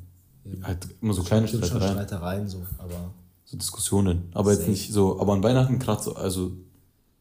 Eben. 0.45 0.65
Halt 0.65 0.87
immer 1.01 1.13
so 1.13 1.23
kleine 1.23 1.45
Gibt 1.47 1.65
schon 1.65 1.67
Streitereien, 1.67 1.93
Streitereien 2.07 2.47
so, 2.47 2.65
aber 2.77 3.11
so 3.45 3.57
Diskussionen. 3.57 4.29
Aber 4.33 4.51
jetzt 4.51 4.67
nicht 4.67 4.91
so, 4.91 5.19
aber 5.21 5.33
an 5.33 5.43
Weihnachten 5.43 5.77
kratzt 5.79 6.05
so, 6.05 6.15
also, 6.15 6.51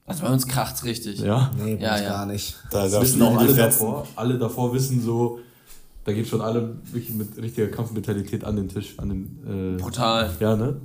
Also 0.07 0.22
bei 0.24 0.33
uns 0.33 0.46
kracht's 0.46 0.85
richtig. 0.85 1.20
ja. 1.20 1.50
nee, 1.62 1.74
Ja, 1.74 1.96
ja, 1.96 2.03
ja. 2.03 2.09
gar 2.09 2.26
nicht. 2.26 2.57
Da, 2.70 2.83
Das 2.83 2.92
da 2.92 3.03
wissen 3.03 3.22
auch 3.22 3.37
alle 3.37 3.55
davor. 3.55 4.07
Alle 4.16 4.38
davor 4.38 4.72
wissen 4.74 5.00
so, 5.03 5.38
da 6.05 6.13
geht 6.13 6.29
schon 6.29 6.41
alle 6.41 6.77
wirklich 6.85 7.15
mit 7.15 7.37
richtiger 7.37 7.69
Kampfmentalität 7.69 8.45
an 8.45 8.57
den 8.57 8.69
Tisch, 8.69 8.99
an 8.99 9.09
den, 9.09 9.77
äh, 9.77 9.81
Brutal. 9.81 10.31
ja, 10.41 10.57
ne? 10.57 10.81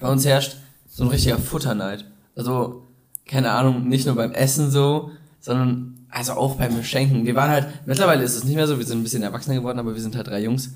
Bei 0.00 0.10
uns 0.10 0.24
herrscht 0.24 0.56
so 0.88 1.04
ein 1.04 1.10
richtiger 1.10 1.38
Futterneid. 1.38 2.04
Also, 2.36 2.82
keine 3.26 3.50
Ahnung, 3.52 3.88
nicht 3.88 4.06
nur 4.06 4.14
beim 4.14 4.32
Essen 4.32 4.70
so, 4.70 5.10
sondern 5.40 6.06
also 6.08 6.34
auch 6.34 6.56
beim 6.56 6.82
Schenken. 6.82 7.26
Wir 7.26 7.34
waren 7.34 7.50
halt, 7.50 7.66
mittlerweile 7.86 8.22
ist 8.22 8.36
es 8.36 8.44
nicht 8.44 8.54
mehr 8.54 8.66
so, 8.66 8.78
wir 8.78 8.86
sind 8.86 9.00
ein 9.00 9.02
bisschen 9.02 9.22
erwachsener 9.22 9.56
geworden, 9.56 9.78
aber 9.78 9.94
wir 9.94 10.00
sind 10.00 10.16
halt 10.16 10.28
drei 10.28 10.42
Jungs. 10.42 10.74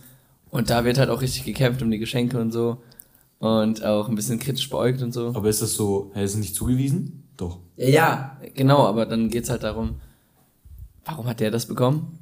Und 0.51 0.71
da 0.71 0.85
wird 0.85 0.99
halt 0.99 1.11
auch 1.11 1.21
richtig 1.21 1.45
gekämpft 1.45 1.83
um 1.83 1.91
die 1.91 1.99
Geschenke 1.99 2.41
und 2.41 2.53
so. 2.53 2.79
Und 3.39 3.85
auch 3.85 4.09
ein 4.09 4.17
bisschen 4.17 4.41
kritisch 4.41 4.69
beäugt 4.69 5.01
und 5.01 5.13
so. 5.13 5.29
Aber 5.29 5.49
ist 5.49 5.63
das 5.63 5.75
so, 5.75 6.11
hey, 6.15 6.25
ist 6.25 6.33
es 6.33 6.39
nicht 6.39 6.57
zugewiesen? 6.57 7.23
Doch. 7.37 7.59
Ja, 7.77 7.89
ja, 7.89 8.37
genau, 8.55 8.85
aber 8.87 9.07
dann 9.07 9.29
geht's 9.29 9.49
halt 9.49 9.63
darum, 9.63 10.01
warum 11.05 11.27
hat 11.27 11.39
der 11.39 11.53
das 11.53 11.67
bekommen? 11.67 12.19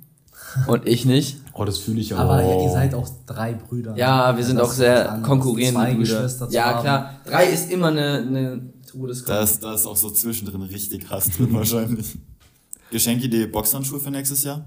Und 0.66 0.86
ich 0.86 1.04
nicht? 1.04 1.38
Oh, 1.52 1.64
das 1.64 1.78
fühle 1.78 2.00
ich 2.00 2.14
Aber 2.14 2.42
ja, 2.42 2.62
ihr 2.62 2.70
seid 2.70 2.94
auch 2.94 3.08
drei 3.26 3.52
Brüder. 3.54 3.94
Ja, 3.96 4.36
wir 4.36 4.44
sind 4.44 4.56
Das 4.56 4.68
auch 4.68 4.72
sehr 4.72 5.20
konkurrierende 5.22 5.80
zwei 5.80 5.94
Brüder. 5.94 6.14
Geschwister 6.20 6.48
zu 6.48 6.54
Ja, 6.54 6.64
haben. 6.74 6.80
klar. 6.82 7.14
Drei 7.26 7.46
ist 7.46 7.70
immer 7.70 7.88
eine, 7.88 8.18
eine 8.18 8.56
Da 8.58 8.90
Todesgruppe. 8.90 9.38
ist, 9.40 9.62
da 9.62 9.74
ist 9.74 9.86
auch 9.86 9.96
so 9.96 10.10
zwischendrin 10.10 10.62
richtig 10.62 11.10
Hass 11.10 11.30
drin 11.30 11.52
wahrscheinlich. 11.52 12.16
Geschenkidee 12.90 13.46
Boxhandschuhe 13.46 14.00
für 14.00 14.10
nächstes 14.10 14.44
Jahr? 14.44 14.64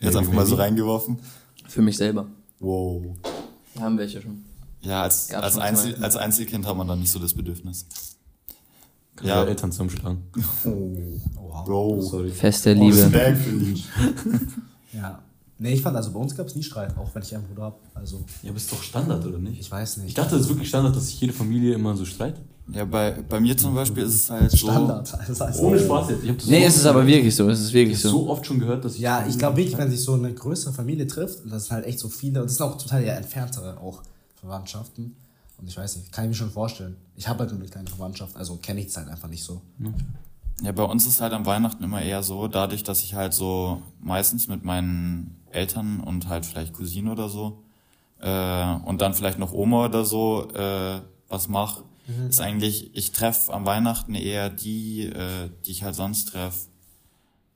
Jetzt 0.00 0.16
einfach 0.16 0.32
mal 0.32 0.46
so 0.46 0.54
reingeworfen. 0.54 1.18
Für 1.66 1.82
mich 1.82 1.96
selber. 1.96 2.26
Wow. 2.60 3.02
Wir 3.74 3.82
haben 3.82 3.98
welche 3.98 4.22
schon. 4.22 4.44
Ja, 4.80 5.02
als, 5.02 5.32
als, 5.34 5.54
schon 5.54 5.62
Einzel, 5.62 5.96
als 6.02 6.16
Einzelkind 6.16 6.66
hat 6.66 6.76
man 6.76 6.86
dann 6.86 7.00
nicht 7.00 7.10
so 7.10 7.18
das 7.18 7.34
Bedürfnis. 7.34 7.86
Kann 9.18 9.26
Ja. 9.28 9.42
ja. 9.42 9.48
Eltern 9.48 9.70
zusammenschlagen. 9.72 10.18
Oha. 11.36 11.62
Bro. 11.62 12.00
Sorry. 12.02 12.30
Fest 12.30 12.66
der 12.66 12.76
Respekt 12.80 13.38
für 13.38 13.52
dich. 13.56 13.86
Ja. 14.92 15.18
Nee, 15.60 15.74
ich 15.74 15.82
fand, 15.82 15.96
also 15.96 16.12
bei 16.12 16.20
uns 16.20 16.36
gab 16.36 16.46
es 16.46 16.54
nie 16.54 16.62
Streit, 16.62 16.96
auch 16.96 17.12
wenn 17.12 17.22
ich 17.22 17.34
einen 17.34 17.44
Bruder 17.44 17.62
habe. 17.64 17.76
Also, 17.94 18.20
Ja, 18.44 18.50
aber 18.50 18.58
ist 18.58 18.70
doch 18.70 18.80
Standard, 18.80 19.26
oder 19.26 19.38
nicht? 19.38 19.58
ich 19.60 19.70
weiß 19.70 19.96
Ich 19.98 20.02
nicht. 20.04 20.18
dachte, 20.18 20.36
es 20.36 20.42
ist 20.42 20.48
wirklich 20.50 20.68
Standard, 20.68 20.94
dass 20.94 21.06
sich 21.08 21.20
jede 21.20 21.32
Familie 21.32 21.74
immer 21.74 21.96
so 21.96 22.04
streitet. 22.04 22.42
Ja, 22.72 22.84
bei, 22.84 23.12
bei 23.28 23.40
mir 23.40 23.56
zum 23.56 23.74
Beispiel 23.74 24.04
ist 24.04 24.14
es 24.14 24.30
halt 24.30 24.50
so. 24.52 24.56
Standard. 24.58 25.12
Das 25.26 25.40
heißt, 25.40 25.58
Ohne 25.60 25.80
Spaß 25.80 26.10
jetzt. 26.10 26.22
Ich 26.22 26.28
hab 26.30 26.38
das 26.38 26.46
Nee, 26.46 26.60
so 26.60 26.66
es 26.66 26.76
ist 26.76 26.86
aber 26.86 27.04
wirklich 27.06 27.34
so. 27.34 27.48
Es 27.48 27.60
ist 27.60 27.68
Ich 27.68 27.74
wirklich 27.74 27.96
hab 27.96 28.02
so. 28.02 28.10
so 28.10 28.28
oft 28.30 28.46
schon 28.46 28.60
gehört, 28.60 28.84
dass 28.84 28.94
ich. 28.94 29.00
Ja, 29.00 29.26
ich 29.26 29.36
glaube 29.38 29.56
wirklich, 29.56 29.76
wenn 29.76 29.90
sich 29.90 30.00
so 30.02 30.12
eine 30.14 30.32
größere 30.32 30.72
Familie 30.72 31.06
trifft, 31.08 31.42
und 31.44 31.50
das 31.50 31.64
sind 31.66 31.74
halt 31.74 31.86
echt 31.86 31.98
so 31.98 32.08
viele, 32.08 32.40
und 32.40 32.46
das 32.50 32.56
sind 32.58 32.66
auch 32.66 32.76
total 32.78 33.02
ja 33.04 33.14
entferntere 33.14 33.78
auch 33.80 34.02
Verwandtschaften. 34.36 35.16
Und 35.58 35.68
ich 35.68 35.76
weiß 35.76 35.96
nicht, 35.96 36.12
kann 36.12 36.24
ich 36.24 36.28
mir 36.30 36.34
schon 36.34 36.50
vorstellen. 36.50 36.96
Ich 37.16 37.28
habe 37.28 37.40
halt 37.40 37.50
nur 37.50 37.60
eine 37.60 37.68
kleine 37.68 37.88
Verwandtschaft, 37.88 38.36
also 38.36 38.56
kenne 38.56 38.80
ich 38.80 38.86
es 38.86 38.96
halt 38.96 39.08
einfach 39.08 39.28
nicht 39.28 39.44
so. 39.44 39.60
Ja, 40.62 40.72
bei 40.72 40.84
uns 40.84 41.06
ist 41.06 41.20
halt 41.20 41.32
am 41.32 41.46
Weihnachten 41.46 41.84
immer 41.84 42.02
eher 42.02 42.22
so, 42.22 42.48
dadurch, 42.48 42.82
dass 42.82 43.02
ich 43.02 43.14
halt 43.14 43.34
so 43.34 43.82
meistens 44.00 44.48
mit 44.48 44.64
meinen 44.64 45.36
Eltern 45.50 46.00
und 46.00 46.28
halt 46.28 46.46
vielleicht 46.46 46.72
Cousine 46.72 47.12
oder 47.12 47.28
so 47.28 47.62
äh, 48.20 48.74
und 48.84 49.00
dann 49.00 49.14
vielleicht 49.14 49.38
noch 49.38 49.52
Oma 49.52 49.86
oder 49.86 50.04
so 50.04 50.48
äh, 50.52 51.00
was 51.28 51.48
mach, 51.48 51.82
ist 52.28 52.40
eigentlich, 52.40 52.96
ich 52.96 53.12
treffe 53.12 53.52
am 53.52 53.66
Weihnachten 53.66 54.14
eher 54.14 54.48
die, 54.48 55.04
äh, 55.04 55.50
die 55.66 55.72
ich 55.72 55.82
halt 55.82 55.94
sonst 55.94 56.30
treffe, 56.30 56.68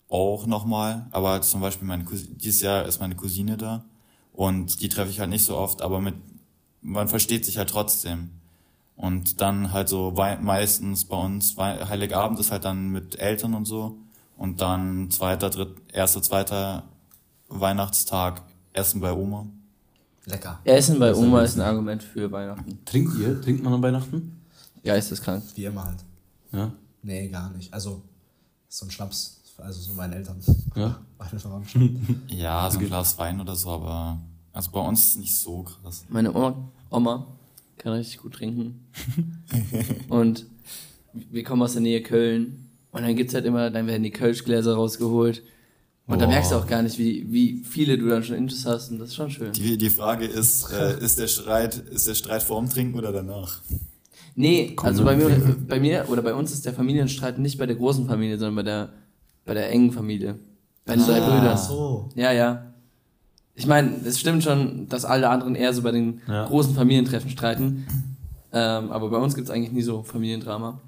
auch 0.08 0.46
nochmal. 0.46 1.06
Aber 1.10 1.40
zum 1.40 1.62
Beispiel 1.62 1.88
meine 1.88 2.04
Cousine, 2.04 2.34
dieses 2.36 2.60
Jahr 2.60 2.84
ist 2.84 3.00
meine 3.00 3.16
Cousine 3.16 3.56
da 3.56 3.84
und 4.32 4.82
die 4.82 4.90
treffe 4.90 5.10
ich 5.10 5.20
halt 5.20 5.30
nicht 5.30 5.44
so 5.44 5.56
oft, 5.56 5.80
aber 5.80 6.00
mit, 6.00 6.16
man 6.82 7.08
versteht 7.08 7.44
sich 7.44 7.58
halt 7.58 7.70
trotzdem. 7.70 8.30
Und 8.96 9.40
dann 9.40 9.72
halt 9.72 9.88
so 9.88 10.12
meistens 10.12 11.06
bei 11.06 11.16
uns, 11.16 11.56
Heiligabend 11.56 12.38
ist 12.38 12.52
halt 12.52 12.64
dann 12.64 12.90
mit 12.90 13.18
Eltern 13.18 13.54
und 13.54 13.64
so. 13.64 13.96
Und 14.36 14.60
dann 14.60 15.10
zweiter, 15.10 15.50
dritt, 15.50 15.74
erster, 15.92 16.22
zweiter 16.22 16.84
Weihnachtstag 17.48 18.42
Essen 18.72 19.00
bei 19.00 19.12
Oma. 19.12 19.46
Lecker. 20.26 20.60
Essen 20.64 20.98
bei 20.98 21.14
Oma 21.14 21.42
ist 21.42 21.56
ein 21.56 21.62
Argument 21.62 22.02
für 22.02 22.30
Weihnachten. 22.30 22.78
Trinkt 22.84 23.18
ihr? 23.18 23.40
Trinkt 23.40 23.62
man 23.62 23.72
an 23.74 23.82
Weihnachten? 23.82 24.40
Geisteskrank. 24.84 25.42
Wie 25.54 25.64
immer 25.64 25.84
halt. 25.84 25.98
Ja. 26.52 26.72
Nee, 27.02 27.28
gar 27.28 27.50
nicht. 27.50 27.72
Also, 27.72 28.02
so 28.68 28.86
ein 28.86 28.90
Schnaps. 28.90 29.40
Also 29.58 29.80
so 29.80 29.92
meine 29.92 30.16
Eltern. 30.16 30.40
Ja. 30.74 30.98
Meine 31.18 31.38
Verwandtschaft. 31.38 31.84
Ja, 32.28 32.68
so 32.68 32.80
ein 32.80 32.86
Glas 32.86 33.16
Wein 33.16 33.40
oder 33.40 33.54
so, 33.54 33.70
aber 33.70 34.18
also 34.52 34.70
bei 34.70 34.80
uns 34.80 35.00
ist 35.00 35.08
es 35.10 35.16
nicht 35.16 35.34
so 35.34 35.62
krass. 35.62 36.04
Meine 36.08 36.34
Oma, 36.34 36.70
Oma 36.90 37.26
kann 37.78 37.92
richtig 37.92 38.18
gut 38.18 38.34
trinken. 38.34 38.86
und 40.08 40.46
wir 41.12 41.44
kommen 41.44 41.62
aus 41.62 41.72
der 41.72 41.82
Nähe 41.82 42.02
Köln. 42.02 42.68
Und 42.92 43.02
dann 43.02 43.16
gibt's 43.16 43.34
halt 43.34 43.44
immer, 43.44 43.70
dann 43.70 43.86
werden 43.86 44.02
die 44.02 44.10
Kölschgläser 44.10 44.74
rausgeholt. 44.74 45.42
Und 46.06 46.20
da 46.20 46.26
merkst 46.26 46.52
du 46.52 46.56
auch 46.56 46.66
gar 46.66 46.82
nicht, 46.82 46.98
wie, 46.98 47.32
wie 47.32 47.64
viele 47.64 47.96
du 47.96 48.08
dann 48.08 48.22
schon 48.22 48.36
Intus 48.36 48.66
hast. 48.66 48.90
Und 48.90 48.98
das 48.98 49.10
ist 49.10 49.14
schon 49.14 49.30
schön. 49.30 49.52
Die, 49.52 49.78
die 49.78 49.90
Frage 49.90 50.26
ist, 50.26 50.70
äh, 50.70 50.98
ist 51.00 51.18
der 51.18 51.28
Streit, 51.28 51.76
ist 51.76 52.06
der 52.06 52.14
Streit 52.14 52.42
vorm 52.42 52.68
Trinken 52.68 52.98
oder 52.98 53.12
danach? 53.12 53.60
Nee, 54.34 54.74
also 54.76 55.04
bei 55.04 55.16
mir, 55.16 55.28
bei 55.68 55.78
mir 55.78 56.06
oder 56.08 56.22
bei 56.22 56.34
uns 56.34 56.52
ist 56.52 56.66
der 56.66 56.72
Familienstreit 56.72 57.38
nicht 57.38 57.58
bei 57.58 57.66
der 57.66 57.76
großen 57.76 58.06
Familie, 58.06 58.38
sondern 58.38 58.56
bei 58.56 58.62
der, 58.62 58.88
bei 59.44 59.54
der 59.54 59.70
engen 59.70 59.92
Familie. 59.92 60.38
Bei 60.84 60.96
den 60.96 61.04
drei 61.04 61.20
Brüdern. 61.20 61.52
Ach 61.54 61.58
so. 61.58 62.08
Ja, 62.14 62.32
ja. 62.32 62.71
Ich 63.54 63.66
meine, 63.66 63.90
es 64.04 64.18
stimmt 64.18 64.42
schon, 64.42 64.88
dass 64.88 65.04
alle 65.04 65.28
anderen 65.28 65.54
eher 65.54 65.72
so 65.74 65.82
bei 65.82 65.90
den 65.92 66.20
Ja. 66.26 66.46
großen 66.46 66.74
Familientreffen 66.74 67.30
streiten. 67.30 67.86
Ähm, 68.52 68.90
aber 68.90 69.10
bei 69.10 69.18
uns 69.18 69.34
gibt's 69.34 69.50
eigentlich 69.50 69.72
nie 69.72 69.82
so 69.82 70.02
Familiendrama. 70.02 70.78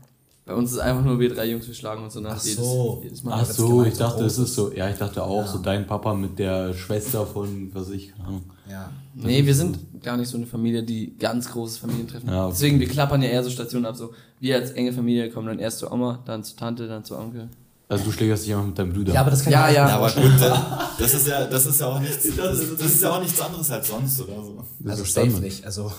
Bei 0.46 0.54
uns 0.54 0.72
ist 0.72 0.78
einfach 0.78 1.02
nur 1.02 1.18
wir 1.18 1.32
drei 1.34 1.46
Jungs, 1.50 1.66
wir 1.66 1.74
schlagen 1.74 2.04
uns 2.04 2.12
so 2.12 2.20
nach 2.20 2.36
Ach 2.38 2.44
jedes, 2.44 2.58
so. 2.58 3.00
jedes 3.02 3.22
Mal. 3.22 3.40
Ach 3.40 3.46
so, 3.46 3.82
ich 3.84 3.96
dachte, 3.96 4.24
es 4.24 4.36
ist 4.36 4.54
so. 4.54 4.70
Ja, 4.74 4.90
ich 4.90 4.98
dachte 4.98 5.22
auch 5.22 5.46
so 5.46 5.58
dein 5.58 5.86
Papa 5.86 6.12
mit 6.12 6.38
der 6.38 6.74
Schwester 6.74 7.24
von, 7.24 7.70
was 7.72 7.88
ich, 7.88 8.12
keine 8.12 8.28
Ahnung. 8.28 8.42
Ja. 8.70 8.90
Nee, 9.14 9.46
wir 9.46 9.54
sind 9.54 9.78
gar 10.02 10.18
nicht 10.18 10.28
so 10.28 10.36
eine 10.36 10.46
Familie, 10.46 10.82
die 10.82 11.16
ganz 11.18 11.50
großes 11.50 11.78
Familientreffen 11.78 12.28
Ja, 12.28 12.44
okay. 12.44 12.52
Deswegen, 12.54 12.80
wir 12.80 12.88
klappern 12.88 13.22
ja 13.22 13.28
eher 13.30 13.42
so 13.42 13.48
Stationen 13.48 13.86
ab. 13.86 13.96
So, 13.96 14.12
wir 14.40 14.56
als 14.56 14.72
enge 14.72 14.92
Familie 14.92 15.30
kommen 15.30 15.46
dann 15.46 15.58
erst 15.58 15.78
zu 15.78 15.90
Oma, 15.90 16.18
dann 16.26 16.44
zu 16.44 16.56
Tante, 16.56 16.88
dann 16.88 17.04
zu 17.04 17.16
Onkel. 17.16 17.48
Also 17.88 18.04
du 18.04 18.12
schlägerst 18.12 18.44
dich 18.46 18.54
einfach 18.54 18.66
mit 18.66 18.78
deinem 18.78 18.92
Bruder. 18.92 19.12
Ja, 19.12 19.20
aber 19.20 19.30
das 19.30 19.42
kann 19.44 19.52
Ja, 19.52 19.68
ja. 19.68 19.88
Ja, 19.88 19.96
aber 19.98 20.10
gut, 20.10 20.32
da- 20.40 20.90
das 20.98 21.14
ist 21.14 21.26
ja, 21.26 21.44
das 21.46 21.66
ist 21.66 21.80
ja 21.80 21.86
auch 21.88 22.00
nichts, 22.00 22.26
das, 22.36 22.58
das 22.78 22.86
ist 22.86 23.02
ja 23.02 23.10
auch 23.14 23.20
nichts 23.22 23.40
anderes 23.40 23.70
als 23.70 23.88
sonst 23.88 24.20
oder 24.22 24.42
so. 24.42 24.64
Das 24.80 24.92
Also 25.00 25.04
safe 25.04 25.40
nicht. 25.40 25.64
Also, 25.64 25.92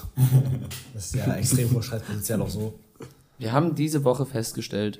das 0.93 1.05
ist 1.07 1.15
ja 1.15 1.33
extrem 1.35 1.71
hohes 1.71 1.85
Streitpotenzial 1.85 2.41
auch 2.41 2.49
so. 2.49 2.73
Wir 3.37 3.51
haben 3.51 3.75
diese 3.75 4.03
Woche 4.03 4.25
festgestellt, 4.25 4.99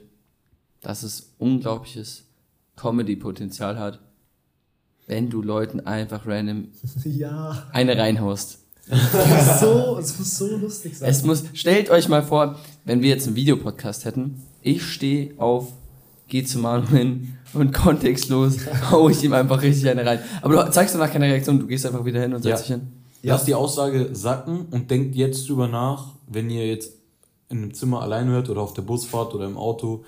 dass 0.81 1.01
es 1.03 1.31
unglaubliches 1.39 2.23
Comedy-Potenzial 2.75 3.79
hat, 3.79 3.99
wenn 5.07 5.29
du 5.29 5.41
Leuten 5.41 5.79
einfach 5.81 6.25
random 6.27 6.67
Ja. 7.03 7.63
eine 7.71 7.97
reinhaust. 7.97 8.59
Das 8.87 9.47
ist 9.53 9.59
so, 9.61 9.97
es 9.99 10.19
muss 10.19 10.37
so 10.37 10.57
lustig 10.57 10.95
sein. 10.97 11.09
Es 11.09 11.23
muss, 11.23 11.43
stellt 11.53 11.89
euch 11.89 12.07
mal 12.07 12.21
vor, 12.21 12.59
wenn 12.83 13.01
wir 13.01 13.09
jetzt 13.09 13.25
einen 13.25 13.35
Videopodcast 13.35 14.05
hätten, 14.05 14.43
ich 14.61 14.83
stehe 14.83 15.33
auf, 15.39 15.73
geh 16.27 16.43
zu 16.43 16.59
Manu 16.59 16.87
hin 16.87 17.37
und 17.53 17.73
kontextlos 17.73 18.57
hau 18.91 19.09
ich 19.09 19.23
ihm 19.23 19.33
einfach 19.33 19.61
richtig 19.61 19.87
eine 19.89 20.05
rein. 20.05 20.19
Aber 20.41 20.65
du 20.65 20.71
zeigst 20.71 20.95
danach 20.95 21.11
keine 21.11 21.25
Reaktion, 21.25 21.59
du 21.59 21.67
gehst 21.67 21.85
einfach 21.85 22.03
wieder 22.05 22.21
hin 22.21 22.33
und 22.33 22.41
setzt 22.43 22.67
Ja. 22.69 22.75
dich 22.77 22.83
hin. 22.83 22.91
Lasst 23.23 23.47
die 23.47 23.55
Aussage 23.55 24.09
sacken 24.13 24.65
und 24.69 24.91
denkt 24.91 25.15
jetzt 25.15 25.49
drüber 25.49 25.67
nach, 25.67 26.09
wenn 26.27 26.49
ihr 26.49 26.67
jetzt 26.67 26.93
in 27.49 27.57
einem 27.59 27.73
Zimmer 27.73 28.01
allein 28.01 28.27
hört 28.27 28.49
oder 28.49 28.61
auf 28.61 28.73
der 28.73 28.83
Busfahrt 28.83 29.33
oder 29.33 29.45
im 29.45 29.57
Auto 29.57 30.03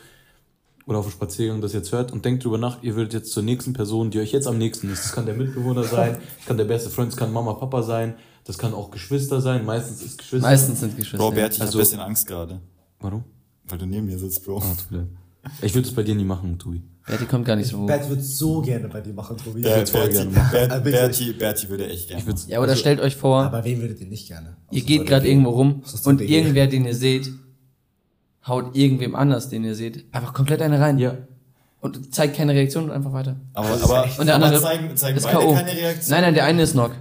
oder 0.86 1.00
auf 1.00 1.06
dem 1.08 1.12
Spaziergang 1.12 1.60
das 1.62 1.74
jetzt 1.74 1.92
hört 1.92 2.12
und 2.12 2.24
denkt 2.26 2.44
drüber 2.46 2.58
nach, 2.60 2.82
ihr 2.84 2.96
würdet 2.96 3.14
jetzt 3.14 3.32
zur 3.32 3.44
nächsten 3.44 3.74
Person, 3.74 4.12
die 4.12 4.20
euch 4.20 4.32
jetzt 4.32 4.48
am 4.48 4.58
nächsten 4.58 4.92
ist. 4.92 5.04
Das 5.06 5.12
kann 5.14 5.26
der 5.26 5.36
Mitbewohner 5.36 5.84
sein, 5.84 6.18
das 6.38 6.46
kann 6.48 6.58
der 6.58 6.66
beste 6.66 6.90
Freund, 6.92 7.12
das 7.12 7.18
kann 7.18 7.34
Mama, 7.34 7.54
Papa 7.54 7.82
sein, 7.84 8.14
das 8.46 8.58
kann 8.58 8.74
auch 8.74 8.92
Geschwister 8.92 9.42
sein. 9.42 9.66
Meistens 9.66 10.02
ist 10.04 10.18
Geschwister. 10.20 10.48
Meistens 10.48 10.80
sind 10.80 10.96
Geschwister. 10.96 11.18
Bro, 11.18 11.32
Bert, 11.32 11.54
ich 11.56 11.62
Also- 11.62 11.74
hab 11.74 11.76
ein 11.80 11.84
bisschen 11.86 12.00
Angst 12.00 12.28
gerade, 12.28 12.62
Warum? 13.00 13.24
weil 13.68 13.78
du 13.80 13.86
neben 13.88 14.06
mir 14.06 14.18
sitzt, 14.20 14.46
Bro. 14.46 14.60
Ah, 14.60 14.76
tut 14.80 14.92
mir 14.92 14.98
leid. 15.00 15.08
Ich 15.62 15.74
würde 15.76 15.88
es 15.88 15.94
bei 15.94 16.04
dir 16.04 16.16
nie 16.16 16.24
machen, 16.26 16.58
Tobi. 16.60 16.82
Die 17.22 17.26
kommt 17.26 17.46
gar 17.46 17.56
nicht 17.56 17.70
so 17.70 17.80
hoch. 17.80 17.88
Bert 17.88 18.10
wird 18.10 18.22
so 18.22 18.62
gerne 18.62 18.90
bei 18.90 19.00
dir 19.00 19.14
machen, 19.14 19.38
Tobi. 19.38 19.62
Ber 19.62 19.88
voll 19.88 20.02
Berti, 20.10 20.14
gerne 20.14 20.32
machen. 20.32 20.52
Ber. 20.52 20.80
Berti, 20.80 21.34
Berti 21.34 21.70
würde 21.70 21.88
echt 21.90 22.10
gerne. 22.10 22.24
Ich 22.28 22.48
Ja, 22.48 22.60
oder 22.62 22.76
stellt 22.76 23.00
euch 23.00 23.16
vor, 23.16 23.44
Aber 23.44 23.64
wen 23.64 23.80
würdet 23.82 24.02
ihr 24.02 24.08
nicht 24.08 24.28
gerne? 24.28 24.58
ihr 24.72 24.82
geht 24.84 25.06
gerade 25.06 25.28
irgendwo 25.28 25.52
rum 25.52 25.84
und 26.04 26.20
der 26.20 26.28
irgendwer, 26.28 26.68
den 26.68 26.86
ihr 26.86 26.96
seht, 26.96 27.30
haut 28.46 28.76
irgendwem 28.76 29.16
anders, 29.16 29.50
den 29.50 29.64
ihr 29.64 29.76
seht, 29.76 30.06
einfach 30.14 30.34
komplett 30.34 30.62
eine 30.62 30.80
rein. 30.80 30.98
ja. 31.00 31.16
Und 31.80 32.14
zeigt 32.14 32.36
keine 32.36 32.54
Reaktion 32.54 32.86
und 32.86 32.92
einfach 32.92 33.14
weiter. 33.14 33.36
Aber, 33.54 33.70
aber, 33.70 34.10
Und 34.20 34.26
der 34.26 34.36
andere 34.36 34.50
aber 34.56 34.62
zeigen, 34.62 34.98
zeigen 34.98 35.18
ist 35.18 35.24
beide 35.26 35.38
K.O. 35.38 35.54
keine 35.54 35.72
Reaktion. 35.72 36.10
Nein, 36.10 36.22
nein, 36.24 36.34
der 36.34 36.46
eine 36.46 36.64
ist 36.64 36.72
Knock. 36.74 36.92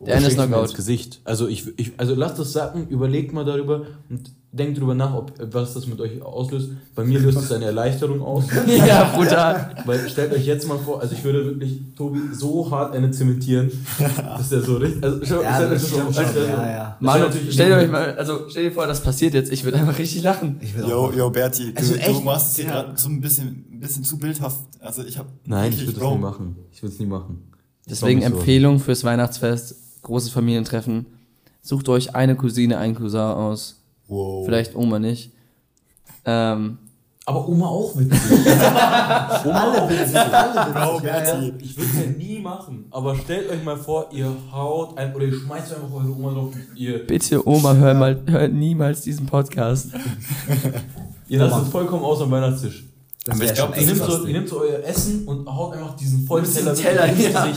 Der 0.00 0.16
eine 0.16 0.26
ist 0.26 0.36
mir 0.36 0.44
ins 0.44 0.52
Knockout. 0.52 0.74
Gesicht. 0.74 1.20
Also 1.24 1.48
ich, 1.48 1.66
ich, 1.78 1.92
also 1.96 2.14
lasst 2.14 2.38
das 2.38 2.52
sacken, 2.52 2.88
überlegt 2.88 3.32
mal 3.32 3.44
darüber 3.44 3.86
und 4.10 4.30
denkt 4.54 4.78
drüber 4.78 4.94
nach, 4.94 5.14
ob 5.14 5.32
was 5.52 5.72
das 5.72 5.86
mit 5.86 5.98
euch 5.98 6.20
auslöst. 6.20 6.68
Bei 6.94 7.04
mir 7.04 7.18
löst 7.18 7.38
es 7.38 7.50
eine 7.52 7.64
Erleichterung 7.64 8.20
aus. 8.20 8.44
ja, 8.66 9.04
brutal. 9.16 9.74
Weil 9.86 10.06
stellt 10.10 10.30
euch 10.34 10.44
jetzt 10.46 10.68
mal 10.68 10.76
vor, 10.78 11.00
also 11.00 11.14
ich 11.14 11.24
würde 11.24 11.44
wirklich 11.46 11.80
Tobi 11.96 12.20
so 12.34 12.70
hart 12.70 12.94
eine 12.94 13.10
zementieren, 13.10 13.70
dass 14.18 14.50
der 14.50 14.60
so 14.60 14.76
richtig. 14.76 15.02
Also 15.02 15.20
schau, 15.24 15.42
Ja, 15.42 15.54
stellt 15.56 15.72
euch 15.72 15.80
das 15.80 16.34
so- 16.34 16.40
Ja, 16.40 16.70
ja. 16.70 16.96
Manu, 17.00 17.24
natürlich- 17.24 17.54
stell 17.54 17.70
dir 17.70 17.76
euch 17.76 17.90
mal, 17.90 18.14
also 18.14 18.40
stell 18.50 18.64
dir 18.64 18.72
vor, 18.72 18.86
das 18.86 19.02
passiert 19.02 19.32
jetzt, 19.32 19.50
ich 19.50 19.64
würde 19.64 19.78
einfach 19.78 19.98
richtig 19.98 20.22
lachen. 20.22 20.58
Ich 20.60 20.76
will 20.76 20.84
auch 20.84 21.10
Yo, 21.12 21.18
yo, 21.18 21.30
Berti, 21.30 21.72
du, 21.72 21.78
Also 21.80 21.94
du 21.94 21.98
echt? 22.00 22.24
machst 22.24 22.50
es 22.50 22.56
hier 22.56 22.64
Ja. 22.66 22.82
gerade 22.82 22.92
so 22.98 23.08
ein 23.08 23.20
bisschen, 23.22 23.64
ein 23.72 23.80
bisschen 23.80 24.04
zu 24.04 24.18
bildhaft. 24.18 24.58
Also 24.80 25.02
ich 25.02 25.16
hab 25.16 25.26
Nein, 25.46 25.72
ich 25.72 25.78
würde 25.80 25.92
das 25.92 26.00
Bro, 26.00 26.14
nie 26.16 26.20
machen. 26.20 26.56
Ich 26.72 26.82
würde 26.82 26.92
es 26.92 27.00
nie 27.00 27.06
machen. 27.06 27.50
Deswegen 27.88 28.20
so. 28.20 28.26
Empfehlung 28.26 28.78
fürs 28.80 29.02
Weihnachtsfest, 29.02 30.02
großes 30.02 30.28
Familientreffen. 30.30 31.06
Sucht 31.62 31.88
euch 31.88 32.14
eine 32.14 32.36
Cousine, 32.36 32.76
einen 32.76 32.94
Cousin 32.94 33.18
aus. 33.20 33.78
Wow. 34.08 34.44
Vielleicht 34.44 34.74
Oma 34.74 34.98
nicht. 34.98 35.32
Ähm, 36.24 36.78
Aber 37.24 37.48
Oma 37.48 37.66
auch 37.66 37.96
witzig. 37.96 38.20
Oma 39.44 39.60
alle 39.60 39.88
witzig. 39.88 40.18
Bro, 40.72 41.00
Berti. 41.00 41.52
Ich 41.60 41.76
würde 41.76 41.90
es 41.90 42.04
ja 42.04 42.10
nie 42.10 42.40
machen. 42.40 42.86
Aber 42.90 43.16
stellt 43.16 43.50
euch 43.50 43.62
mal 43.64 43.76
vor, 43.76 44.08
ihr 44.12 44.34
haut 44.52 44.96
ein 44.98 45.14
oder 45.14 45.24
ihr 45.24 45.34
schmeißt 45.34 45.74
einfach 45.74 45.92
eure 45.92 46.10
Oma 46.10 46.32
drauf. 46.32 46.54
Ihr, 46.74 47.06
bitte 47.06 47.46
Oma, 47.46 47.74
hör 47.74 47.94
mal, 47.94 48.20
hör 48.26 48.48
niemals 48.48 49.02
diesen 49.02 49.26
Podcast. 49.26 49.88
ihr 51.28 51.38
lasst 51.38 51.66
es 51.66 51.68
vollkommen 51.68 52.04
aus 52.04 52.20
am 52.20 52.30
Weihnachtstisch. 52.30 52.84
Das 53.24 53.36
Aber 53.36 53.44
ich 53.44 53.50
wär 53.50 53.54
glaub, 53.54 53.74
schon 53.74 53.80
Ihr 53.84 53.86
nehmt, 53.86 54.04
so, 54.04 54.26
ihr 54.26 54.32
nehmt 54.32 54.48
so 54.48 54.60
euer 54.60 54.84
Essen 54.84 55.24
und 55.28 55.46
haut 55.46 55.74
einfach 55.74 55.94
diesen 55.96 56.26
vollen 56.26 56.44
Teller, 56.44 56.74
Teller, 56.74 57.06
ins 57.06 57.32
ja. 57.32 57.52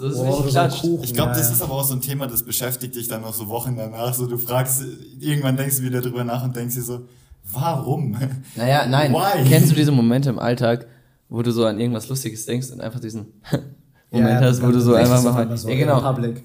So 0.00 0.06
ist 0.08 0.16
Boah, 0.16 0.32
so 0.38 0.42
ein 0.44 0.48
klatscht. 0.48 0.80
Kuchen, 0.82 1.04
Ich 1.04 1.14
glaube, 1.14 1.32
das 1.32 1.50
ist 1.50 1.62
aber 1.62 1.74
auch 1.74 1.84
so 1.84 1.94
ein 1.94 2.00
Thema, 2.00 2.26
das 2.26 2.42
beschäftigt 2.42 2.94
dich 2.94 3.06
dann 3.08 3.20
noch 3.22 3.34
so 3.34 3.48
Wochen 3.48 3.76
danach. 3.76 4.14
So, 4.14 4.26
du 4.26 4.38
fragst, 4.38 4.82
irgendwann 5.18 5.56
denkst 5.56 5.76
du 5.78 5.82
wieder 5.82 6.00
drüber 6.00 6.24
nach 6.24 6.42
und 6.44 6.56
denkst 6.56 6.74
dir 6.74 6.82
so, 6.82 7.00
warum? 7.52 8.16
Naja, 8.56 8.86
nein. 8.86 9.12
Why? 9.12 9.48
Kennst 9.48 9.70
du 9.70 9.74
diese 9.74 9.92
Momente 9.92 10.30
im 10.30 10.38
Alltag, 10.38 10.86
wo 11.28 11.42
du 11.42 11.52
so 11.52 11.64
an 11.66 11.78
irgendwas 11.78 12.08
Lustiges 12.08 12.46
denkst 12.46 12.70
und 12.70 12.80
einfach 12.80 13.00
diesen 13.00 13.26
Moment 14.10 14.40
Ja, 14.40 14.46
hast, 14.48 14.62
wo 14.62 14.70
du 14.70 14.80
so 14.80 14.94
einfach 14.94 15.22
mal. 15.22 15.42
einmal 15.42 15.56
so 15.58 15.68
ja, 15.68 15.76
genau. 15.76 16.00
Public. 16.00 16.42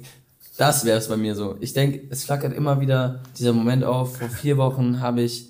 Das 0.57 0.85
wäre 0.85 0.97
es 0.99 1.07
bei 1.07 1.17
mir 1.17 1.35
so. 1.35 1.55
Ich 1.59 1.73
denke, 1.73 2.01
es 2.09 2.23
flackert 2.23 2.53
immer 2.53 2.79
wieder 2.79 3.21
dieser 3.37 3.51
Moment 3.53 3.83
auf. 3.83 4.17
Vor 4.17 4.29
vier 4.29 4.57
Wochen 4.57 5.01
habe 5.01 5.21
ich 5.21 5.49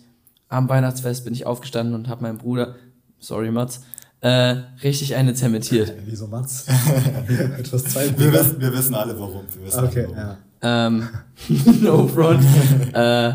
am 0.50 0.70
Weihnachtsfest 0.70 1.24
bin 1.26 1.34
ich 1.34 1.46
aufgestanden 1.46 1.94
und 1.96 2.08
habe 2.08 2.22
meinen 2.24 2.38
Bruder, 2.38 2.76
sorry 3.20 3.52
Mats, 3.52 3.82
äh, 4.22 4.56
richtig 4.84 5.16
eine 5.16 5.34
zementiert. 5.34 5.94
Wieso 6.06 6.28
Mats? 6.28 6.66
Etwas 7.60 7.84
zwei 7.84 8.18
Wir 8.18 8.34
wissen, 8.34 8.60
wir 8.60 8.74
wissen 8.74 8.96
alle 8.96 9.20
warum. 9.20 9.44
Wir 9.54 9.66
wissen 9.68 9.84
Okay, 9.86 10.06
alle 10.06 10.16
warum. 10.16 10.38
ja. 10.62 10.88
Ähm, 10.88 11.10
no 11.82 12.08
front. 12.08 12.44
äh, 12.94 13.34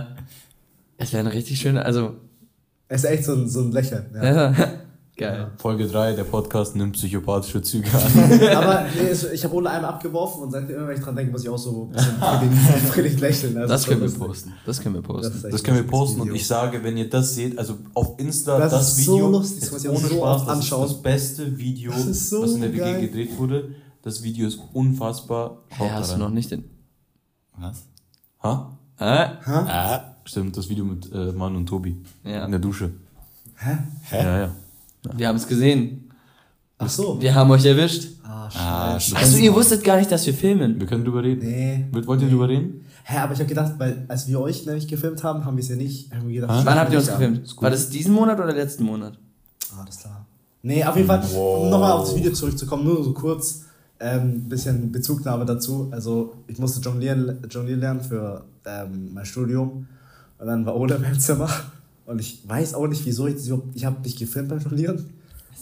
es 0.98 1.12
wäre 1.12 1.20
eine 1.20 1.32
richtig 1.32 1.60
schöne, 1.60 1.84
also 1.84 2.16
Es 2.88 3.04
ist 3.04 3.10
echt 3.10 3.24
so 3.24 3.34
ein, 3.34 3.48
so 3.48 3.60
ein 3.60 3.72
Lächeln. 3.72 4.06
Ja. 4.14 4.54
Geil. 5.20 5.50
Folge 5.58 5.86
3, 5.86 6.14
der 6.14 6.24
Podcast 6.24 6.74
nimmt 6.76 6.94
psychopathische 6.94 7.60
Züge 7.60 7.88
an. 7.92 8.40
Aber 8.56 8.86
nee, 8.94 9.10
ich 9.34 9.44
habe 9.44 9.54
Ole 9.54 9.68
einmal 9.68 9.90
abgeworfen 9.92 10.42
und 10.44 10.50
seitdem 10.50 10.76
immer, 10.76 10.88
wenn 10.88 10.96
ich 10.96 11.02
dran 11.04 11.14
denke, 11.14 11.30
muss 11.32 11.42
ich 11.42 11.48
auch 11.50 11.58
so 11.58 11.90
ein 11.92 11.92
bisschen 11.92 12.86
befriedigt- 12.88 13.20
lächeln. 13.20 13.54
Also 13.58 13.68
Das 13.68 13.84
können 13.86 14.00
wir 14.00 14.18
posten. 14.18 14.54
Das 14.64 14.80
können 14.80 14.94
wir 14.94 15.02
posten. 15.02 15.44
echt 15.44 15.52
Das 15.52 15.62
können 15.62 15.76
wir 15.76 15.86
posten 15.86 16.20
und 16.22 16.28
Video. 16.28 16.36
ich 16.36 16.46
sage, 16.46 16.82
wenn 16.82 16.96
ihr 16.96 17.10
das 17.10 17.34
seht, 17.34 17.58
also 17.58 17.76
auf 17.92 18.18
Insta 18.18 18.58
Das 18.58 18.72
das, 18.72 18.96
ist 18.98 19.04
so 19.04 19.14
Video, 19.16 19.28
lustig, 19.28 19.60
das 19.70 19.86
ohne 19.86 19.98
so 19.98 20.06
Spaß, 20.16 20.40
das 20.46 20.48
anschauen. 20.56 20.86
ist 20.86 20.92
das 20.94 21.02
beste 21.02 21.58
Video, 21.58 21.92
Das 21.92 22.30
so 22.30 22.42
was 22.42 22.52
in 22.52 22.62
der 22.62 22.72
WG 22.72 23.00
gedreht 23.06 23.38
wurde. 23.38 23.74
Das 24.00 24.22
Video 24.22 24.48
ist 24.48 24.58
unfassbar. 24.72 25.58
Schaut 25.76 25.86
Hä, 25.86 25.92
hast 25.92 26.14
du 26.14 26.16
noch 26.16 26.30
nicht 26.30 26.50
den. 26.50 26.64
Was? 27.58 27.82
Ha? 28.42 28.70
Hä? 28.96 29.04
Ah, 29.44 30.00
Stimmt, 30.24 30.56
das 30.56 30.70
Video 30.70 30.86
mit 30.86 31.12
äh, 31.12 31.32
Mann 31.32 31.56
und 31.56 31.66
Tobi. 31.66 32.02
Ja. 32.24 32.46
In 32.46 32.52
der 32.52 32.60
Dusche. 32.60 32.90
Hä? 33.56 33.76
hä? 34.08 34.16
Ja, 34.24 34.38
ja. 34.38 34.50
Wir 35.16 35.28
haben 35.28 35.36
es 35.36 35.46
gesehen. 35.48 36.10
Ach 36.78 36.88
so. 36.88 37.20
Wir 37.20 37.34
haben 37.34 37.50
euch 37.50 37.64
erwischt. 37.64 38.08
Ah, 38.22 38.48
Ah, 38.52 38.98
scheiße. 38.98 39.16
Achso, 39.16 39.36
ihr 39.38 39.54
wusstet 39.54 39.84
gar 39.84 39.96
nicht, 39.96 40.10
dass 40.10 40.26
wir 40.26 40.34
filmen. 40.34 40.80
Wir 40.80 40.86
können 40.86 41.04
drüber 41.04 41.22
reden. 41.22 41.46
Nee. 41.46 41.86
Wollt, 41.92 42.20
ihr 42.22 42.28
drüber 42.28 42.48
reden? 42.48 42.84
Hä, 43.04 43.18
aber 43.18 43.32
ich 43.32 43.38
habe 43.38 43.48
gedacht, 43.48 43.74
weil 43.78 44.04
als 44.08 44.26
wir 44.28 44.40
euch 44.40 44.66
nämlich 44.66 44.88
gefilmt 44.88 45.22
haben, 45.22 45.44
haben 45.44 45.56
wir 45.56 45.62
es 45.62 45.68
ja 45.68 45.76
nicht. 45.76 46.12
Haben 46.12 46.28
wir 46.28 46.40
gedacht? 46.40 46.64
Wann 46.66 46.74
habt 46.78 46.90
ihr 46.92 46.98
uns 46.98 47.06
Ja. 47.08 47.14
gefilmt? 47.14 47.54
War 47.60 47.70
das 47.70 47.90
diesen 47.90 48.12
Monat 48.14 48.38
oder 48.40 48.52
letzten 48.52 48.84
Monat? 48.84 49.18
Ah, 49.76 49.84
das 49.86 49.98
klar. 50.00 50.26
Nee, 50.62 50.84
auf 50.84 50.96
jeden 50.96 51.06
Fall, 51.08 51.22
Wow. 51.32 51.64
um 51.64 51.70
nochmal 51.70 51.92
auf 51.92 52.06
das 52.06 52.16
Video 52.16 52.32
zurückzukommen, 52.32 52.84
nur 52.84 53.02
so 53.04 53.12
kurz, 53.12 53.64
ein 53.98 54.20
ähm, 54.20 54.48
bisschen 54.48 54.90
Bezugnahme 54.90 55.44
dazu. 55.44 55.88
Also, 55.92 56.34
ich 56.48 56.58
musste 56.58 56.80
jonglieren, 56.80 57.38
jonglieren 57.50 57.80
lernen 57.80 58.00
für 58.00 58.44
ähm, 58.66 59.10
mein 59.12 59.24
Studium. 59.26 59.86
Und 60.38 60.46
dann 60.46 60.64
war 60.66 60.74
Ole 60.76 60.98
meinem 60.98 61.18
Zimmer. 61.20 61.48
Und 62.10 62.18
ich 62.18 62.40
weiß 62.48 62.74
auch 62.74 62.88
nicht, 62.88 63.06
wieso 63.06 63.28
ich 63.28 63.34
das 63.36 63.46
überhaupt, 63.46 63.68
ich 63.74 63.84
habe 63.84 64.02
dich 64.02 64.16
gefilmt 64.16 64.48
beim 64.48 64.58
Jonglieren. 64.58 65.10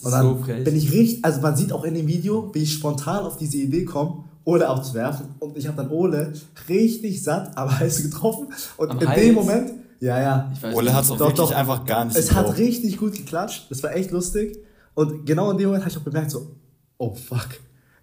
Und 0.02 0.10
dann 0.10 0.22
so 0.22 0.36
frech. 0.36 0.64
bin 0.64 0.76
ich 0.76 0.90
richtig, 0.92 1.24
also 1.24 1.40
man 1.42 1.54
sieht 1.56 1.72
auch 1.72 1.84
in 1.84 1.92
dem 1.92 2.06
Video, 2.06 2.50
wie 2.54 2.60
ich 2.62 2.72
spontan 2.72 3.24
auf 3.24 3.36
diese 3.36 3.58
Idee 3.58 3.84
komme, 3.84 4.24
Ole 4.44 4.66
aufzuwerfen. 4.70 5.26
Und 5.40 5.58
ich 5.58 5.66
habe 5.66 5.76
dann 5.76 5.90
Ole 5.90 6.32
richtig 6.68 7.22
satt 7.22 7.54
am 7.58 7.78
Hals 7.78 8.02
getroffen. 8.02 8.46
Und 8.78 8.90
Am 8.90 8.98
in 8.98 9.08
Hals? 9.08 9.20
dem 9.20 9.34
Moment, 9.34 9.72
ja, 10.00 10.18
ja. 10.22 10.50
Ich 10.54 10.62
weiß 10.62 10.74
Ole 10.74 10.94
hat 10.94 11.04
es 11.04 11.10
auch 11.10 11.18
Doch, 11.18 11.26
wirklich 11.26 11.48
doch. 11.50 11.54
einfach 11.54 11.84
gar 11.84 12.06
nicht 12.06 12.16
Es 12.16 12.32
hat 12.32 12.44
gebraucht. 12.46 12.58
richtig 12.58 12.96
gut 12.96 13.14
geklatscht. 13.14 13.66
Das 13.70 13.82
war 13.82 13.94
echt 13.94 14.10
lustig. 14.10 14.56
Und 14.94 15.26
genau 15.26 15.50
in 15.50 15.58
dem 15.58 15.66
Moment 15.66 15.84
habe 15.84 15.90
ich 15.90 15.98
auch 15.98 16.02
bemerkt, 16.02 16.30
so, 16.30 16.46
oh 16.96 17.12
fuck. 17.14 17.48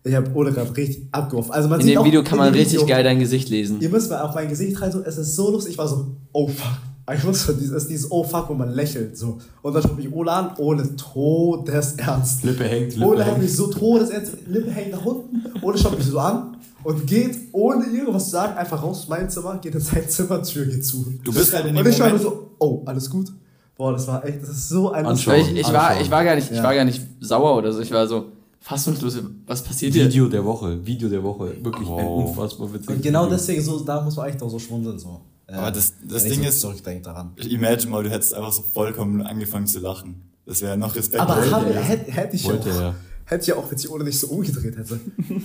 Ich 0.04 0.14
habe 0.14 0.30
Ole 0.36 0.52
gerade 0.52 0.76
richtig 0.78 1.08
abgeworfen. 1.12 1.52
Also 1.52 1.68
man 1.68 1.80
In 1.80 1.88
sieht 1.88 1.96
dem 1.96 2.02
auch 2.02 2.06
Video 2.06 2.24
kann 2.24 2.38
man 2.38 2.54
richtig 2.54 2.76
Video, 2.76 2.86
geil 2.86 3.04
dein 3.04 3.18
Gesicht 3.18 3.50
lesen. 3.50 3.82
Ihr 3.82 3.90
müsst 3.90 4.12
mal 4.12 4.22
auf 4.22 4.36
mein 4.36 4.48
Gesicht 4.50 4.80
rein, 4.80 4.92
so, 4.92 5.02
es 5.02 5.18
ist 5.18 5.36
so 5.36 5.50
lustig. 5.50 5.72
Ich 5.74 5.78
war 5.80 5.88
so, 5.88 6.16
oh 6.32 6.48
fuck. 6.48 6.78
Ich 7.14 7.24
wusste, 7.24 7.54
dieses, 7.54 7.72
es 7.72 7.84
ist 7.84 7.90
dieses 7.90 8.12
Oh 8.12 8.24
fuck, 8.24 8.50
wo 8.50 8.54
man 8.56 8.72
lächelt. 8.74 9.16
So. 9.18 9.38
Und 9.62 9.74
dann 9.74 9.84
schaut 9.84 9.96
mich 9.96 10.12
Ole 10.12 10.32
an, 10.32 10.52
Ole 10.58 10.96
todesernst. 10.96 12.44
Lippe 12.44 12.64
hängt, 12.64 12.96
Lippe 12.96 13.08
Ole 13.08 13.20
hat 13.26 13.34
hängt. 13.34 13.44
mich 13.44 13.56
so 13.56 13.68
todesernst, 13.68 14.34
Lippe 14.48 14.72
hängt 14.72 14.92
nach 14.92 15.06
unten. 15.06 15.44
Ole 15.62 15.78
schaut 15.78 15.98
mich 15.98 16.08
so 16.08 16.18
an 16.20 16.58
und 16.84 17.06
geht, 17.06 17.38
ohne 17.52 17.86
irgendwas 17.86 18.26
zu 18.26 18.32
sagen, 18.32 18.58
einfach 18.58 18.82
raus 18.82 19.02
aus 19.02 19.08
meinem 19.08 19.30
Zimmer, 19.30 19.58
geht 19.58 19.76
in 19.76 19.82
sein 19.82 20.08
Zimmer, 20.10 20.42
Tür 20.42 20.66
geht 20.66 20.86
zu. 20.86 21.06
Du 21.24 21.32
bist 21.34 21.54
halt 21.54 21.66
in 21.66 21.76
dem 21.76 21.86
Und 21.86 21.92
ich 21.92 22.00
Moment, 22.00 22.22
so, 22.22 22.52
oh, 22.60 22.82
alles 22.86 23.10
gut. 23.10 23.32
Boah, 23.78 23.92
das 23.92 24.08
war 24.08 24.26
echt, 24.26 24.42
das 24.42 24.50
ist 24.50 24.70
so 24.70 24.92
ein 24.92 25.06
Anschauen. 25.06 25.36
Ich, 25.42 25.56
ich, 25.58 25.74
war, 25.74 26.00
ich, 26.02 26.10
war 26.10 26.24
gar 26.24 26.36
nicht, 26.36 26.50
ich 26.50 26.58
Ja. 26.58 26.64
war 26.64 26.74
gar 26.74 26.86
nicht 26.86 27.02
sauer 27.20 27.58
oder 27.58 27.72
so. 27.74 27.82
Ich 27.82 27.92
war 27.92 28.08
so 28.08 28.26
fassungslos. 28.62 29.20
Was 29.46 29.62
passiert 29.62 29.94
hier? 29.94 30.06
Video 30.06 30.28
der 30.28 30.44
Woche, 30.46 30.84
Video 30.86 31.10
der 31.10 31.22
Woche. 31.22 31.54
Wirklich 31.62 31.88
ein 31.88 31.94
Wow. 31.94 32.30
unfassbar 32.30 32.74
witziges 32.74 32.96
Und 32.96 33.02
genau 33.04 33.26
Video. 33.26 33.36
deswegen, 33.38 33.62
so, 33.62 33.80
da 33.82 34.02
muss 34.02 34.16
man 34.16 34.28
echt 34.30 34.42
auch 34.42 34.50
so 34.50 34.58
schmunzeln. 34.58 34.98
So. 34.98 35.20
Äh, 35.48 35.54
Aber 35.54 35.72
das- 35.72 35.94
das 36.04 36.24
Ding 36.24 36.42
so 36.42 36.50
ist- 36.50 36.62
zurückdenkt 36.62 37.06
daran. 37.06 37.34
imagine 37.38 37.92
mal, 37.92 38.04
du 38.04 38.10
hättest 38.10 38.34
einfach 38.34 38.52
so 38.52 38.62
vollkommen 38.64 39.22
angefangen 39.22 39.68
zu 39.68 39.80
lachen. 39.80 40.22
Das 40.46 40.62
wäre 40.62 40.78
noch 40.78 40.96
Respekt. 40.96 41.22
Aber 41.22 41.38
er. 41.44 41.82
hätte, 41.82 42.12
hätte 42.12 42.36
ich 42.36 42.44
ja 42.44 42.50
Wollte 42.54 42.70
auch, 42.90 42.94
hätte 43.26 43.42
ich 43.42 43.48
ja 43.48 43.56
auch, 43.56 43.70
wenn 43.70 43.78
sich 43.78 43.90
Ole 43.90 44.04
nicht 44.04 44.20
so 44.20 44.28
umgedreht 44.28 44.78
hätte, 44.78 45.00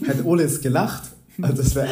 hätte 0.06 0.24
Ole 0.24 0.42
jetzt 0.42 0.62
gelacht. 0.62 1.02
Also 1.48 1.62
das 1.62 1.74
wär, 1.74 1.88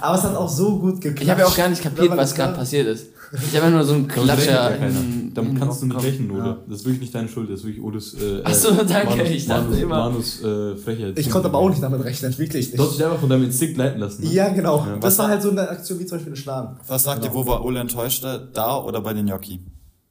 aber 0.00 0.16
es 0.16 0.22
hat 0.24 0.34
auch 0.36 0.48
so 0.48 0.78
gut 0.78 1.00
geklappt. 1.00 1.22
Ich 1.22 1.30
habe 1.30 1.40
ja 1.40 1.46
auch 1.46 1.56
gar 1.56 1.68
nicht 1.68 1.82
kapiert, 1.82 2.16
was 2.16 2.34
gerade 2.34 2.54
passiert 2.54 2.86
ist. 2.86 3.06
Ich 3.32 3.54
habe 3.56 3.66
ja 3.66 3.70
nur 3.70 3.84
so 3.84 3.94
einen 3.94 4.08
Klatscher. 4.08 4.76
in- 4.78 5.32
Damit 5.32 5.56
kannst 5.58 5.82
du 5.82 5.86
nicht 5.86 6.02
rechnen, 6.02 6.30
oder? 6.32 6.44
Ja. 6.46 6.58
Das 6.68 6.78
ist 6.80 6.84
wirklich 6.84 7.00
nicht 7.02 7.14
deine 7.14 7.28
Schuld, 7.28 7.48
das 7.48 7.60
ist 7.60 7.66
wirklich 7.66 7.84
Oles. 7.84 8.14
Äh, 8.14 8.40
Ach 8.44 8.52
so, 8.52 8.72
danke, 8.74 9.16
Manus, 9.16 9.28
ich 9.30 9.46
dachte 9.46 9.62
Manus, 9.64 9.78
immer- 9.78 9.96
Manus 10.10 10.42
äh, 10.42 10.76
Frechheit. 10.76 11.18
Ich 11.18 11.30
konnte 11.30 11.48
aber 11.48 11.58
auch 11.58 11.68
nicht 11.70 11.82
damit 11.82 12.02
rechnen, 12.04 12.36
wirklich 12.38 12.72
Du 12.72 12.78
hast 12.78 12.88
nicht. 12.88 12.98
dich 12.98 13.04
einfach 13.06 13.20
von 13.20 13.28
deinem 13.28 13.44
Instinkt 13.44 13.76
leiten 13.76 14.00
lassen. 14.00 14.24
Ne? 14.24 14.32
Ja, 14.32 14.48
genau. 14.48 14.84
Ja, 14.84 14.96
das 14.96 15.16
war 15.18 15.28
halt 15.28 15.42
so 15.42 15.50
eine 15.50 15.68
Aktion 15.68 15.98
wie 16.00 16.06
zum 16.06 16.18
Beispiel 16.18 16.32
ein 16.32 16.36
Schlagen. 16.36 16.76
Was 16.88 17.04
sagt 17.04 17.24
ihr, 17.24 17.32
wo 17.32 17.46
war 17.46 17.64
Ole 17.64 17.78
enttäuschter? 17.80 18.38
Da 18.38 18.76
oder 18.78 19.00
bei 19.00 19.12
den 19.14 19.26
Gnocchi? 19.26 19.60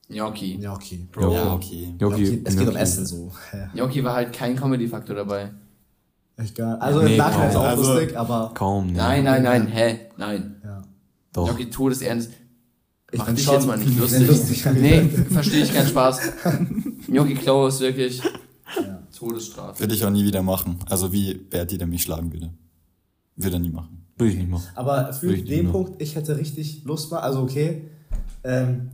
Gnocchi. 0.10 0.60
Okay. 0.68 1.08
Bro. 1.12 1.34
Ja, 1.34 1.54
okay. 1.54 1.94
Ja, 2.00 2.08
okay. 2.08 2.16
Okay, 2.16 2.42
es 2.46 2.58
geht 2.58 2.68
um. 2.70 2.76
Essen 2.76 3.06
so. 3.06 3.32
Ja, 3.54 3.68
Gnocchi 3.76 4.04
war 4.04 4.16
halt 4.16 4.34
kein 4.34 4.56
Comedy-Faktor 4.56 5.16
dabei. 5.16 5.52
Echt 6.40 6.56
geil. 6.56 6.76
Also 6.80 7.02
Nee, 7.02 7.12
im 7.14 7.18
Nachhinein 7.18 7.50
ist 7.50 7.56
auch 7.56 7.64
also- 7.64 7.94
lustig, 7.94 8.18
aber 8.18 8.52
Kaum, 8.54 8.88
ne? 8.88 8.94
Nein, 8.94 9.24
nein, 9.24 9.44
nein, 9.44 9.68
hä? 9.68 10.00
Nein. 10.18 10.56
ja. 10.64 10.82
Doch. 11.34 11.48
Gnocchi 11.48 11.70
todesernst. 11.70 12.32
Ich 13.12 13.18
Mach 13.20 13.32
dich 13.34 13.46
jetzt 13.48 13.66
mal 13.68 13.78
nicht 13.78 13.98
lustig. 14.00 14.28
lustig. 14.28 14.66
Nee, 14.74 15.02
verstehe 15.32 15.64
ich 15.64 15.74
keinen 15.74 15.88
Spaß. 15.88 16.20
Gnocchi 17.08 17.36
Klau 17.36 17.68
ist 17.68 17.80
wirklich 17.80 18.22
Ja. 18.78 19.00
Todesstrafe. 19.18 19.80
Würde 19.80 19.94
ich 19.96 20.06
auch 20.06 20.10
nie 20.12 20.24
wieder 20.26 20.42
machen. 20.44 20.78
Also 20.90 21.12
wie 21.12 21.34
Berti, 21.34 21.78
der 21.78 21.88
mich 21.88 22.04
schlagen 22.04 22.32
würde. 22.32 22.52
Würde 23.36 23.56
er 23.56 23.60
nie 23.60 23.70
machen. 23.72 24.06
Will 24.18 24.30
ich 24.30 24.36
nicht 24.38 24.50
machen. 24.50 24.66
Aber 24.76 25.12
für 25.14 25.36
den? 25.38 25.72
Punkt, 25.72 26.02
ich 26.02 26.16
hätte 26.16 26.38
richtig 26.38 26.84
Lust 26.84 27.10
mal, 27.12 27.20
also 27.20 27.42
okay, 27.42 27.90
ähm, 28.44 28.90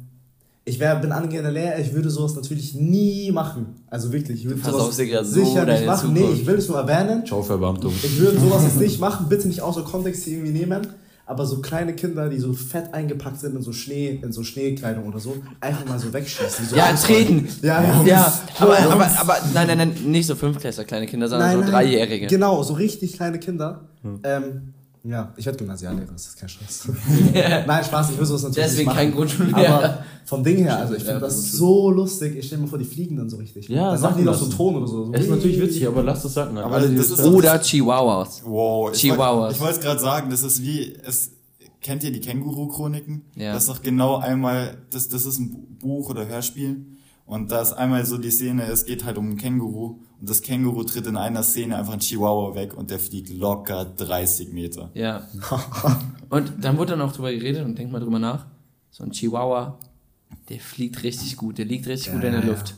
ich 0.68 0.80
wär, 0.80 0.96
bin 0.96 1.12
angehender 1.12 1.52
Lehrer, 1.52 1.78
ich 1.80 1.94
würde 1.94 2.10
sowas 2.10 2.36
natürlich 2.36 2.74
nie 2.74 3.32
machen. 3.32 3.68
Also 3.88 4.12
wirklich, 4.12 4.40
ich 4.40 4.46
würde 4.50 4.60
versaust 4.60 4.94
sowas 4.94 5.10
grad 5.10 5.26
so 5.26 5.34
sicher 5.34 5.64
nicht 5.64 5.68
deine 5.68 5.86
machen. 5.86 6.14
Nee, 6.14 6.20
Zukunft. 6.22 6.42
ich 6.42 6.48
will 6.48 6.56
es 6.56 6.68
nur 6.68 6.80
erwähnen. 6.80 7.26
Ciao, 7.26 7.44
Verbeamtung. 7.44 7.94
Ich 8.02 8.20
würde 8.20 8.40
sowas 8.40 8.64
jetzt 8.64 8.80
nicht 8.80 9.00
machen, 9.00 9.28
bitte 9.30 9.48
nicht 9.48 9.62
außer 9.62 9.84
Kontext 9.84 10.26
irgendwie 10.28 10.52
nehmen. 10.52 10.88
Aber 11.28 11.46
so 11.46 11.60
kleine 11.60 11.94
Kinder, 11.94 12.30
die 12.30 12.40
so 12.40 12.54
fett 12.54 12.94
eingepackt 12.94 13.40
sind 13.40 13.56
in 13.56 13.62
so 13.62 13.72
Schnee, 13.72 14.20
in 14.22 14.32
so 14.32 14.44
Schneekleidung 14.44 15.08
oder 15.08 15.20
so, 15.20 15.36
einfach 15.60 15.86
mal 15.86 15.98
so 15.98 16.14
wegschießen. 16.14 16.68
So 16.68 16.76
Ja, 16.76 16.94
treten. 16.94 17.48
Ja, 17.64 17.82
ja. 17.82 18.04
Ja, 18.06 18.40
aber, 18.60 18.78
aber, 18.80 19.20
aber 19.20 19.38
nein, 19.54 19.68
nein, 19.68 19.78
nein, 19.78 19.96
nicht 20.06 20.28
so 20.28 20.36
Fünftklässler, 20.36 20.84
kleine 20.84 21.08
Kinder, 21.08 21.28
sondern 21.28 21.64
so 21.64 21.72
Dreijährige. 21.72 22.28
Genau, 22.28 22.62
so 22.62 22.74
richtig 22.74 23.14
kleine 23.14 23.40
Kinder. 23.40 23.90
Ähm, 24.24 24.74
ja, 25.08 25.34
ich 25.38 25.46
werde 25.46 25.58
Gymnasiallehrer, 25.60 26.12
das 26.12 26.26
ist 26.28 26.38
kein 26.40 26.50
Stress. 26.50 26.88
Nein, 27.68 27.84
Spaß, 27.84 28.10
ich 28.12 28.18
will 28.18 28.26
sowas 28.26 28.44
natürlich 28.44 28.70
Deswegen 28.70 28.88
nicht 28.90 28.98
kein 28.98 29.08
machen. 29.10 29.18
Grundschullehrer. 29.18 29.76
Aber 29.76 30.04
vom 30.26 30.44
Ding 30.44 30.58
her, 30.58 30.80
also 30.80 30.96
ich 30.96 31.04
Ja, 31.04 31.10
finde 31.10 31.22
das 31.22 31.52
so 31.52 31.92
lustig. 31.92 32.36
Ich 32.38 32.48
stelle 32.48 32.62
mir 32.64 32.68
vor, 32.68 32.80
die 32.80 32.86
fliegen 32.86 33.16
dann 33.16 33.30
so 33.30 33.38
richtig. 33.38 33.70
Ja, 33.70 33.92
dann 33.92 34.02
machen 34.02 34.18
die 34.18 34.24
noch 34.24 34.34
so 34.34 34.46
einen 34.46 34.54
Ton 34.56 34.76
oder 34.78 34.88
so. 34.88 35.12
Es 35.14 35.22
ist 35.22 35.30
natürlich 35.30 35.62
witzig, 35.62 35.88
aber 35.88 36.02
lass 36.04 36.24
das 36.24 36.34
sagen. 36.34 36.58
Aber 36.58 36.80
das 36.80 36.90
ist. 36.90 37.20
Oder 37.24 37.60
Chihuahuas. 37.60 38.42
Wow. 38.46 38.92
Ich 38.94 39.00
Chihuahuas. 39.02 39.54
Ich 39.56 39.60
wollte 39.62 39.76
es 39.76 39.82
gerade 39.82 40.00
sagen, 40.00 40.30
das 40.32 40.42
ist 40.42 40.62
wie, 40.64 40.96
es, 41.06 41.32
kennt 41.82 42.04
ihr 42.04 42.12
die 42.12 42.22
Känguru-Chroniken? 42.22 43.26
Ja. 43.36 43.54
Das 43.54 43.64
ist 43.64 43.70
doch 43.70 43.82
genau 43.84 44.18
einmal, 44.18 44.78
das, 44.90 45.08
das 45.10 45.26
ist 45.28 45.38
ein 45.38 45.52
Bu- 45.52 45.68
Buch 45.80 46.10
oder 46.10 46.26
Hörspiel. 46.28 46.84
Und 47.26 47.50
da 47.52 47.62
ist 47.62 47.74
einmal 47.74 48.06
so 48.06 48.18
die 48.20 48.30
Szene, 48.30 48.64
es 48.66 48.86
geht 48.86 49.04
halt 49.04 49.18
um 49.18 49.32
ein 49.32 49.38
Känguru. 49.38 50.00
Und 50.22 50.30
das 50.30 50.42
Känguru 50.42 50.84
tritt 50.84 51.08
in 51.08 51.18
einer 51.18 51.42
Szene 51.44 51.76
einfach 51.78 51.94
ein 51.94 52.00
Chihuahua 52.00 52.54
weg 52.56 52.78
und 52.78 52.92
der 52.92 53.00
fliegt 53.00 53.30
locker 53.30 53.84
30 53.86 54.54
Meter. 54.54 54.92
Ja. 54.94 55.28
Und 56.30 56.54
dann 56.62 56.78
wurde 56.78 56.92
dann 56.92 57.02
auch 57.02 57.12
drüber 57.14 57.32
geredet 57.32 57.64
und 57.66 57.78
denk 57.78 57.92
mal 57.92 58.00
drüber 58.00 58.18
nach. 58.20 58.48
So 58.90 59.04
ein 59.04 59.12
Chihuahua, 59.12 59.78
der 60.50 60.60
fliegt 60.60 61.04
richtig 61.04 61.38
gut, 61.38 61.58
der 61.60 61.66
liegt 61.66 61.86
richtig 61.88 62.12
gut 62.14 62.24
in 62.24 62.32
der 62.32 62.42
Ja, 62.42 62.48
ja. 62.48 62.52
Luft. 62.52 62.76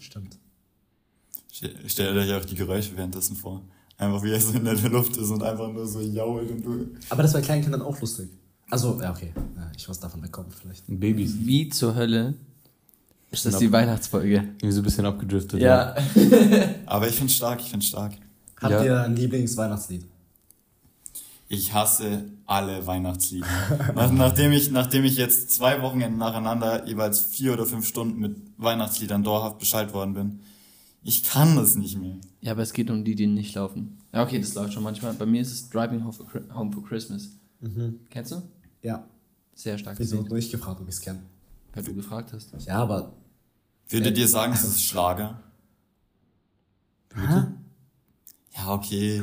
Stimmt. 0.00 0.38
Stell- 1.52 1.74
Stellt 1.88 2.16
euch 2.16 2.32
auch 2.34 2.44
die 2.44 2.54
Geräusche 2.54 2.96
währenddessen 2.96 3.36
vor. 3.36 3.62
Einfach 3.96 4.22
wie 4.22 4.30
er 4.32 4.40
so 4.40 4.52
in 4.56 4.64
der 4.64 4.74
Luft 4.90 5.16
ist 5.16 5.30
und 5.30 5.42
einfach 5.42 5.70
nur 5.72 5.86
so 5.86 6.00
jault 6.00 6.50
und 6.50 6.64
du. 6.64 6.86
Aber 7.10 7.22
das 7.22 7.32
bei 7.32 7.40
kleinen 7.42 7.62
Kindern 7.62 7.82
auch 7.82 8.00
lustig. 8.00 8.28
Also, 8.70 8.98
ja, 9.00 9.10
okay. 9.10 9.32
Ja, 9.56 9.70
ich 9.76 9.88
weiß 9.88 10.00
davon 10.00 10.22
wegkommen 10.22 10.50
vielleicht. 10.50 10.84
Babys. 10.88 11.34
Wie 11.38 11.68
zur 11.68 11.94
Hölle 11.94 12.34
ist 13.34 13.46
das 13.46 13.58
die 13.58 13.70
Weihnachtsfolge? 13.72 14.36
Irgendwie 14.36 14.72
so 14.72 14.80
ein 14.80 14.84
bisschen 14.84 15.06
abgedriftet. 15.06 15.60
Ja. 15.60 15.94
Aber 16.86 17.08
ich 17.08 17.14
find's 17.14 17.34
stark, 17.34 17.60
ich 17.60 17.70
find's 17.70 17.86
stark. 17.86 18.12
Habt 18.60 18.72
Ja. 18.72 18.82
ihr 18.84 19.02
ein 19.02 19.16
Lieblingsweihnachtslied? 19.16 20.06
Ich 21.48 21.72
hasse 21.74 22.24
alle 22.46 22.86
Weihnachtslieder. 22.86 23.46
Nach, 23.94 24.10
nachdem, 24.10 24.52
ich, 24.52 24.70
nachdem 24.70 25.04
ich 25.04 25.16
jetzt 25.16 25.50
zwei 25.50 25.82
Wochenenden 25.82 26.18
nacheinander 26.18 26.86
jeweils 26.86 27.20
vier 27.20 27.52
oder 27.52 27.66
fünf 27.66 27.86
Stunden 27.86 28.18
mit 28.18 28.36
Weihnachtsliedern 28.56 29.22
dauerhaft 29.22 29.58
Bescheid 29.58 29.92
worden 29.92 30.14
bin, 30.14 30.40
ich 31.02 31.22
kann 31.22 31.54
das 31.56 31.74
nicht 31.76 31.98
mehr. 31.98 32.16
Ja, 32.40 32.52
aber 32.52 32.62
es 32.62 32.72
geht 32.72 32.90
um 32.90 33.04
die, 33.04 33.14
die 33.14 33.26
nicht 33.26 33.54
laufen. 33.54 33.98
Ja, 34.12 34.22
okay, 34.22 34.38
das 34.40 34.54
läuft 34.54 34.72
schon 34.72 34.82
manchmal. 34.82 35.12
Bei 35.14 35.26
mir 35.26 35.42
ist 35.42 35.52
es 35.52 35.68
Driving 35.68 36.02
Home 36.02 36.12
for, 36.14 36.26
Home 36.54 36.72
for 36.72 36.82
Christmas. 36.84 37.28
Kennst 38.10 38.32
du? 38.32 38.42
Ja. 38.82 39.04
Sehr 39.54 39.76
stark. 39.78 39.98
Wieso 39.98 40.22
nur 40.22 40.38
ich 40.38 40.50
gefragt, 40.50 40.80
ob 40.80 40.88
ich 40.88 40.94
es 40.94 41.00
kenne? 41.00 41.20
weil 41.74 41.82
du 41.82 41.94
gefragt 41.94 42.32
hast. 42.32 42.50
Ja, 42.66 42.76
aber. 42.82 43.12
Würdet 43.88 44.18
ihr 44.18 44.28
sagen, 44.28 44.52
es 44.52 44.64
ist 44.64 44.84
Schlager? 44.84 45.38
Ja, 48.56 48.68
okay. 48.68 49.22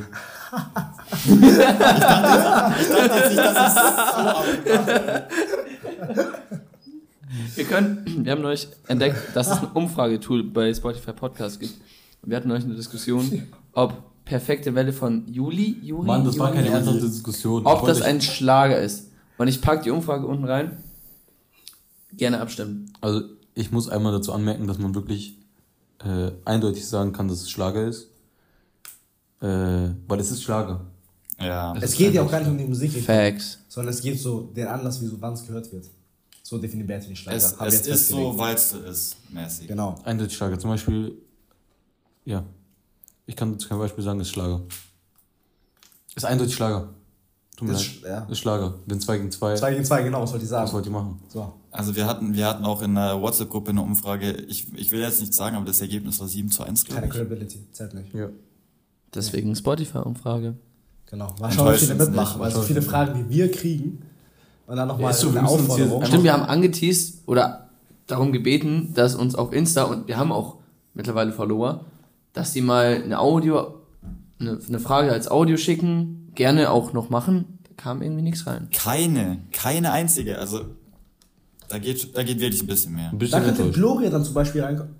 ich 1.24 1.38
dachte, 1.58 2.80
ich 2.80 2.88
dachte 2.88 3.18
jetzt 3.18 3.28
nicht, 3.30 3.38
dass 3.38 3.68
es 3.68 3.74
so. 3.74 4.32
Wir 7.54 7.64
können, 7.64 8.24
wir 8.24 8.32
haben 8.32 8.42
neulich 8.42 8.68
entdeckt, 8.88 9.16
dass 9.34 9.50
es 9.50 9.58
ein 9.58 9.68
Umfragetool 9.72 10.44
bei 10.44 10.72
Spotify 10.74 11.12
Podcast 11.12 11.60
gibt. 11.60 11.74
Und 12.22 12.30
wir 12.30 12.36
hatten 12.36 12.48
neulich 12.48 12.64
eine 12.64 12.74
Diskussion, 12.74 13.48
ob 13.72 13.94
perfekte 14.24 14.74
Welle 14.74 14.92
von 14.92 15.26
Juli, 15.32 15.78
Juli, 15.82 16.06
Mann, 16.06 16.24
das 16.24 16.38
war 16.38 16.50
Juli, 16.50 16.62
keine 16.62 16.74
ernsthafte 16.74 17.08
Diskussion. 17.08 17.66
ob 17.66 17.86
das 17.86 18.02
ein 18.02 18.20
Schlager 18.20 18.78
ist. 18.78 19.10
Und 19.38 19.48
ich 19.48 19.60
packe 19.60 19.84
die 19.84 19.90
Umfrage 19.90 20.26
unten 20.26 20.44
rein. 20.44 20.76
Gerne 22.12 22.40
abstimmen. 22.40 22.92
Also, 23.00 23.22
ich 23.54 23.70
muss 23.70 23.88
einmal 23.88 24.12
dazu 24.12 24.32
anmerken, 24.32 24.66
dass 24.66 24.78
man 24.78 24.94
wirklich 24.94 25.38
äh, 26.04 26.30
eindeutig 26.44 26.86
sagen 26.86 27.12
kann, 27.12 27.28
dass 27.28 27.42
es 27.42 27.50
Schlager 27.50 27.86
ist. 27.86 28.08
Äh, 29.40 29.90
weil 30.08 30.20
es 30.20 30.30
ist 30.30 30.42
Schlager. 30.42 30.80
Ja. 31.40 31.74
Es 31.80 31.94
geht 31.96 32.14
ja 32.14 32.22
auch 32.22 32.30
gar 32.30 32.38
nicht 32.40 32.48
um 32.50 32.58
die 32.58 32.64
Musik, 32.64 32.92
Facts. 33.02 33.58
sondern 33.68 33.92
es 33.92 34.00
geht 34.00 34.20
so 34.20 34.42
den 34.54 34.68
Anlass, 34.68 35.00
wieso 35.02 35.20
wann 35.20 35.32
es 35.34 35.44
gehört 35.46 35.72
wird. 35.72 35.86
So 36.44 36.58
definiert 36.58 36.86
Bertie 36.88 37.08
den 37.08 37.16
Schlager. 37.16 37.36
Es, 37.36 37.52
es 37.52 37.72
jetzt 37.74 37.86
ist 37.88 38.08
so, 38.08 38.36
weil 38.38 38.54
es 38.54 38.72
ist, 38.72 39.16
mäßig. 39.30 39.66
Genau. 39.68 39.96
Eindeutig 40.04 40.36
Schlager. 40.36 40.58
Zum 40.58 40.70
Beispiel, 40.70 41.16
ja. 42.24 42.44
Ich 43.26 43.34
kann 43.36 43.52
dazu 43.52 43.68
kein 43.68 43.78
Beispiel 43.78 44.04
sagen, 44.04 44.20
ist 44.20 44.28
Schlager. 44.28 44.60
Ist 46.14 46.24
eindeutig 46.24 46.54
Schlager. 46.54 46.90
Tut 47.56 47.68
mir 47.68 47.74
Ist 47.74 48.02
leid. 48.02 48.04
sch- 48.04 48.08
ja. 48.08 48.30
Ist 48.30 48.38
Schlager. 48.38 48.74
Wenn 48.86 49.00
2 49.00 49.18
gegen 49.18 49.30
2, 49.30 49.54
2 49.56 49.70
gegen 49.72 49.84
2, 49.84 50.02
genau, 50.02 50.22
was 50.22 50.30
wollte 50.32 50.44
ich 50.44 50.50
sagen? 50.50 50.64
was 50.66 50.72
wollt 50.72 50.84
ihr 50.86 50.92
machen? 50.92 51.20
So. 51.28 51.52
Also 51.72 51.96
wir 51.96 52.06
hatten, 52.06 52.34
wir 52.34 52.46
hatten 52.46 52.64
auch 52.64 52.82
in 52.82 52.94
der 52.94 53.20
WhatsApp-Gruppe 53.20 53.70
eine 53.70 53.80
Umfrage, 53.80 54.32
ich, 54.32 54.72
ich 54.74 54.90
will 54.92 55.00
jetzt 55.00 55.20
nicht 55.20 55.32
sagen, 55.32 55.56
aber 55.56 55.64
das 55.64 55.80
Ergebnis 55.80 56.20
war 56.20 56.28
7 56.28 56.50
zu 56.50 56.62
1, 56.62 56.84
Keine 56.84 57.00
glaube 57.00 57.06
ich. 57.06 57.12
Credibility, 57.12 57.58
zählt 57.72 57.94
nicht. 57.94 58.12
Ja. 58.14 58.28
Deswegen 59.14 59.56
Spotify-Umfrage. 59.56 60.54
Genau. 61.06 61.34
Mal 61.40 61.50
schauen, 61.50 61.74
wie 61.74 61.78
viele 61.78 61.94
mitmachen. 61.94 62.14
nicht, 62.14 62.44
Also 62.44 62.44
enttäuscht 62.44 62.66
viele 62.68 62.82
Fragen, 62.82 63.24
die 63.28 63.34
wir 63.34 63.50
kriegen. 63.50 64.02
Und 64.66 64.76
dann 64.76 64.88
nochmal 64.88 65.12
Ja, 65.12 65.16
so, 65.16 65.32
wir 65.32 65.40
eine 65.40 65.48
Aufforderung. 65.48 66.04
Stimmt, 66.04 66.24
wir 66.24 66.32
haben 66.32 66.44
angeteased 66.44 67.22
oder 67.26 67.70
darum 68.06 68.32
gebeten, 68.32 68.92
dass 68.94 69.14
uns 69.14 69.34
auf 69.34 69.52
Insta, 69.52 69.84
und 69.84 70.08
wir 70.08 70.18
haben 70.18 70.30
auch 70.32 70.56
mittlerweile 70.94 71.32
Follower, 71.32 71.84
dass 72.34 72.52
die 72.52 72.60
mal 72.60 73.02
eine 73.02 73.18
Audio, 73.18 73.74
eine, 74.38 74.58
eine 74.66 74.78
Frage 74.78 75.10
als 75.12 75.30
Audio 75.30 75.56
schicken, 75.56 76.30
gerne 76.34 76.70
auch 76.70 76.92
noch 76.92 77.10
machen. 77.10 77.58
Da 77.64 77.70
kam 77.76 78.02
irgendwie 78.02 78.22
nichts 78.22 78.46
rein. 78.46 78.68
Keine, 78.72 79.38
keine 79.52 79.92
einzige. 79.92 80.38
Also 80.38 80.66
da 81.72 81.78
geht, 81.78 82.14
da 82.16 82.22
geht 82.22 82.38
wirklich 82.38 82.62
ein 82.62 82.66
bisschen 82.66 82.92
mehr. 82.94 83.06
Ein 83.08 83.12
Da 83.12 83.16
bisschen 83.18 83.42
könnte 83.42 83.62
enttäuscht. 83.62 83.74
Gloria 83.78 84.10
dann 84.10 84.24
zum 84.24 84.34
Beispiel 84.34 84.62
reinkommen. 84.62 84.94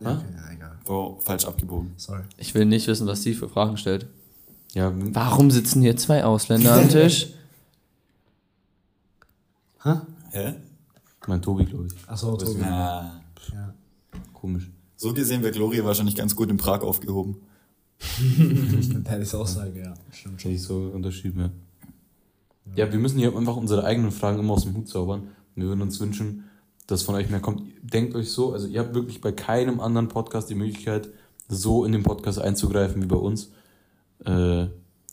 Ja, 0.00 0.12
okay, 0.14 0.24
ja, 0.34 0.52
egal. 0.54 0.78
Oh, 0.88 1.18
falsch 1.20 1.44
abgebogen. 1.44 1.92
Sorry. 1.96 2.22
Ich 2.38 2.54
will 2.54 2.64
nicht 2.64 2.86
wissen, 2.88 3.06
was 3.06 3.22
sie 3.22 3.34
für 3.34 3.48
Fragen 3.48 3.76
stellt. 3.76 4.06
Ja, 4.72 4.92
Warum 4.96 5.50
sitzen 5.50 5.82
hier 5.82 5.96
zwei 5.96 6.24
Ausländer 6.24 6.74
am 6.74 6.88
Tisch? 6.88 7.28
Hä? 9.82 9.94
Hä? 10.30 10.54
mein 11.26 11.40
Tobi, 11.42 11.64
glaube 11.66 11.86
ich. 11.86 12.08
Achso, 12.08 12.36
Tobi. 12.36 12.58
Na, 12.60 13.20
Ja. 13.52 13.74
Komisch. 14.32 14.70
so 14.96 15.12
gesehen 15.14 15.42
wäre 15.42 15.52
Gloria 15.52 15.84
wahrscheinlich 15.84 16.16
ganz 16.16 16.34
gut 16.34 16.50
in 16.50 16.56
Prag 16.56 16.80
aufgehoben. 16.82 17.36
Mit 18.38 19.04
Paddys 19.04 19.34
Aussage, 19.34 19.78
ja. 19.80 19.94
Stimmt 20.10 20.40
schon. 20.40 20.50
Hätte 20.50 20.56
ich 20.56 20.62
so 20.62 20.76
unterschrieben, 20.94 21.40
ja. 21.40 21.50
Ja, 22.76 22.90
wir 22.92 22.98
müssen 22.98 23.18
hier 23.18 23.36
einfach 23.36 23.56
unsere 23.56 23.84
eigenen 23.84 24.10
Fragen 24.10 24.38
immer 24.38 24.54
aus 24.54 24.64
dem 24.64 24.74
Hut 24.74 24.88
zaubern. 24.88 25.28
Wir 25.54 25.66
würden 25.68 25.82
uns 25.82 26.00
wünschen, 26.00 26.44
dass 26.86 27.02
von 27.02 27.14
euch 27.14 27.30
mehr 27.30 27.40
kommt. 27.40 27.62
Denkt 27.82 28.14
euch 28.14 28.30
so, 28.30 28.52
also 28.52 28.66
ihr 28.66 28.80
habt 28.80 28.94
wirklich 28.94 29.20
bei 29.20 29.32
keinem 29.32 29.80
anderen 29.80 30.08
Podcast 30.08 30.50
die 30.50 30.54
Möglichkeit, 30.54 31.08
so 31.48 31.84
in 31.84 31.92
den 31.92 32.02
Podcast 32.02 32.38
einzugreifen 32.40 33.02
wie 33.02 33.06
bei 33.06 33.16
uns. 33.16 33.50
Äh, 34.24 34.66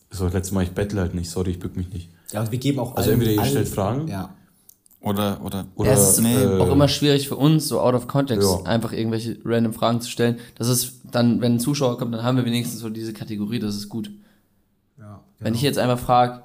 das 0.10 0.20
war 0.20 0.28
das 0.28 0.34
letzte 0.34 0.54
Mal, 0.54 0.64
ich 0.64 0.72
bettel 0.72 1.00
halt 1.00 1.14
nicht, 1.14 1.30
sorry, 1.30 1.52
ich 1.52 1.60
bück 1.60 1.76
mich 1.78 1.90
nicht. 1.94 2.10
Ja, 2.32 2.42
und 2.42 2.52
wir 2.52 2.60
geben 2.60 2.80
auch 2.80 2.96
Also 2.96 3.10
allen- 3.12 3.20
entweder 3.20 3.32
ihr 3.34 3.42
allen- 3.42 3.50
stellt 3.52 3.68
Fragen. 3.70 4.08
Ja. 4.08 4.34
Oder, 5.04 5.42
oder, 5.44 5.66
Oder, 5.76 5.94
es 5.94 6.12
ist 6.12 6.22
nee, 6.22 6.36
äh, 6.36 6.60
auch 6.60 6.72
immer 6.72 6.88
schwierig 6.88 7.28
für 7.28 7.36
uns, 7.36 7.68
so 7.68 7.80
out 7.82 7.96
of 7.96 8.08
context, 8.08 8.48
Ja. 8.48 8.64
einfach 8.70 8.92
irgendwelche 8.94 9.40
random 9.44 9.74
Fragen 9.74 10.00
zu 10.00 10.10
stellen. 10.12 10.38
Das 10.56 10.68
ist 10.68 11.02
dann, 11.10 11.42
wenn 11.42 11.56
ein 11.56 11.60
Zuschauer 11.60 11.98
kommt, 11.98 12.14
dann 12.14 12.22
haben 12.24 12.38
wir 12.38 12.46
wenigstens 12.46 12.82
so 12.82 12.90
diese 12.90 13.12
Kategorie, 13.12 13.58
das 13.60 13.76
ist 13.76 13.90
gut. 13.90 14.12
ja 15.00 15.20
Wenn 15.40 15.56
ich 15.56 15.64
jetzt 15.64 15.80
einfach 15.80 15.98
frage, 15.98 16.44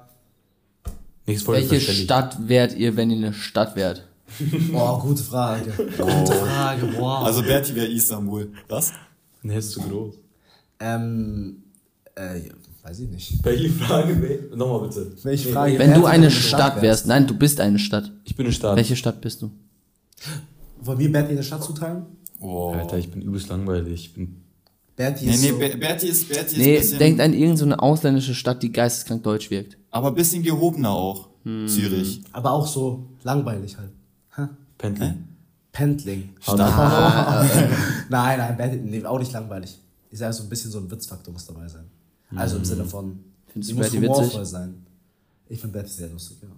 Nichts 1.27 1.43
voll 1.43 1.55
welche. 1.55 1.79
Stadt 1.79 2.47
wärt 2.47 2.75
ihr, 2.75 2.95
wenn 2.95 3.11
ihr 3.11 3.17
eine 3.17 3.33
Stadt 3.33 3.75
wärt? 3.75 4.07
Boah, 4.71 4.99
gute 4.99 5.23
Frage. 5.23 5.71
Gute 5.71 6.33
Frage, 6.33 6.85
boah. 6.87 7.25
Also 7.25 7.41
Berti 7.43 7.75
wäre 7.75 7.87
Istanbul. 7.87 8.51
Was? 8.67 8.91
Nee, 9.41 9.57
ist 9.57 9.71
zu 9.71 9.81
groß. 9.81 10.15
ähm, 10.81 11.63
äh, 12.15 12.41
weiß 12.83 12.99
ich 12.99 13.09
nicht. 13.09 13.43
Welche 13.43 13.69
Frage? 13.69 14.49
Nochmal 14.53 14.87
bitte. 14.87 15.13
Welche 15.23 15.49
Frage? 15.49 15.79
Wenn 15.79 15.93
du 15.93 16.05
eine 16.05 16.25
wenn 16.25 16.31
Stadt 16.31 16.81
wärst, 16.81 17.07
nein, 17.07 17.25
du 17.25 17.37
bist 17.37 17.59
eine 17.61 17.79
Stadt. 17.79 18.11
Ich 18.25 18.35
bin 18.35 18.45
eine 18.45 18.53
Stadt. 18.53 18.75
Welche 18.75 18.95
Stadt 18.95 19.21
bist 19.21 19.41
du? 19.41 19.51
Wollen 20.81 20.99
wir 20.99 21.11
Bertie 21.11 21.31
eine 21.31 21.43
Stadt 21.43 21.63
zuteilen? 21.63 22.05
Oh. 22.39 22.73
Alter, 22.73 22.97
ich 22.97 23.09
bin 23.09 23.21
übelst 23.21 23.49
langweilig. 23.49 23.93
Ich 24.07 24.13
bin 24.13 24.43
Bertie 24.97 25.25
Nee, 25.27 25.31
ist 25.33 25.41
nee, 25.43 25.49
so, 25.51 25.57
Ber- 25.59 25.77
Berti 25.77 26.07
ist, 26.07 26.27
Berti 26.27 26.41
ist 26.45 26.53
ein 26.55 26.59
Nee, 26.59 26.77
bisschen, 26.79 26.99
denkt 26.99 27.21
an 27.21 27.31
irgendeine 27.31 27.57
so 27.57 27.65
eine 27.65 27.79
ausländische 27.81 28.33
Stadt, 28.35 28.61
die 28.63 28.71
geisteskrank 28.71 29.23
deutsch 29.23 29.49
wirkt. 29.49 29.77
aber 29.91 30.07
ein 30.09 30.15
bisschen 30.15 30.43
gehobener 30.43 30.89
auch. 30.91 31.29
Hm. 31.43 31.67
Zürich. 31.67 32.21
aber 32.33 32.51
auch 32.51 32.67
so 32.67 33.05
langweilig 33.23 33.77
halt. 33.77 33.91
Hä? 34.35 34.47
Pendling. 34.77 35.23
Pendling. 35.71 36.29
Ah, 36.47 37.45
nein, 38.09 38.39
nein, 38.39 38.57
Bertie, 38.57 38.77
nee, 38.77 39.05
auch 39.05 39.19
nicht 39.19 39.31
langweilig. 39.31 39.77
Ich 40.09 40.17
sage 40.19 40.33
so 40.33 40.43
ein 40.43 40.49
bisschen 40.49 40.71
so 40.71 40.79
ein 40.79 40.89
Witzfaktor 40.91 41.31
muss 41.31 41.45
dabei 41.45 41.67
sein. 41.69 41.85
Also 42.35 42.57
im 42.57 42.65
Sinne 42.65 42.83
von, 42.83 43.19
Findest 43.47 43.71
du 43.71 43.75
muss 43.77 43.93
humorvoll 43.93 44.25
witzig? 44.25 44.45
sein. 44.49 44.85
Ich 45.47 45.59
finde 45.61 45.73
Bertie 45.79 45.93
sehr 45.93 46.09
lustig, 46.09 46.37
ja. 46.41 46.49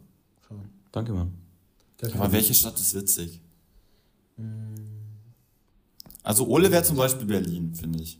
Schon. 0.47 0.57
Danke, 0.91 1.11
Mann. 1.11 1.31
Aber 2.17 2.31
welche 2.31 2.53
Stadt 2.53 2.79
ist 2.79 2.95
witzig? 2.95 3.39
Also 6.23 6.47
Ole 6.47 6.71
wäre 6.71 6.83
zum 6.83 6.95
Beispiel 6.97 7.27
Berlin, 7.27 7.73
finde 7.75 8.01
ich. 8.01 8.19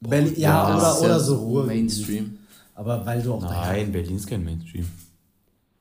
Berlin, 0.00 0.34
ja, 0.36 0.74
das 0.74 0.82
oder, 0.82 0.92
ist 0.92 1.00
oder 1.00 1.08
ja 1.10 1.18
so 1.18 1.36
Ruhe. 1.36 1.64
Mainstream. 1.64 2.38
Aber 2.74 3.04
weil 3.04 3.20
du 3.22 3.34
auch 3.34 3.42
Nein, 3.42 3.90
Berlin 3.90 4.16
ist 4.16 4.26
kein 4.26 4.44
Mainstream. 4.44 4.86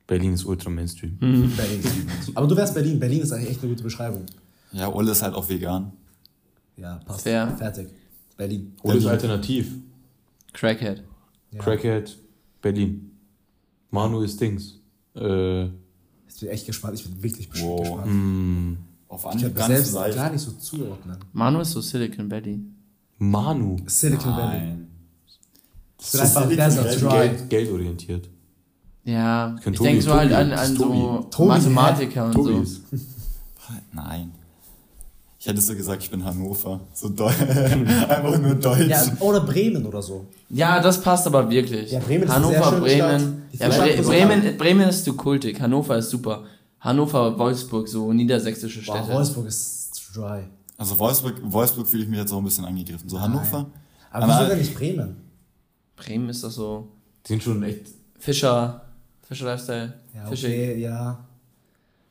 Berlin 0.07 0.33
ist 0.33 0.45
ultra 0.45 0.69
Mainstream. 0.69 1.17
Berlin 1.19 1.81
ist 1.83 2.35
Aber 2.35 2.47
du 2.47 2.55
wärst 2.55 2.73
Berlin. 2.73 2.99
Berlin 2.99 3.21
ist 3.21 3.31
eigentlich 3.31 3.49
echt 3.51 3.61
eine 3.61 3.69
gute 3.71 3.83
Beschreibung. 3.83 4.25
Ja, 4.71 4.91
Ole 4.91 5.11
ist 5.11 5.21
halt 5.21 5.35
auch 5.35 5.47
vegan. 5.47 5.91
Ja, 6.77 6.95
passt. 7.05 7.21
Fair. 7.21 7.55
Fertig. 7.57 7.89
Berlin. 8.35 8.73
Oder 8.83 8.95
ist 8.95 9.05
alternativ. 9.05 9.71
Crackhead. 10.53 11.03
Ja. 11.51 11.59
Crackhead, 11.61 12.17
Berlin. 12.61 13.11
Manu 13.91 14.21
ist 14.21 14.39
Dings. 14.41 14.79
Äh, 15.15 15.65
Ich 15.65 16.39
bin 16.39 16.49
echt 16.49 16.65
gespannt. 16.65 16.95
Ich 16.99 17.03
bin 17.03 17.21
wirklich 17.21 17.49
bestimmt 17.49 17.71
Wow. 17.71 17.81
gespannt. 17.81 18.07
mh, 18.13 18.77
Auf 19.09 19.19
Ich 19.19 19.23
kann 19.23 19.31
Anhieb 19.33 19.47
mir 19.47 19.53
ganz 19.53 19.67
selbst 19.73 19.93
leicht. 19.93 20.15
gar 20.17 20.31
nicht 20.31 20.41
so 20.41 20.51
zuordnen. 20.51 21.17
Manu 21.33 21.59
ist 21.61 21.71
so 21.71 21.81
Silicon 21.81 22.29
Valley. 22.29 22.59
Manu. 23.17 23.77
Silicon 23.85 24.35
Valley. 24.35 24.59
Nein. 24.59 24.87
Ich 25.99 26.11
bin 26.11 26.21
einfach 26.21 26.49
Desert. 26.49 27.01
Dry. 27.01 27.09
Geld, 27.09 27.49
geldorientiert. 27.49 28.29
Ja, 29.03 29.55
ich 29.57 29.63
Tobi, 29.63 29.77
denke 29.77 30.01
so 30.01 30.13
halt 30.13 30.33
an, 30.33 30.49
das 30.49 30.59
an 30.59 30.71
ist 30.73 30.77
so 30.77 30.83
Tobi. 30.85 31.29
Tobi, 31.31 31.47
Mathematiker 31.47 32.25
und 32.25 32.33
Tobi 32.33 32.53
so. 32.53 32.61
ist. 32.61 32.81
Nein. 33.93 34.31
Ich 35.39 35.47
hätte 35.47 35.61
so 35.61 35.75
gesagt, 35.75 36.03
ich 36.03 36.11
bin 36.11 36.25
Hannover. 36.25 36.81
So 36.93 37.07
Einfach 37.25 38.37
nur 38.37 38.55
Deutsch. 38.55 38.87
Ja, 38.87 39.01
oder 39.21 39.39
Bremen 39.41 39.85
oder 39.85 40.01
so. 40.01 40.25
Ja, 40.49 40.81
das 40.81 41.01
passt 41.01 41.25
aber 41.25 41.49
wirklich. 41.49 41.91
Ja, 41.91 41.99
Bremen 41.99 42.23
ist 42.23 42.31
eine 42.31 42.47
sehr 42.47 42.65
Hannover, 42.65 42.81
Bremen. 42.81 43.43
Ja, 43.53 43.69
Bre 43.69 44.01
Bremen, 44.03 44.57
Bremen 44.57 44.89
ist 44.89 45.05
zu 45.05 45.13
kultig. 45.15 45.61
Hannover 45.61 45.97
ist 45.97 46.09
super. 46.09 46.43
Hannover, 46.81 47.39
Wolfsburg, 47.39 47.87
so 47.87 48.11
niedersächsische 48.11 48.83
Boah, 48.83 48.97
Städte. 48.97 49.13
Wolfsburg 49.13 49.47
ist 49.47 50.01
dry. 50.13 50.41
Also 50.77 50.97
Wolfsburg, 50.99 51.35
Wolfsburg 51.43 51.87
fühle 51.87 52.03
ich 52.03 52.09
mich 52.09 52.19
jetzt 52.19 52.31
auch 52.31 52.37
ein 52.37 52.43
bisschen 52.43 52.65
angegriffen. 52.65 53.09
So 53.09 53.19
Hannover? 53.19 53.65
Aber 54.11 54.23
Aber- 54.25 54.33
wieso 54.39 54.49
denn 54.49 54.59
nicht 54.59 54.75
Bremen? 54.75 55.17
Bremen 55.95 56.29
ist 56.29 56.43
doch 56.43 56.51
so 56.51 56.87
Die 57.25 57.29
sind 57.33 57.43
schon 57.43 57.63
echt. 57.63 57.87
Fischer, 58.19 58.81
Fischer-Lifestyle. 59.27 59.93
Ja, 60.15 60.25
Fischig. 60.27 60.45
okay, 60.49 60.79
ja. 60.81 61.19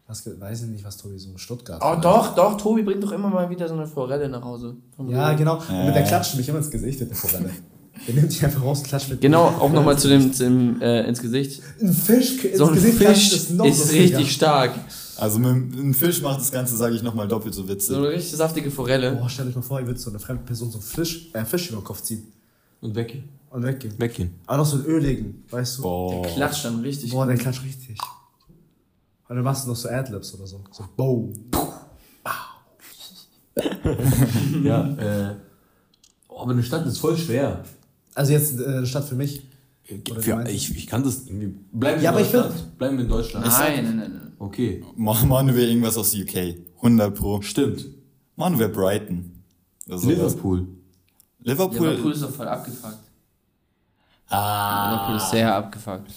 Was, 0.09 0.25
weiß 0.41 0.63
ich 0.63 0.69
nicht, 0.69 0.85
was 0.85 0.97
Tobi 0.97 1.19
so 1.19 1.37
Stuttgart. 1.37 1.83
Oh, 1.85 2.01
doch, 2.01 2.35
doch, 2.37 2.57
Tobi 2.57 2.83
bringt 2.83 3.03
doch 3.03 3.11
immer 3.13 3.29
mal 3.29 3.51
wieder 3.51 3.67
so 3.67 3.75
eine 3.75 3.87
Forelle 3.89 4.29
nach 4.29 4.43
Hause. 4.43 4.77
Ja, 5.09 5.29
Rewe. 5.29 5.39
genau. 5.39 5.57
Und 5.59 5.69
Ja. 5.69 5.85
mit 5.87 5.95
der 5.97 6.05
klatscht 6.05 6.37
mich 6.37 6.49
immer 6.49 6.59
ins 6.59 6.71
Gesicht 6.71 7.01
mit 7.01 7.11
der 7.11 7.17
Forelle. 7.17 7.51
Der 8.07 8.15
nimmt 8.15 8.33
die 8.41 8.45
einfach 8.45 8.63
raus 8.63 8.79
und 8.81 8.87
klatscht 8.89 9.09
mit 9.09 9.21
Genau, 9.21 9.47
auch 9.47 9.73
nochmal 9.73 9.99
zu 9.99 10.07
dem, 10.09 10.33
zu 10.33 10.45
dem 10.45 10.81
äh, 10.83 11.09
ins 11.09 11.21
Gesicht. 11.21 11.61
Ein 11.81 11.93
Fisch 11.93 12.45
ins 12.45 12.59
So 12.59 12.67
ein 12.67 12.75
Gesicht 12.75 12.99
Fisch 12.99 13.33
ist, 13.33 13.51
noch 13.53 13.65
lustiger. 13.65 14.03
richtig 14.03 14.33
stark. 14.33 14.75
Also 15.19 15.39
mit 15.39 15.49
einem 15.79 15.95
Fisch 15.95 16.21
macht 16.23 16.41
das 16.41 16.51
Ganze, 16.53 16.77
sage 16.77 16.95
ich 16.95 17.03
nochmal, 17.03 17.27
doppelt 17.29 17.55
so 17.55 17.67
witzig. 17.69 17.89
So 17.89 17.97
eine 17.97 18.09
richtig 18.11 18.37
saftige 18.37 18.71
Forelle. 18.71 19.13
Boah, 19.17 19.29
stell 19.31 19.47
dich 19.47 19.55
mal 19.57 19.63
vor, 19.63 19.81
ihr 19.81 19.87
würdet 19.87 20.01
so 20.03 20.11
eine 20.11 20.19
fremde 20.19 20.43
Person 20.45 20.71
so 20.71 20.79
einen 20.79 20.87
Fisch, 20.87 21.31
äh, 21.33 21.45
Fisch 21.45 21.69
über 21.71 21.81
den 21.81 21.85
Kopf 21.85 22.03
ziehen 22.03 22.25
Und 22.81 22.95
weggehen. 22.95 23.25
und 23.51 23.63
weggehen. 23.63 23.95
Weggehen. 23.99 24.35
Aber 24.47 24.59
noch 24.59 24.67
so 24.67 24.77
einen 24.77 24.87
öligen, 24.87 25.45
weißt 25.51 25.79
du? 25.79 25.83
Boah. 25.83 26.23
Klatscht 26.27 26.65
dann 26.65 26.81
richtig. 26.81 27.11
Boah, 27.13 27.27
der 27.27 27.37
klatscht 27.37 27.63
richtig. 27.65 27.99
Und 29.29 29.35
dann 29.37 29.45
machst 29.45 29.65
du 29.65 29.71
noch 29.71 29.77
so 29.77 29.89
Adlibs 29.89 30.35
oder 30.35 30.47
so. 30.47 30.61
So, 30.71 30.85
boom. 30.97 31.33
Ja, 34.63 34.87
äh. 34.99 35.35
Oh, 36.29 36.41
aber 36.43 36.53
eine 36.53 36.63
Stadt 36.63 36.85
ist 36.87 36.99
voll 36.99 37.17
schwer. 37.17 37.65
Also 38.15 38.33
jetzt 38.33 38.61
äh, 38.61 38.65
eine 38.67 38.87
Stadt 38.87 39.05
für 39.05 39.15
mich. 39.15 39.43
Oder 40.11 40.21
Für, 40.21 40.45
ich, 40.49 40.77
ich 40.77 40.87
kann 40.87 41.03
das 41.05 41.27
irgendwie. 41.27 41.55
Bleiben 41.73 42.01
wir 42.01 42.05
Ja, 42.05 42.11
in 42.11 42.17
aber 42.17 42.21
ich 42.27 42.33
Deutschland. 42.33 42.79
Bleiben 42.79 42.97
wir 42.99 43.05
in 43.05 43.11
Deutschland. 43.11 43.47
Nein, 43.47 43.85
nein, 43.85 43.97
nein. 43.97 44.16
Okay. 44.39 44.85
Ma- 44.97 45.25
Manu 45.25 45.55
wäre 45.55 45.67
irgendwas 45.69 45.97
aus 45.97 46.15
UK. 46.15 46.57
100 46.83 47.15
pro. 47.15 47.41
Stimmt. 47.43 47.85
Manu 48.37 48.59
wäre 48.59 48.69
Brighton. 48.69 49.43
Liverpool. 49.87 50.67
Liverpool. 51.43 51.89
Liverpool 51.89 52.13
ist 52.13 52.23
doch 52.23 52.31
voll 52.31 52.49
abgefuckt. 52.49 52.99
Ah. 54.29 54.93
Liverpool 54.93 55.17
ist 55.17 55.31
sehr 55.31 55.55
abgefuckt. 55.55 56.11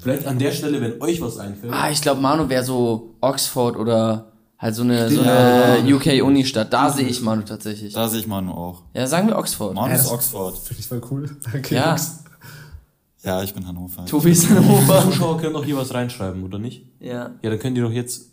Vielleicht 0.00 0.26
an 0.26 0.38
der 0.38 0.52
Stelle, 0.52 0.80
wenn 0.80 1.00
euch 1.00 1.20
was 1.20 1.38
einfällt. 1.38 1.72
Ah, 1.72 1.90
ich 1.90 2.00
glaube, 2.00 2.20
Manu 2.20 2.48
wäre 2.48 2.64
so 2.64 3.14
Oxford 3.20 3.76
oder 3.76 4.32
halt 4.58 4.74
so 4.74 4.82
eine, 4.82 5.08
so 5.10 5.22
Ja. 5.22 5.74
eine 5.74 5.94
UK-Uni-Stadt. 5.94 6.72
Da 6.72 6.90
sehe 6.90 7.06
ich 7.06 7.20
Manu 7.20 7.42
tatsächlich. 7.42 7.92
Da 7.92 8.08
sehe 8.08 8.20
ich 8.20 8.26
Manu 8.26 8.52
auch. 8.52 8.82
Ja, 8.94 9.06
sagen 9.06 9.28
wir 9.28 9.36
Oxford. 9.36 9.74
Manu 9.74 9.90
Ja, 9.90 9.94
ist 10.00 10.10
Oxford. 10.10 10.56
Finde 10.58 10.80
ich 10.80 10.86
voll 10.88 11.02
cool. 11.10 11.30
Danke, 11.52 11.74
Ja. 11.74 11.90
Jungs. 11.90 12.24
Ja, 13.28 13.42
ich 13.42 13.52
bin 13.52 13.66
Hannover. 13.66 14.06
Tobi 14.06 14.30
ist 14.30 14.48
Hannover. 14.48 15.02
Zuschauer 15.02 15.38
können 15.38 15.52
doch 15.52 15.62
hier 15.62 15.76
was 15.76 15.92
reinschreiben, 15.92 16.42
oder 16.42 16.58
nicht? 16.58 16.86
Ja. 16.98 17.32
Ja, 17.42 17.50
dann 17.50 17.58
könnt 17.58 17.76
ihr 17.76 17.82
doch 17.84 17.92
jetzt, 17.92 18.32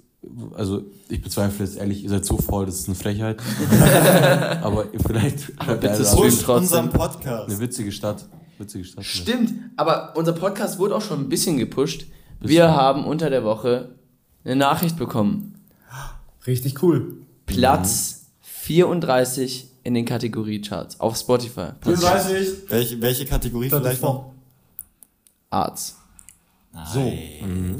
also 0.53 0.83
ich 1.09 1.21
bezweifle 1.21 1.65
jetzt 1.65 1.75
ehrlich, 1.75 2.01
ihr 2.01 2.09
seid 2.09 2.23
so 2.23 2.37
faul, 2.37 2.65
das 2.65 2.75
ist 2.79 2.87
eine 2.87 2.95
Frechheit. 2.95 3.41
Aber 4.61 4.85
vielleicht 5.05 5.51
schreibt 5.61 5.81
bitte 5.81 6.01
trotzdem. 6.01 6.55
unseren 6.55 6.89
Podcast. 6.91 7.49
eine 7.49 7.59
witzige 7.59 7.91
Stadt. 7.91 8.25
Witzige 8.57 8.85
Stadt. 8.85 9.03
Stimmt, 9.03 9.53
aber 9.75 10.13
unser 10.15 10.31
Podcast 10.31 10.79
wurde 10.79 10.95
auch 10.95 11.01
schon 11.01 11.19
ein 11.19 11.27
bisschen 11.27 11.57
gepusht. 11.57 12.05
Wir 12.39 12.73
haben 12.73 13.03
unter 13.03 13.29
der 13.29 13.43
Woche 13.43 13.95
eine 14.45 14.55
Nachricht 14.55 14.95
bekommen. 14.95 15.55
Richtig 16.47 16.81
cool. 16.81 17.17
Platz 17.47 18.27
34 18.43 19.71
in 19.83 19.93
den 19.93 20.05
Kategoriecharts 20.05 21.01
auf 21.01 21.17
Spotify. 21.17 21.71
Platz 21.81 21.99
34. 21.99 22.69
Welche, 22.69 23.01
welche 23.01 23.25
Kategorie 23.25 23.69
vielleicht 23.69 24.01
noch? 24.01 24.34
Arts. 25.49 25.95
So. 26.93 27.11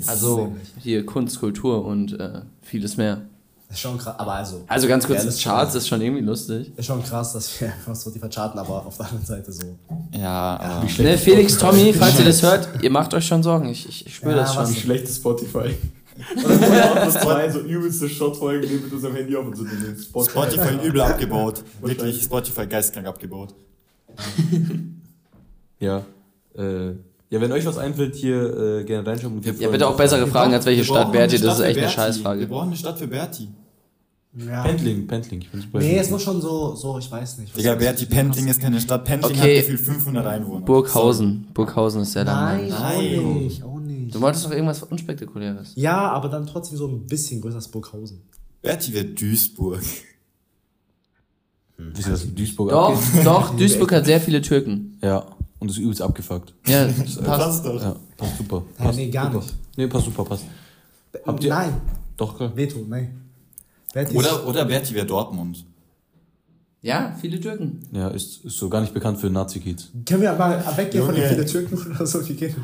Also 0.08 0.56
hier 0.80 1.06
Kunst, 1.06 1.40
Kultur 1.40 1.86
und 1.86 2.18
äh, 2.20 2.42
vieles 2.62 2.96
mehr. 2.98 3.22
Ist 3.70 3.80
schon 3.80 3.98
krass. 3.98 4.18
Aber 4.18 4.34
also. 4.36 4.64
Also 4.68 4.88
ganz 4.88 5.06
kurz, 5.06 5.20
Ja, 5.20 5.26
das 5.26 5.36
das- 5.36 5.44
Charts 5.44 5.76
ist 5.76 5.88
schon 5.88 6.00
irgendwie 6.02 6.22
lustig. 6.24 6.72
Ist 6.78 6.86
schon 6.86 7.04
krass, 7.04 7.34
dass 7.34 7.60
wir 7.60 7.68
einfach 7.74 7.96
so 7.96 8.10
die 8.12 8.20
vercharten, 8.20 8.58
aber 8.60 8.86
auf 8.86 8.96
der 8.96 9.08
anderen 9.08 9.26
Seite 9.26 9.52
so. 9.52 9.64
Ja, 10.14 10.58
aber 10.58 11.04
Ne, 11.04 11.18
Felix, 11.18 11.58
Tommy, 11.58 11.92
falls 11.94 12.20
ihr 12.20 12.26
das 12.26 12.42
hört, 12.42 12.70
ihr 12.84 12.90
macht 12.90 13.14
euch 13.14 13.26
schon 13.26 13.44
Sorgen. 13.44 13.68
Ich, 13.68 13.90
ich, 13.90 14.06
ich 14.08 14.16
spüre 14.16 14.32
Ja, 14.38 14.44
das 14.44 14.54
schon. 14.54 14.68
Schlechtes 14.74 15.18
Spotify. 15.18 15.76
Oder 16.46 17.10
zwei 17.10 17.50
so 17.52 17.60
übelste 17.60 18.08
Shotfolgen 18.08 18.82
mit 18.84 18.94
unserem 18.94 19.16
Handy 19.16 19.36
auf 19.36 19.46
und 19.48 19.58
so 19.58 19.66
den 19.66 19.98
Spotify 20.00 20.76
übel 20.88 21.02
abgebaut. 21.02 21.62
Wirklich, 21.82 22.24
Spotify 22.24 22.66
geistkrank 22.68 23.08
abgebaut. 23.08 23.54
Ja. 25.80 26.06
Äh, 26.58 26.94
ja, 27.30 27.42
wenn 27.42 27.52
euch 27.52 27.66
was 27.66 27.78
einfällt, 27.78 28.16
hier 28.16 28.80
äh, 28.80 28.84
gerne 28.84 29.06
reinschauen. 29.08 29.42
Ja, 29.60 29.70
bitte 29.70 29.88
auch 29.88 29.98
bessere 29.98 30.28
Fragen, 30.28 30.54
als 30.54 30.66
welche 30.66 30.84
Stadt 30.84 31.14
eine 31.16 31.28
Das 31.28 31.34
ist 31.34 31.42
echt 31.42 31.54
eine 31.60 31.64
Berti. 31.64 31.80
Wir 31.82 31.90
Scheißfrage. 31.90 32.48
brauchen 32.48 32.68
eine 32.68 32.76
Stadt 32.78 33.00
für 33.00 33.08
Berti. 33.08 33.50
Ja. 34.38 34.64
Pendling, 34.64 35.08
Pendling. 35.08 35.42
Ich 35.42 35.50
bin 35.50 35.62
super 35.62 35.80
Nee, 35.80 35.98
es 35.98 36.10
muss 36.10 36.22
schon 36.22 36.42
so, 36.42 36.76
so, 36.76 37.00
ich 37.00 37.10
weiß 37.10 37.38
nicht. 37.38 37.56
Digga, 37.58 37.76
Berti, 37.76 38.06
Pendling 38.06 38.48
ist 38.48 38.60
keine 38.62 38.82
Stadt. 38.82 39.06
Pendling 39.06 39.38
Okay. 39.40 39.60
hat 39.60 39.68
gefühlt 39.68 39.80
500 39.80 40.26
Einwohner. 40.26 40.66
Burghausen. 40.66 41.48
Burghausen 41.54 42.02
ist 42.02 42.12
sehr 42.12 42.26
Nein, 42.26 42.68
lang. 42.70 42.78
auch 42.78 42.82
Nein. 42.82 43.34
nicht, 43.36 43.64
auch 43.64 43.80
nicht. 43.80 44.14
Du 44.14 44.20
wolltest 44.20 44.46
doch 44.46 44.52
irgendwas 44.52 44.84
Unspektakuläres. 44.84 45.72
Ja, 45.76 46.12
aber 46.12 46.28
dann 46.28 46.46
trotzdem 46.46 46.78
so 46.78 46.86
ein 46.88 47.06
bisschen 47.08 47.40
größer 47.42 47.56
als 47.56 47.70
Burghausen. 47.70 48.24
Berti 48.62 48.94
wird 48.94 49.20
Duisburg. 49.22 49.80
Wisst 51.78 52.08
ihr, 52.08 52.14
was 52.14 52.24
in 52.24 52.36
Duisburg 52.36 52.70
Doch, 52.70 52.94
abgeht? 52.96 53.26
doch, 53.26 53.56
Duisburg 53.58 53.92
hat 53.94 54.06
sehr 54.06 54.22
viele 54.22 54.42
Türken. 54.42 54.98
Ja, 55.02 55.26
und 55.66 55.72
ist 55.72 55.78
übelst 55.78 56.02
abgefuckt. 56.02 56.54
Ja, 56.68 56.86
passt. 56.86 57.24
Passt 57.24 57.66
doch. 57.66 57.82
Ja, 57.82 57.96
passt 58.18 58.38
super. 58.38 58.64
Ja, 58.80 58.86
Passt 58.86 58.98
nee, 59.00 59.10
gar 59.10 59.32
super. 59.32 59.44
nicht. 59.44 59.54
Nee, 59.78 59.88
passt 59.88 60.06
super, 60.06 60.24
passt. 60.24 60.44
Habt 61.26 61.44
ihr- 61.44 61.50
Nein, 61.50 61.74
Doch, 62.18 62.38
klar. 62.38 62.56
Veto, 62.56 62.86
nein. 62.88 63.22
Berti 63.94 64.16
Oder, 64.16 64.48
oder 64.48 64.66
Berti 64.66 64.94
wäre 64.94 65.06
Dortmund. 65.06 65.66
Ja, 66.82 67.16
viele 67.20 67.40
Türken. 67.40 67.80
Ja, 67.94 68.10
ist, 68.10 68.46
ist 68.46 68.58
so 68.58 68.70
gar 68.70 68.80
nicht 68.82 68.94
bekannt 68.94 69.18
für 69.20 69.28
Nazi-Kids. 69.30 69.90
Können 70.06 70.22
wir 70.22 70.34
mal 70.34 70.64
weggehen 70.78 71.04
von 71.04 71.16
den 71.16 71.24
Junge. 71.24 71.36
vielen 71.36 71.48
Türken 71.48 71.92
oder 71.96 72.06
so? 72.06 72.28
Wie 72.30 72.34
geht 72.36 72.56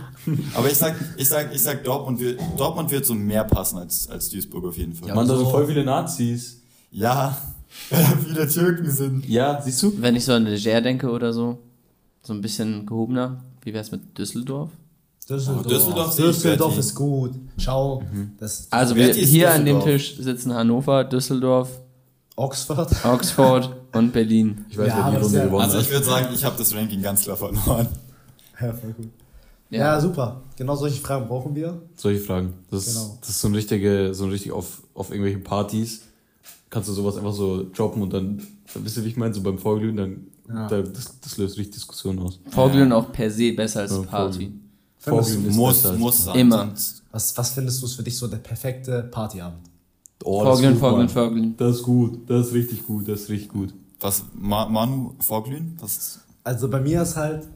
Aber 0.53 0.69
ich 0.69 0.77
sag, 0.77 0.95
ich 1.17 1.27
sag, 1.27 1.53
ich 1.55 1.61
sag, 1.61 1.83
Dortmund 1.83 2.19
wird, 2.19 2.39
Dortmund 2.55 2.91
wird 2.91 3.03
so 3.05 3.15
mehr 3.15 3.43
passen 3.45 3.79
als, 3.79 4.07
als 4.09 4.29
Duisburg 4.29 4.65
auf 4.65 4.77
jeden 4.77 4.93
Fall. 4.93 5.07
Ja. 5.09 5.15
Mann, 5.15 5.27
da 5.27 5.33
so- 5.35 5.41
sind 5.41 5.49
voll 5.51 5.65
viele 5.65 5.83
Nazis. 5.83 6.61
Ja, 6.91 7.35
weil 7.89 8.03
da 8.03 8.09
viele 8.23 8.47
Türken 8.47 8.91
sind. 8.91 9.27
Ja, 9.27 9.59
siehst 9.59 9.81
du? 9.81 9.93
Wenn 9.99 10.15
ich 10.15 10.23
so 10.25 10.33
an 10.33 10.45
Leger 10.45 10.81
denke 10.81 11.09
oder 11.09 11.33
so, 11.33 11.57
so 12.23 12.33
ein 12.33 12.41
bisschen 12.41 12.85
gehobener. 12.85 13.43
Wie 13.63 13.73
wär's 13.73 13.91
mit 13.91 14.17
Düsseldorf? 14.17 14.69
Düsseldorf. 15.29 15.67
Düsseldorf 15.67 16.11
sehe 16.11 16.25
ich 16.29 16.35
Düsseldorf 16.35 16.77
ist 16.77 16.95
gut. 16.95 17.31
Schau, 17.57 18.03
das 18.39 18.67
Also 18.71 18.95
wir, 18.95 19.09
ist 19.11 19.29
hier 19.29 19.51
an 19.51 19.65
dem 19.65 19.77
Düsseldorf. 19.77 19.85
Tisch 20.01 20.17
sitzen 20.17 20.53
Hannover, 20.53 21.03
Düsseldorf, 21.03 21.69
Oxford. 22.35 23.05
Oxford 23.05 23.75
und 23.93 24.13
Berlin. 24.13 24.65
Ich 24.69 24.77
weiß, 24.77 24.87
Ja, 24.87 24.97
wer 24.97 25.03
die 25.05 25.15
Runde 25.17 25.25
ist 25.27 25.33
ja- 25.33 25.45
gewonnen 25.45 25.63
Also 25.63 25.77
ich 25.77 25.85
hat. 25.85 25.91
würde 25.91 26.05
sagen, 26.05 26.27
ich 26.33 26.43
habe 26.43 26.55
das 26.57 26.73
Ranking 26.75 27.01
ganz 27.01 27.21
klar 27.23 27.37
verloren. 27.37 27.87
Ja, 28.59 28.73
voll 28.73 28.93
gut. 28.93 29.09
Ja. 29.69 29.79
Ja. 29.95 30.01
super. 30.01 30.41
Genau 30.57 30.75
solche 30.75 30.99
Fragen 31.01 31.27
brauchen 31.27 31.55
wir. 31.55 31.81
Solche 31.95 32.19
Fragen. 32.21 32.53
Das, 32.69 32.87
ist- 32.87 32.95
Genau. 32.95 33.17
das 33.21 33.29
ist 33.29 33.41
so 33.41 33.47
ein 33.47 33.55
richtige, 33.55 34.13
so 34.13 34.25
ein 34.25 34.31
richtig 34.31 34.51
auf, 34.51 34.81
auf 34.93 35.09
irgendwelchen 35.11 35.43
Partys. 35.43 36.01
Kannst 36.69 36.89
du 36.89 36.93
sowas 36.93 37.15
einfach 37.17 37.33
so 37.33 37.65
droppen 37.71 38.01
und 38.01 38.11
dann, 38.13 38.41
wisst 38.75 38.97
ihr, 38.97 39.03
wie 39.05 39.09
ich 39.09 39.17
meine, 39.17 39.33
so 39.33 39.41
beim 39.41 39.57
Vorglühen, 39.59 39.97
dann, 39.97 40.27
Ja. 40.53 40.67
da, 40.67 40.81
das, 40.81 41.19
das 41.19 41.37
löst 41.37 41.57
richtig 41.57 41.75
Diskussionen 41.75 42.19
aus. 42.19 42.39
Vorglühen 42.49 42.91
auch 42.91 43.11
per 43.11 43.29
se 43.31 43.53
besser 43.53 43.81
als 43.81 43.91
Ja, 43.91 44.01
Party. 44.03 44.51
Vorglühen. 44.97 45.47
Ist 45.49 45.55
muss, 45.55 45.81
besser 45.81 45.97
muss 45.97 46.25
sein. 46.25 46.35
Immer. 46.39 46.73
Was, 47.11 47.37
was 47.37 47.49
findest 47.51 47.81
du 47.81 47.87
für 47.87 48.03
dich 48.03 48.17
so 48.17 48.27
der 48.27 48.37
perfekte 48.37 49.03
Partyabend? 49.03 49.59
Oh, 50.23 50.43
Vorglühen, 50.43 50.77
vorglühen, 50.77 51.09
vorglühen. 51.09 51.57
Das 51.57 51.77
ist 51.77 51.83
gut, 51.83 52.29
das 52.29 52.47
ist 52.47 52.53
richtig 52.53 52.85
gut, 52.85 53.07
das 53.07 53.21
ist 53.21 53.29
richtig 53.29 53.49
gut. 53.49 53.73
Was, 53.99 54.23
Ma 54.33 54.67
Manu, 54.67 55.15
Vorglühen? 55.19 55.75
Was, 55.81 56.19
Also 56.43 56.69
bei 56.69 56.79
mir 56.79 57.01
ist 57.01 57.15
halt 57.15 57.47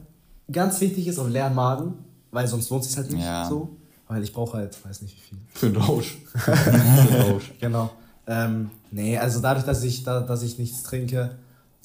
ganz 0.50 0.80
wichtig 0.80 1.06
ist 1.06 1.18
auf 1.18 1.28
leeren 1.28 1.54
Magen, 1.54 1.94
weil 2.32 2.46
sonst 2.48 2.68
lohnt 2.70 2.84
sich 2.84 2.96
halt 2.96 3.10
nicht 3.12 3.24
Ja. 3.24 3.48
so. 3.48 3.76
Weil 4.08 4.22
ich 4.22 4.32
brauche 4.32 4.58
halt, 4.58 4.76
weiß 4.84 5.02
nicht 5.02 5.16
wie 5.16 5.20
viel. 5.20 5.38
Für 5.48 5.68
den 5.70 5.82
Rausch. 5.82 6.16
Für 6.34 6.52
den 6.52 7.22
Rausch. 7.32 7.52
Genau. 7.60 7.90
Ähm, 8.28 8.70
nee, 8.92 9.18
also 9.18 9.40
dadurch, 9.40 9.64
dass 9.66 9.82
ich, 9.82 10.04
da, 10.04 10.20
dass 10.20 10.42
ich 10.44 10.58
nichts 10.58 10.82
trinke, 10.84 11.36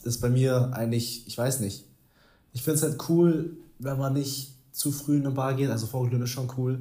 ist 0.03 0.19
bei 0.21 0.29
mir 0.29 0.71
eigentlich, 0.73 1.25
ich 1.27 1.37
weiß 1.37 1.59
nicht. 1.61 1.85
Ich 2.53 2.63
finde 2.63 2.75
es 2.77 2.83
halt 2.83 2.97
cool, 3.09 3.57
wenn 3.79 3.97
man 3.97 4.13
nicht 4.13 4.53
zu 4.71 4.91
früh 4.91 5.17
in 5.17 5.25
eine 5.25 5.33
Bar 5.35 5.53
geht. 5.53 5.69
Also 5.69 5.87
Vorglühen 5.87 6.21
ist 6.21 6.29
schon 6.31 6.49
cool. 6.57 6.79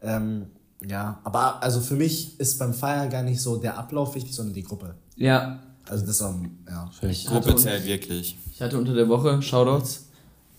Ähm, 0.00 0.46
ja, 0.86 1.20
aber 1.24 1.62
also 1.62 1.80
für 1.80 1.94
mich 1.94 2.38
ist 2.40 2.58
beim 2.58 2.74
Feiern 2.74 3.08
gar 3.10 3.22
nicht 3.22 3.40
so 3.40 3.56
der 3.56 3.78
Ablauf 3.78 4.14
wichtig, 4.14 4.34
sondern 4.34 4.54
die 4.54 4.62
Gruppe. 4.64 4.94
Ja, 5.16 5.60
Also 5.88 6.04
das 6.06 6.20
um, 6.20 6.58
ja. 6.68 6.90
ich 7.02 7.26
Gruppe 7.26 7.54
zählt 7.56 7.86
wirklich. 7.86 8.36
ich 8.52 8.60
hatte 8.62 8.78
unter 8.78 8.94
der 8.94 9.08
Woche, 9.08 9.40
Shoutouts, 9.42 10.06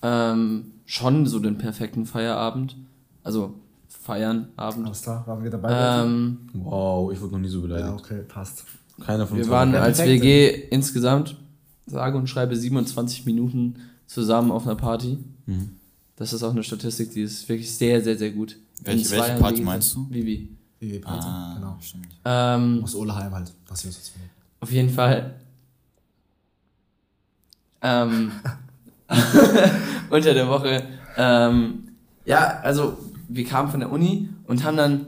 ähm, 0.02 0.72
schon 0.86 1.26
so 1.28 1.40
den 1.40 1.58
perfekten 1.58 2.06
Feierabend. 2.06 2.76
Also 3.24 3.56
feiern, 3.88 4.50
Abend. 4.58 4.86
Alles 4.88 5.02
klar, 5.02 5.26
waren 5.28 5.44
wir 5.44 5.50
dabei? 5.52 6.04
Ähm, 6.04 6.38
Wow, 6.54 7.12
ich 7.12 7.20
wurde 7.22 7.34
noch 7.34 7.40
nie 7.40 7.48
so 7.48 7.62
beleidigt. 7.62 7.88
ja, 7.88 7.94
okay, 7.96 8.22
passt. 8.28 8.66
Keiner 9.04 9.26
von 9.26 9.38
wir 9.38 9.44
uns 9.44 9.52
waren 9.52 9.70
war- 9.74 9.80
der 9.80 9.84
als. 9.84 10.00
WG 10.00 10.50
insgesamt, 10.70 11.36
sage 11.86 12.18
und 12.18 12.28
schreibe, 12.28 12.56
27 12.56 13.26
Minuten 13.26 13.76
zusammen 14.08 14.52
auf 14.52 14.66
einer 14.66 14.76
Party. 14.76 15.18
Mhm. 15.46 15.72
Das 16.16 16.32
ist 16.34 16.44
auch 16.44 16.52
eine 16.52 16.64
Statistik, 16.64 17.12
die 17.12 17.22
ist 17.22 17.48
wirklich 17.50 17.74
sehr, 17.74 18.02
sehr, 18.04 18.18
sehr 18.18 18.32
gut. 18.32 18.58
Welche- 18.84 19.10
welche 19.12 19.36
Party 19.40 19.62
meinst 19.62 19.96
du? 19.96 20.08
Vivi. 20.10 20.50
Wie 20.80 21.00
Party, 21.00 21.26
Ah, 21.28 21.54
genau. 21.56 21.78
stimmt. 21.82 22.08
Ähm, 22.26 22.82
Aus 22.84 22.94
Oleheim 22.96 23.34
halt, 23.34 23.52
was 23.68 23.84
wir 23.84 23.88
uns 23.90 23.98
jetzt 23.98 24.12
Auf 24.60 24.72
jeden 24.72 24.90
Fall. 24.90 25.36
Ähm, 27.82 28.32
unter 30.10 30.34
der 30.34 30.48
Woche. 30.48 30.84
Ähm, 31.18 31.90
ja, 32.26 32.60
also 32.62 32.98
wir 33.28 33.46
kamen 33.46 33.70
von 33.70 33.80
der 33.80 33.92
Uni 33.92 34.30
und 34.48 34.64
haben 34.64 34.78
dann 34.78 35.06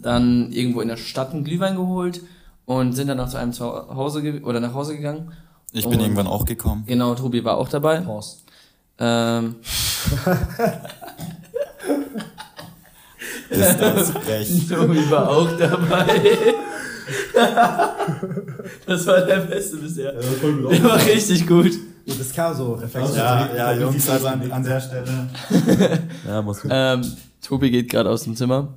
dann 0.00 0.52
irgendwo 0.52 0.80
in 0.80 0.88
der 0.88 0.96
Stadt 0.96 1.32
einen 1.32 1.44
Glühwein 1.44 1.74
geholt 1.76 2.22
und 2.68 2.92
sind 2.92 3.08
dann 3.08 3.16
noch 3.16 3.30
zu 3.30 3.38
einem 3.38 3.54
zu 3.54 3.64
Hause 3.64 4.42
oder 4.44 4.60
nach 4.60 4.74
Hause 4.74 4.94
gegangen. 4.94 5.32
Ich 5.72 5.84
bin 5.84 5.94
Und- 5.94 6.00
irgendwann 6.04 6.26
auch 6.26 6.44
gekommen. 6.44 6.84
Genau, 6.86 7.14
Tobi 7.14 7.42
war 7.42 7.56
auch 7.56 7.68
dabei. 7.70 8.00
Pause. 8.00 8.36
Ähm, 8.98 9.56
Ist 13.50 13.80
das 13.80 14.14
recht? 14.28 14.68
Tobi 14.68 15.10
war 15.10 15.30
auch 15.30 15.48
dabei. 15.58 16.20
das 18.86 19.06
war 19.06 19.22
der 19.22 19.38
Beste 19.38 19.78
bisher. 19.78 20.12
Der 20.12 20.84
war 20.84 20.96
richtig 21.02 21.46
gut. 21.46 21.72
Das 22.06 22.32
kam 22.34 22.54
so, 22.54 22.74
Reflex. 22.74 23.16
Ja, 23.16 23.48
ja, 23.56 23.72
Jungs, 23.72 24.08
also 24.10 24.26
an, 24.28 24.50
an 24.52 24.62
der 24.62 24.80
Stelle. 24.80 25.28
Ja, 26.26 26.42
machst 26.42 26.64
du. 26.64 26.68
Ähm, 26.70 27.02
Tobi 27.42 27.70
geht 27.70 27.90
gerade 27.90 28.10
aus 28.10 28.24
dem 28.24 28.36
Zimmer. 28.36 28.68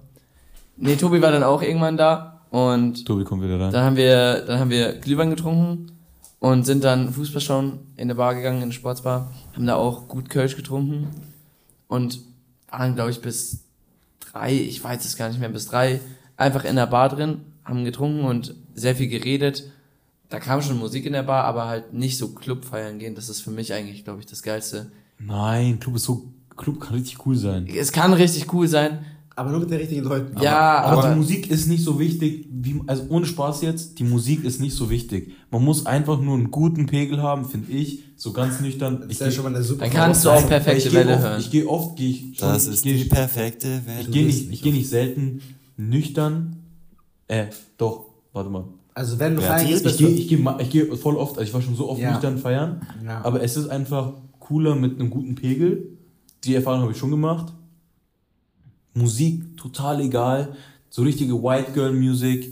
Nee, 0.77 0.95
Tobi 0.95 1.21
war 1.21 1.31
dann 1.31 1.43
auch 1.43 1.61
irgendwann 1.61 1.97
da 1.97 2.30
und 2.52 3.06
Tobi 3.06 3.24
kommt 3.24 3.41
wieder 3.41 3.60
rein. 3.60 3.72
dann 3.72 3.86
haben 3.86 3.95
wir, 3.95 4.45
dann 4.45 4.60
haben 4.60 4.70
wir 4.70 4.99
Glühwein 4.99 5.30
getrunken 5.30 5.88
und 6.39 6.66
sind 6.66 6.84
dann 6.84 7.12
Fußball 7.12 7.41
schauen 7.41 7.80
in 7.95 8.04
eine 8.04 8.16
Bar 8.16 8.36
gegangen, 8.36 8.58
in 8.58 8.64
eine 8.64 8.74
Sportsbar, 8.74 9.32
haben 9.56 9.66
da 9.66 9.76
auch 9.76 10.08
gut 10.08 10.30
Kölsch 10.30 10.58
getrunken 10.58 11.08
und 11.88 12.20
waren, 12.70 12.95
glaube 12.95 13.10
ich, 13.10 13.22
bis 13.22 13.64
drei, 14.32 14.54
ich 14.54 14.84
weiß 14.84 15.04
es 15.06 15.16
gar 15.16 15.30
nicht 15.30 15.39
mehr, 15.39 15.49
bis 15.49 15.68
drei, 15.68 16.02
einfach 16.36 16.66
in 16.66 16.76
der 16.76 16.88
Bar 16.88 17.10
drin, 17.10 17.41
haben 17.64 17.86
getrunken 17.86 18.26
und 18.26 18.54
sehr 18.76 18.95
viel 18.95 19.08
geredet. 19.08 19.72
Da 20.28 20.39
kam 20.39 20.62
schon 20.62 20.78
Musik 20.78 21.06
in 21.06 21.14
der 21.14 21.24
Bar, 21.24 21.45
aber 21.45 21.68
halt 21.68 21.93
nicht 21.93 22.18
so 22.18 22.30
Club 22.30 22.66
feiern 22.66 22.99
gehen. 22.99 23.16
Das 23.16 23.30
ist 23.30 23.41
für 23.41 23.52
mich 23.52 23.74
eigentlich, 23.74 24.04
glaube 24.04 24.20
ich, 24.20 24.26
das 24.26 24.43
Geilste. 24.43 24.91
Nein, 25.20 25.80
Club 25.80 25.95
ist 25.95 26.04
so, 26.04 26.26
Club 26.58 26.82
kann 26.82 26.95
richtig 26.95 27.26
cool 27.26 27.36
sein. 27.36 27.68
Es 27.68 27.91
kann 27.91 28.14
richtig 28.14 28.52
cool 28.54 28.68
sein. 28.68 29.06
Aber 29.41 29.51
nur 29.51 29.59
mit 29.59 29.69
den 29.69 29.77
richtigen 29.79 30.03
Leuten. 30.03 30.41
ja, 30.41 30.79
Aber, 30.81 31.03
aber, 31.03 31.09
die 31.09 31.15
Musik 31.17 31.49
ist 31.51 31.67
nicht 31.67 31.83
so 31.83 31.99
wichtig, 31.99 32.47
wie, 32.51 32.79
also 32.87 33.03
ohne 33.09 33.25
Spaß 33.25 33.61
jetzt, 33.63 33.99
die 33.99 34.03
Musik 34.03 34.43
ist 34.43 34.61
nicht 34.61 34.75
so 34.75 34.89
wichtig. 34.89 35.33
Man 35.51 35.63
muss 35.63 35.85
einfach 35.85 36.19
nur 36.21 36.35
einen 36.35 36.49
guten 36.51 36.85
Pegel 36.85 37.21
haben, 37.21 37.45
finde 37.45 37.71
ich, 37.71 38.03
so 38.15 38.31
ganz 38.33 38.59
nüchtern. 38.61 38.97
Das 39.01 39.05
Ich 39.07 39.11
ist 39.13 39.19
ja 39.21 39.25
geh- 39.27 39.31
schon 39.33 39.43
mal 39.45 39.55
eine 39.55 39.63
super 39.63 39.85
Dann 39.85 39.93
kannst 39.93 40.23
du 40.25 40.29
auch 40.29 40.47
perfekte 40.47 40.77
ich 40.87 40.89
geh 40.89 40.95
Welle 40.95 41.13
oft, 41.15 41.23
hören. 41.23 41.39
Ich 41.41 41.51
gehe 41.51 41.67
oft, 41.67 41.95
gehe 41.97 42.09
ich 42.09 42.19
schon, 42.37 42.47
Das 42.49 42.67
ich 42.67 42.73
ist 42.75 42.83
geh, 42.83 42.93
die 42.97 43.05
perfekte 43.09 43.67
Welt. 43.85 44.01
Ich 44.01 44.11
gehe 44.11 44.25
nicht, 44.25 44.51
ich 44.51 44.61
gehe 44.61 44.73
nicht 44.73 44.89
selten 44.89 45.41
nüchtern. 45.77 46.55
Äh, 47.27 47.47
doch, 47.77 48.05
warte 48.33 48.49
mal. 48.49 48.65
Also 48.93 49.17
wenn 49.19 49.35
du 49.35 49.41
Ja, 49.41 49.47
feiern 49.49 49.67
gehst, 49.67 49.85
Ich 49.85 49.97
gehe 49.97 50.07
du... 50.07 50.13
ich 50.13 50.27
geh, 50.27 50.45
ich 50.59 50.69
geh 50.69 50.85
voll 50.97 51.15
oft, 51.15 51.37
also 51.37 51.47
ich 51.47 51.53
war 51.53 51.61
schon 51.61 51.75
so 51.75 51.89
oft 51.89 52.01
Ja. 52.01 52.11
nüchtern 52.11 52.37
feiern, 52.37 52.81
Ja. 53.05 53.21
aber 53.23 53.41
es 53.41 53.55
ist 53.57 53.69
einfach 53.69 54.13
cooler 54.39 54.75
mit 54.75 54.99
einem 54.99 55.09
guten 55.09 55.35
Pegel. 55.35 55.97
Die 56.43 56.55
Erfahrung 56.55 56.81
habe 56.81 56.91
ich 56.91 56.97
schon 56.97 57.11
gemacht. 57.11 57.53
Musik 58.93 59.57
total 59.57 60.01
egal, 60.01 60.55
so 60.89 61.03
richtige 61.03 61.33
White 61.41 61.71
Girl 61.73 61.93
Music, 61.93 62.49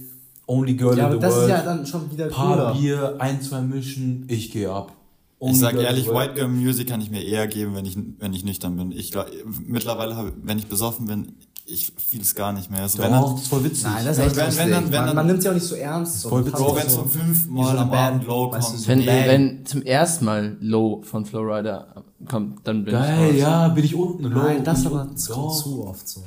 Only 0.48 0.74
Girl 0.76 0.98
Ja, 0.98 1.08
in 1.08 1.14
aber 1.14 1.16
the 1.16 1.20
das 1.22 1.34
World. 1.36 1.44
ist 1.44 1.50
ja 1.50 1.62
dann 1.64 1.86
schon 1.86 2.12
wieder 2.12 2.28
paar 2.28 2.56
cooler. 2.56 2.74
Bier, 2.74 3.16
ein, 3.20 3.42
zwei 3.42 3.62
mischen, 3.62 4.26
ich 4.28 4.52
gehe 4.52 4.72
ab. 4.72 4.96
Only 5.40 5.54
Ich 5.54 5.60
sag 5.60 5.72
Girl 5.74 5.84
ehrlich. 5.86 6.08
White 6.10 6.34
Girl 6.36 6.48
Music 6.48 6.88
kann 6.88 7.02
ich 7.02 7.12
mir 7.12 7.24
eher 7.24 7.48
geben, 7.48 7.76
wenn 7.76 7.86
ich, 7.86 7.98
wenn 8.20 8.34
ich 8.34 8.44
nüchtern 8.44 8.76
bin. 8.78 8.92
Ich 8.92 9.12
glaub, 9.12 9.28
mittlerweile, 9.68 10.16
habe, 10.16 10.34
wenn 10.44 10.58
ich 10.58 10.66
besoffen 10.68 11.06
bin, 11.08 11.34
ich 11.72 11.92
fühle 12.10 12.24
es 12.24 12.34
gar 12.36 12.52
nicht 12.54 12.70
mehr. 12.72 12.82
Also 12.82 12.98
wenn 13.00 13.12
dann, 13.12 13.22
das 13.34 13.42
ist 13.42 13.48
voll 13.48 13.64
witzig. 13.64 13.84
Nein, 13.84 14.06
das 14.06 14.18
ist 14.18 14.18
Ja, 14.20 14.26
echt 14.28 14.36
wenn- 14.36 14.46
lustig. 14.46 14.64
wenn 14.66 14.72
dann- 14.72 14.84
wenn 14.86 14.92
man, 14.92 15.06
dann- 15.08 15.16
man 15.16 15.28
nimmt 15.28 15.42
sie 15.42 15.50
auch 15.50 15.54
nicht 15.54 15.66
so 15.66 15.76
ernst. 15.76 16.22
So. 16.22 16.30
Voll 16.30 16.46
witzig. 16.46 16.56
Bro, 16.60 16.76
wenn 16.76 16.88
es 16.88 16.94
so- 16.94 17.02
zum 17.02 17.12
fünften 17.12 17.48
so 17.50 17.62
Mal 17.62 17.70
eine 17.70 17.80
am 17.80 17.90
Band, 17.92 18.16
Abend 18.16 18.28
Low 18.28 18.52
weißt 18.52 18.68
du, 18.68 18.72
kommt. 18.72 18.82
so 18.84 18.88
wenn, 18.88 19.06
Bang. 19.06 19.26
wenn 19.28 19.66
zum 19.66 19.82
ersten 19.84 20.26
Mal 20.26 20.58
Low 20.62 21.02
von 21.04 21.26
Flowrider 21.26 22.04
kommt, 22.28 22.68
dann 22.68 22.84
bin 22.86 22.94
Geil, 22.94 23.30
ich 23.30 23.34
raus. 23.36 23.40
ja, 23.42 23.68
bin 23.70 23.84
ich 23.86 23.96
unten. 23.96 24.24
low, 24.24 24.40
Nein, 24.44 24.64
das 24.64 24.86
aber 24.86 25.02
unten. 25.04 25.18
zu, 25.18 25.86
oft 25.86 26.08
so. 26.08 26.24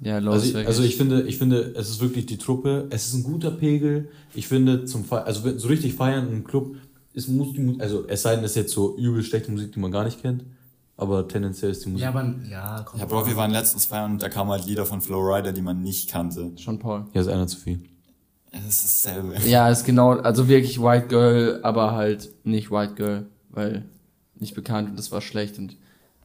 Ja, 0.00 0.18
Low 0.18 0.30
Also, 0.32 0.42
ist 0.42 0.48
ich- 0.50 0.54
wirklich. 0.54 0.68
also 0.68 0.82
ich 0.84 0.96
finde, 0.96 1.22
ich 1.22 1.38
finde, 1.38 1.74
es 1.76 1.90
ist 1.90 2.00
wirklich 2.00 2.26
die 2.26 2.38
Truppe. 2.38 2.86
Es 2.90 3.08
ist 3.08 3.14
ein 3.14 3.24
guter 3.24 3.50
Pegel. 3.50 4.08
Ich 4.34 4.46
finde 4.48 4.84
zum 4.84 5.04
Fe 5.04 5.24
also 5.24 5.42
wenn- 5.44 5.58
so 5.58 5.68
richtig 5.68 5.94
feiern 5.94 6.28
im 6.32 6.44
Club 6.44 6.76
ist 7.14 7.28
muss 7.28 7.52
die 7.52 7.76
also 7.80 8.04
es 8.06 8.22
sei 8.22 8.36
denn, 8.36 8.44
es 8.44 8.52
ist 8.52 8.56
jetzt 8.56 8.72
so 8.72 8.96
übel 8.96 9.24
schlechte 9.24 9.50
Musik, 9.50 9.72
die 9.72 9.80
man 9.80 9.90
gar 9.90 10.04
nicht 10.04 10.22
kennt, 10.22 10.44
aber 10.98 11.26
tendenziell 11.26 11.70
ist 11.70 11.84
die 11.84 11.90
Musik. 11.90 12.02
Ja, 12.02 12.08
aber 12.10 12.34
ja, 12.50 12.82
komm. 12.84 13.00
Ja, 13.00 13.06
Bro, 13.06 13.26
wir 13.26 13.36
waren 13.36 13.52
letztens 13.52 13.86
feiern 13.86 14.12
und 14.12 14.22
da 14.22 14.28
kamen 14.28 14.50
halt 14.50 14.66
Lieder 14.66 14.84
von 14.84 15.00
Flowrider, 15.00 15.52
die 15.52 15.62
man 15.62 15.80
nicht 15.80 16.10
kannte. 16.10 16.50
Schon 16.56 16.78
Paul. 16.78 17.06
Hier 17.12 17.22
ist 17.22 17.28
einer 17.28 17.46
zu 17.46 17.56
viel. 17.56 17.80
Es 18.50 18.84
ist 18.84 19.06
dasselbe. 19.06 19.34
Ja, 19.46 19.70
ist 19.70 19.84
genau, 19.84 20.12
also 20.12 20.48
wirklich 20.48 20.82
White 20.82 21.06
Girl, 21.06 21.60
aber 21.62 21.92
halt 21.92 22.28
nicht 22.44 22.70
White 22.70 22.94
Girl, 22.94 23.26
weil 23.50 23.84
nicht 24.34 24.54
bekannt 24.54 24.90
und 24.90 24.98
das 24.98 25.12
war 25.12 25.20
schlecht 25.20 25.58
und 25.58 25.76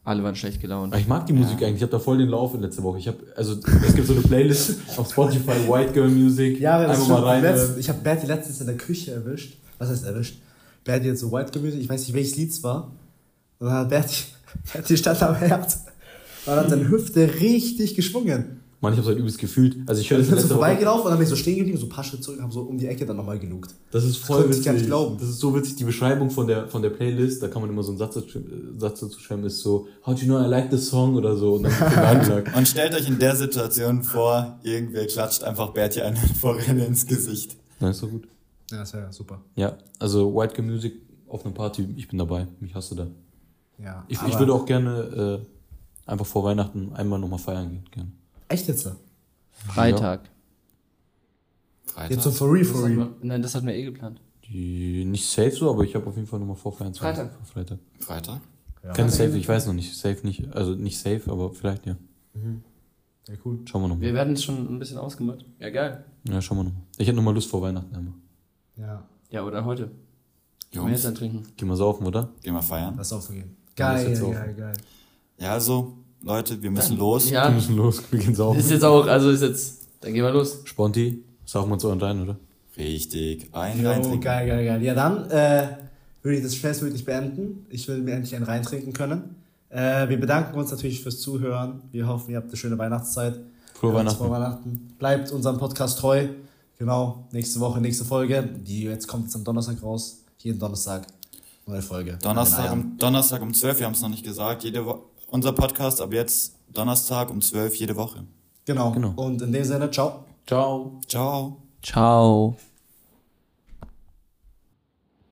alle 0.03 0.23
waren 0.23 0.35
schlecht 0.35 0.59
gelaunt. 0.59 0.91
Aber 0.91 0.99
ich 0.99 1.07
mag 1.07 1.27
die 1.27 1.33
Musik 1.33 1.61
eigentlich. 1.61 1.75
Ich 1.75 1.81
habe 1.83 1.91
da 1.91 1.99
voll 1.99 2.17
den 2.17 2.29
Lauf 2.29 2.55
in 2.55 2.61
letzter 2.61 2.81
Woche. 2.81 2.97
Ich 2.97 3.07
habe 3.07 3.19
also 3.35 3.53
es 3.53 3.95
gibt 3.95 4.07
so 4.07 4.13
eine 4.13 4.23
Playlist 4.23 4.79
auf 4.97 5.11
Spotify 5.11 5.69
White 5.69 5.93
Girl 5.93 6.09
Music. 6.09 6.59
Ja, 6.59 6.81
das 6.81 6.97
einfach 6.97 7.09
mal 7.09 7.23
rein. 7.23 7.43
Letzt, 7.43 7.77
ich 7.77 7.89
habe 7.89 7.99
Bertie 7.99 8.25
letztens 8.27 8.59
in 8.59 8.67
der 8.67 8.77
Küche 8.77 9.11
erwischt. 9.11 9.57
Was 9.77 9.89
heißt 9.89 10.05
erwischt? 10.05 10.39
Bertie 10.83 11.11
hat 11.11 11.17
so 11.17 11.31
White 11.31 11.51
Gemüse, 11.51 11.77
ich 11.77 11.87
weiß 11.87 12.01
nicht 12.01 12.13
welches 12.13 12.35
Lied 12.35 12.49
es 12.49 12.63
war. 12.63 12.91
Und 13.59 13.67
dann 13.67 13.75
hat 13.75 13.89
Bertie, 13.89 14.23
Bertie 14.73 14.97
stand 14.97 15.21
am 15.23 15.35
Herd 15.35 15.77
und 16.45 16.53
hat 16.53 16.69
seine 16.69 16.87
Hüfte 16.89 17.29
richtig 17.39 17.95
geschwungen. 17.95 18.59
Mann, 18.81 18.91
ich 18.91 18.99
habe 18.99 19.07
halt 19.09 19.19
übelst 19.19 19.39
gefühlt. 19.39 19.77
Also 19.87 20.01
ich 20.01 20.11
höre 20.11 20.19
Ich 20.19 20.25
das 20.27 20.31
bin 20.31 20.35
so 20.39 20.41
letzte 20.41 20.49
Woche. 20.49 20.55
vorbeigelaufen 20.65 21.03
und 21.05 21.09
dann 21.11 21.17
bin 21.17 21.23
ich 21.23 21.29
so 21.29 21.37
stehen 21.37 21.55
geblieben, 21.57 21.77
so 21.77 21.85
ein 21.85 21.89
paar 21.89 22.03
Schritte 22.03 22.23
zurück, 22.23 22.41
habe 22.41 22.51
so 22.51 22.61
um 22.63 22.77
die 22.77 22.87
Ecke 22.87 23.05
dann 23.05 23.15
nochmal 23.15 23.39
gelugt. 23.39 23.73
Das 23.91 24.03
ist 24.03 24.17
voll 24.17 24.41
ich 24.41 24.49
witzig. 24.49 24.65
gar 24.65 24.73
nicht 24.73 24.87
glauben. 24.87 25.17
Das 25.17 25.29
ist 25.29 25.39
so 25.39 25.55
witzig. 25.55 25.77
Die 25.77 25.85
Beschreibung 25.85 26.29
von 26.29 26.47
der, 26.47 26.67
von 26.67 26.81
der 26.81 26.89
Playlist, 26.89 27.41
da 27.41 27.47
kann 27.47 27.61
man 27.61 27.71
immer 27.71 27.81
so 27.81 27.91
einen 27.91 27.97
Satz, 27.97 28.15
dazu- 28.15 28.39
äh, 28.39 28.43
Satz 28.77 28.99
dazu 28.99 29.19
schreiben, 29.21 29.45
ist 29.45 29.61
so, 29.61 29.87
how 30.05 30.13
do 30.13 30.19
you 30.19 30.25
know 30.25 30.37
I 30.43 30.47
like 30.49 30.69
this 30.69 30.89
song 30.89 31.15
oder 31.15 31.37
so. 31.37 31.53
Und 31.53 31.63
dann. 31.63 32.43
Und 32.57 32.67
stellt 32.67 32.93
euch 32.93 33.07
in 33.07 33.19
der 33.19 33.37
Situation 33.37 34.03
vor, 34.03 34.59
irgendwer 34.63 35.07
klatscht 35.07 35.43
einfach 35.45 35.69
Bertie 35.69 36.01
eine 36.01 36.17
Forelle 36.41 36.83
ins 36.85 37.05
Gesicht. 37.05 37.55
Na, 37.79 37.89
ist 37.91 38.03
doch 38.03 38.09
gut. 38.09 38.27
Ja, 38.69 38.79
das 38.79 38.93
wäre 38.93 39.13
super. 39.13 39.39
Ja, 39.55 39.77
also 39.99 40.35
White 40.35 40.55
Girl 40.55 40.65
Music 40.67 40.95
auf 41.29 41.45
einer 41.45 41.53
Party, 41.53 41.87
ich 41.95 42.09
bin 42.09 42.19
dabei. 42.19 42.47
Mich 42.59 42.75
hast 42.75 42.91
du 42.91 42.95
da. 42.95 43.07
Ja, 43.77 44.05
Ich, 44.07 44.21
ich 44.21 44.39
würde 44.39 44.53
auch 44.53 44.65
gerne 44.65 45.41
äh, 46.05 46.09
einfach 46.09 46.25
vor 46.25 46.43
Weihnachten 46.43 46.93
einmal 46.93 47.19
nochmal 47.19 47.39
feiern 47.39 47.69
gehen. 47.69 47.85
Gerne. 47.91 48.11
Echt 48.47 48.67
jetzt? 48.67 48.89
Freitag. 49.51 50.29
Freitag? 51.85 52.11
Jetzt 52.11 52.23
so 52.23 52.31
for 52.31 52.51
real, 52.51 52.65
for 52.65 52.85
real. 52.85 53.09
nein, 53.21 53.41
das 53.41 53.55
hatten 53.55 53.67
wir 53.67 53.75
eh 53.75 53.83
geplant. 53.83 54.19
Die, 54.45 55.05
nicht 55.05 55.25
safe 55.27 55.51
so, 55.51 55.69
aber 55.69 55.83
ich 55.83 55.95
habe 55.95 56.05
auf 56.07 56.15
jeden 56.15 56.27
Fall 56.27 56.39
nochmal 56.39 56.55
vorfeiern 56.55 56.93
zu 56.93 57.01
Freitag. 57.01 57.31
Vor 57.33 57.45
Freitag. 57.45 57.79
Freitag? 57.99 58.41
Ja. 58.83 58.91
Keine 58.91 59.09
safe, 59.09 59.37
ich 59.37 59.47
weiß 59.47 59.67
noch 59.67 59.73
nicht. 59.73 59.95
Safe 59.95 60.19
nicht. 60.23 60.53
Also 60.53 60.75
nicht 60.75 60.97
safe, 60.99 61.21
aber 61.31 61.51
vielleicht 61.53 61.85
ja. 61.85 61.95
Ja, 63.27 63.35
cool. 63.45 63.59
Schauen 63.65 63.83
wir 63.83 63.87
nochmal. 63.87 64.01
Wir 64.01 64.13
werden 64.13 64.33
es 64.33 64.43
schon 64.43 64.67
ein 64.75 64.79
bisschen 64.79 64.97
ausgemacht. 64.97 65.45
Ja, 65.59 65.69
geil. 65.69 66.03
Ja, 66.27 66.41
schauen 66.41 66.57
wir 66.57 66.63
nochmal. 66.65 66.81
Ich 66.97 67.07
hätte 67.07 67.15
nochmal 67.15 67.33
Lust 67.33 67.49
vor 67.49 67.61
Weihnachten 67.61 67.95
einmal. 67.95 68.13
Ja, 68.75 69.07
Ja, 69.29 69.45
oder 69.45 69.63
heute. 69.63 69.91
Jungs, 70.71 71.03
dann 71.03 71.15
trinken. 71.15 71.43
Gehen 71.55 71.67
wir 71.69 71.75
saufen, 71.77 72.05
oder? 72.05 72.29
gehen 72.41 72.53
wir 72.53 72.61
feiern. 72.61 72.95
lass 72.97 73.13
aufgehen. 73.13 73.37
Ja, 73.39 73.45
Geil, 73.75 74.21
auch. 74.23 74.31
geil, 74.31 74.55
geil. 74.57 74.73
Ja, 75.39 75.53
also, 75.53 75.93
Leute, 76.21 76.61
wir 76.61 76.71
müssen 76.71 76.97
los. 76.97 77.25
Wir 77.27 77.33
Ja, 77.33 77.49
müssen 77.49 77.75
los, 77.75 78.01
wir 78.11 78.19
gehen 78.19 78.35
saufen. 78.35 78.59
ist 78.59 78.69
jetzt 78.71 78.83
auch, 78.83 79.07
also 79.07 79.29
ist 79.29 79.41
jetzt, 79.41 79.81
dann 80.01 80.13
gehen 80.13 80.23
wir 80.23 80.31
los. 80.31 80.59
Sponti, 80.65 81.23
saufen 81.45 81.69
wir 81.69 81.73
uns 81.73 81.85
euren 81.85 81.99
rein, 82.01 82.21
oder? 82.21 82.37
Richtig. 82.77 83.49
Ein 83.51 83.81
Jo, 83.81 83.89
reintrinken. 83.89 84.21
geil, 84.21 84.47
geil, 84.47 84.65
geil. 84.65 84.83
Ja, 84.83 84.93
dann 84.95 85.29
äh, 85.29 85.67
würde 86.21 86.37
ich 86.37 86.43
das 86.43 86.55
schnellstmöglich 86.55 87.03
beenden. 87.05 87.65
Ich 87.69 87.87
will 87.87 87.99
mir 87.99 88.13
endlich 88.13 88.35
einen 88.35 88.45
reintrinken 88.45 88.93
können. 88.93 89.35
Äh, 89.69 90.07
wir 90.09 90.19
bedanken 90.19 90.57
uns 90.57 90.71
natürlich 90.71 91.01
fürs 91.01 91.19
Zuhören. 91.19 91.81
Wir 91.91 92.07
hoffen, 92.07 92.31
ihr 92.31 92.37
habt 92.37 92.47
eine 92.47 92.57
schöne 92.57 92.77
Weihnachtszeit. 92.77 93.39
Frohe 93.73 93.93
Weihnachten. 93.95 94.17
Frohe 94.17 94.31
Weihnachten. 94.31 94.93
Bleibt 94.97 95.31
unserem 95.31 95.57
Podcast 95.57 95.99
treu. 95.99 96.27
Genau, 96.79 97.27
nächste 97.31 97.59
Woche, 97.59 97.79
nächste 97.81 98.05
Folge. 98.05 98.43
Die 98.65 98.83
jetzt 98.83 99.07
kommt 99.07 99.25
jetzt 99.25 99.35
am 99.35 99.43
Donnerstag 99.43 99.81
raus. 99.83 100.19
Jeden 100.39 100.57
Donnerstag. 100.59 101.05
Neue 101.65 101.81
Folge. 101.81 102.17
Donnerstag 102.21 102.71
um, 102.71 102.97
Donnerstag 102.97 103.41
um 103.41 103.53
12, 103.53 103.79
wir 103.79 103.85
haben 103.85 103.93
es 103.93 104.01
noch 104.01 104.09
nicht 104.09 104.23
gesagt. 104.23 104.63
Jede 104.63 104.85
Wo 104.85 105.05
unser 105.27 105.51
Podcast 105.51 106.01
ab 106.01 106.13
jetzt 106.13 106.55
Donnerstag 106.71 107.29
um 107.29 107.41
12 107.41 107.75
jede 107.75 107.95
Woche. 107.95 108.23
Genau. 108.65 108.91
Genau. 108.91 109.13
Und 109.15 109.41
in 109.41 109.51
dem 109.51 109.63
Sinne, 109.63 109.89
ciao. 109.89 110.25
Ciao. 110.45 110.99
Ciao. 111.07 111.57
Ciao. 111.81 112.55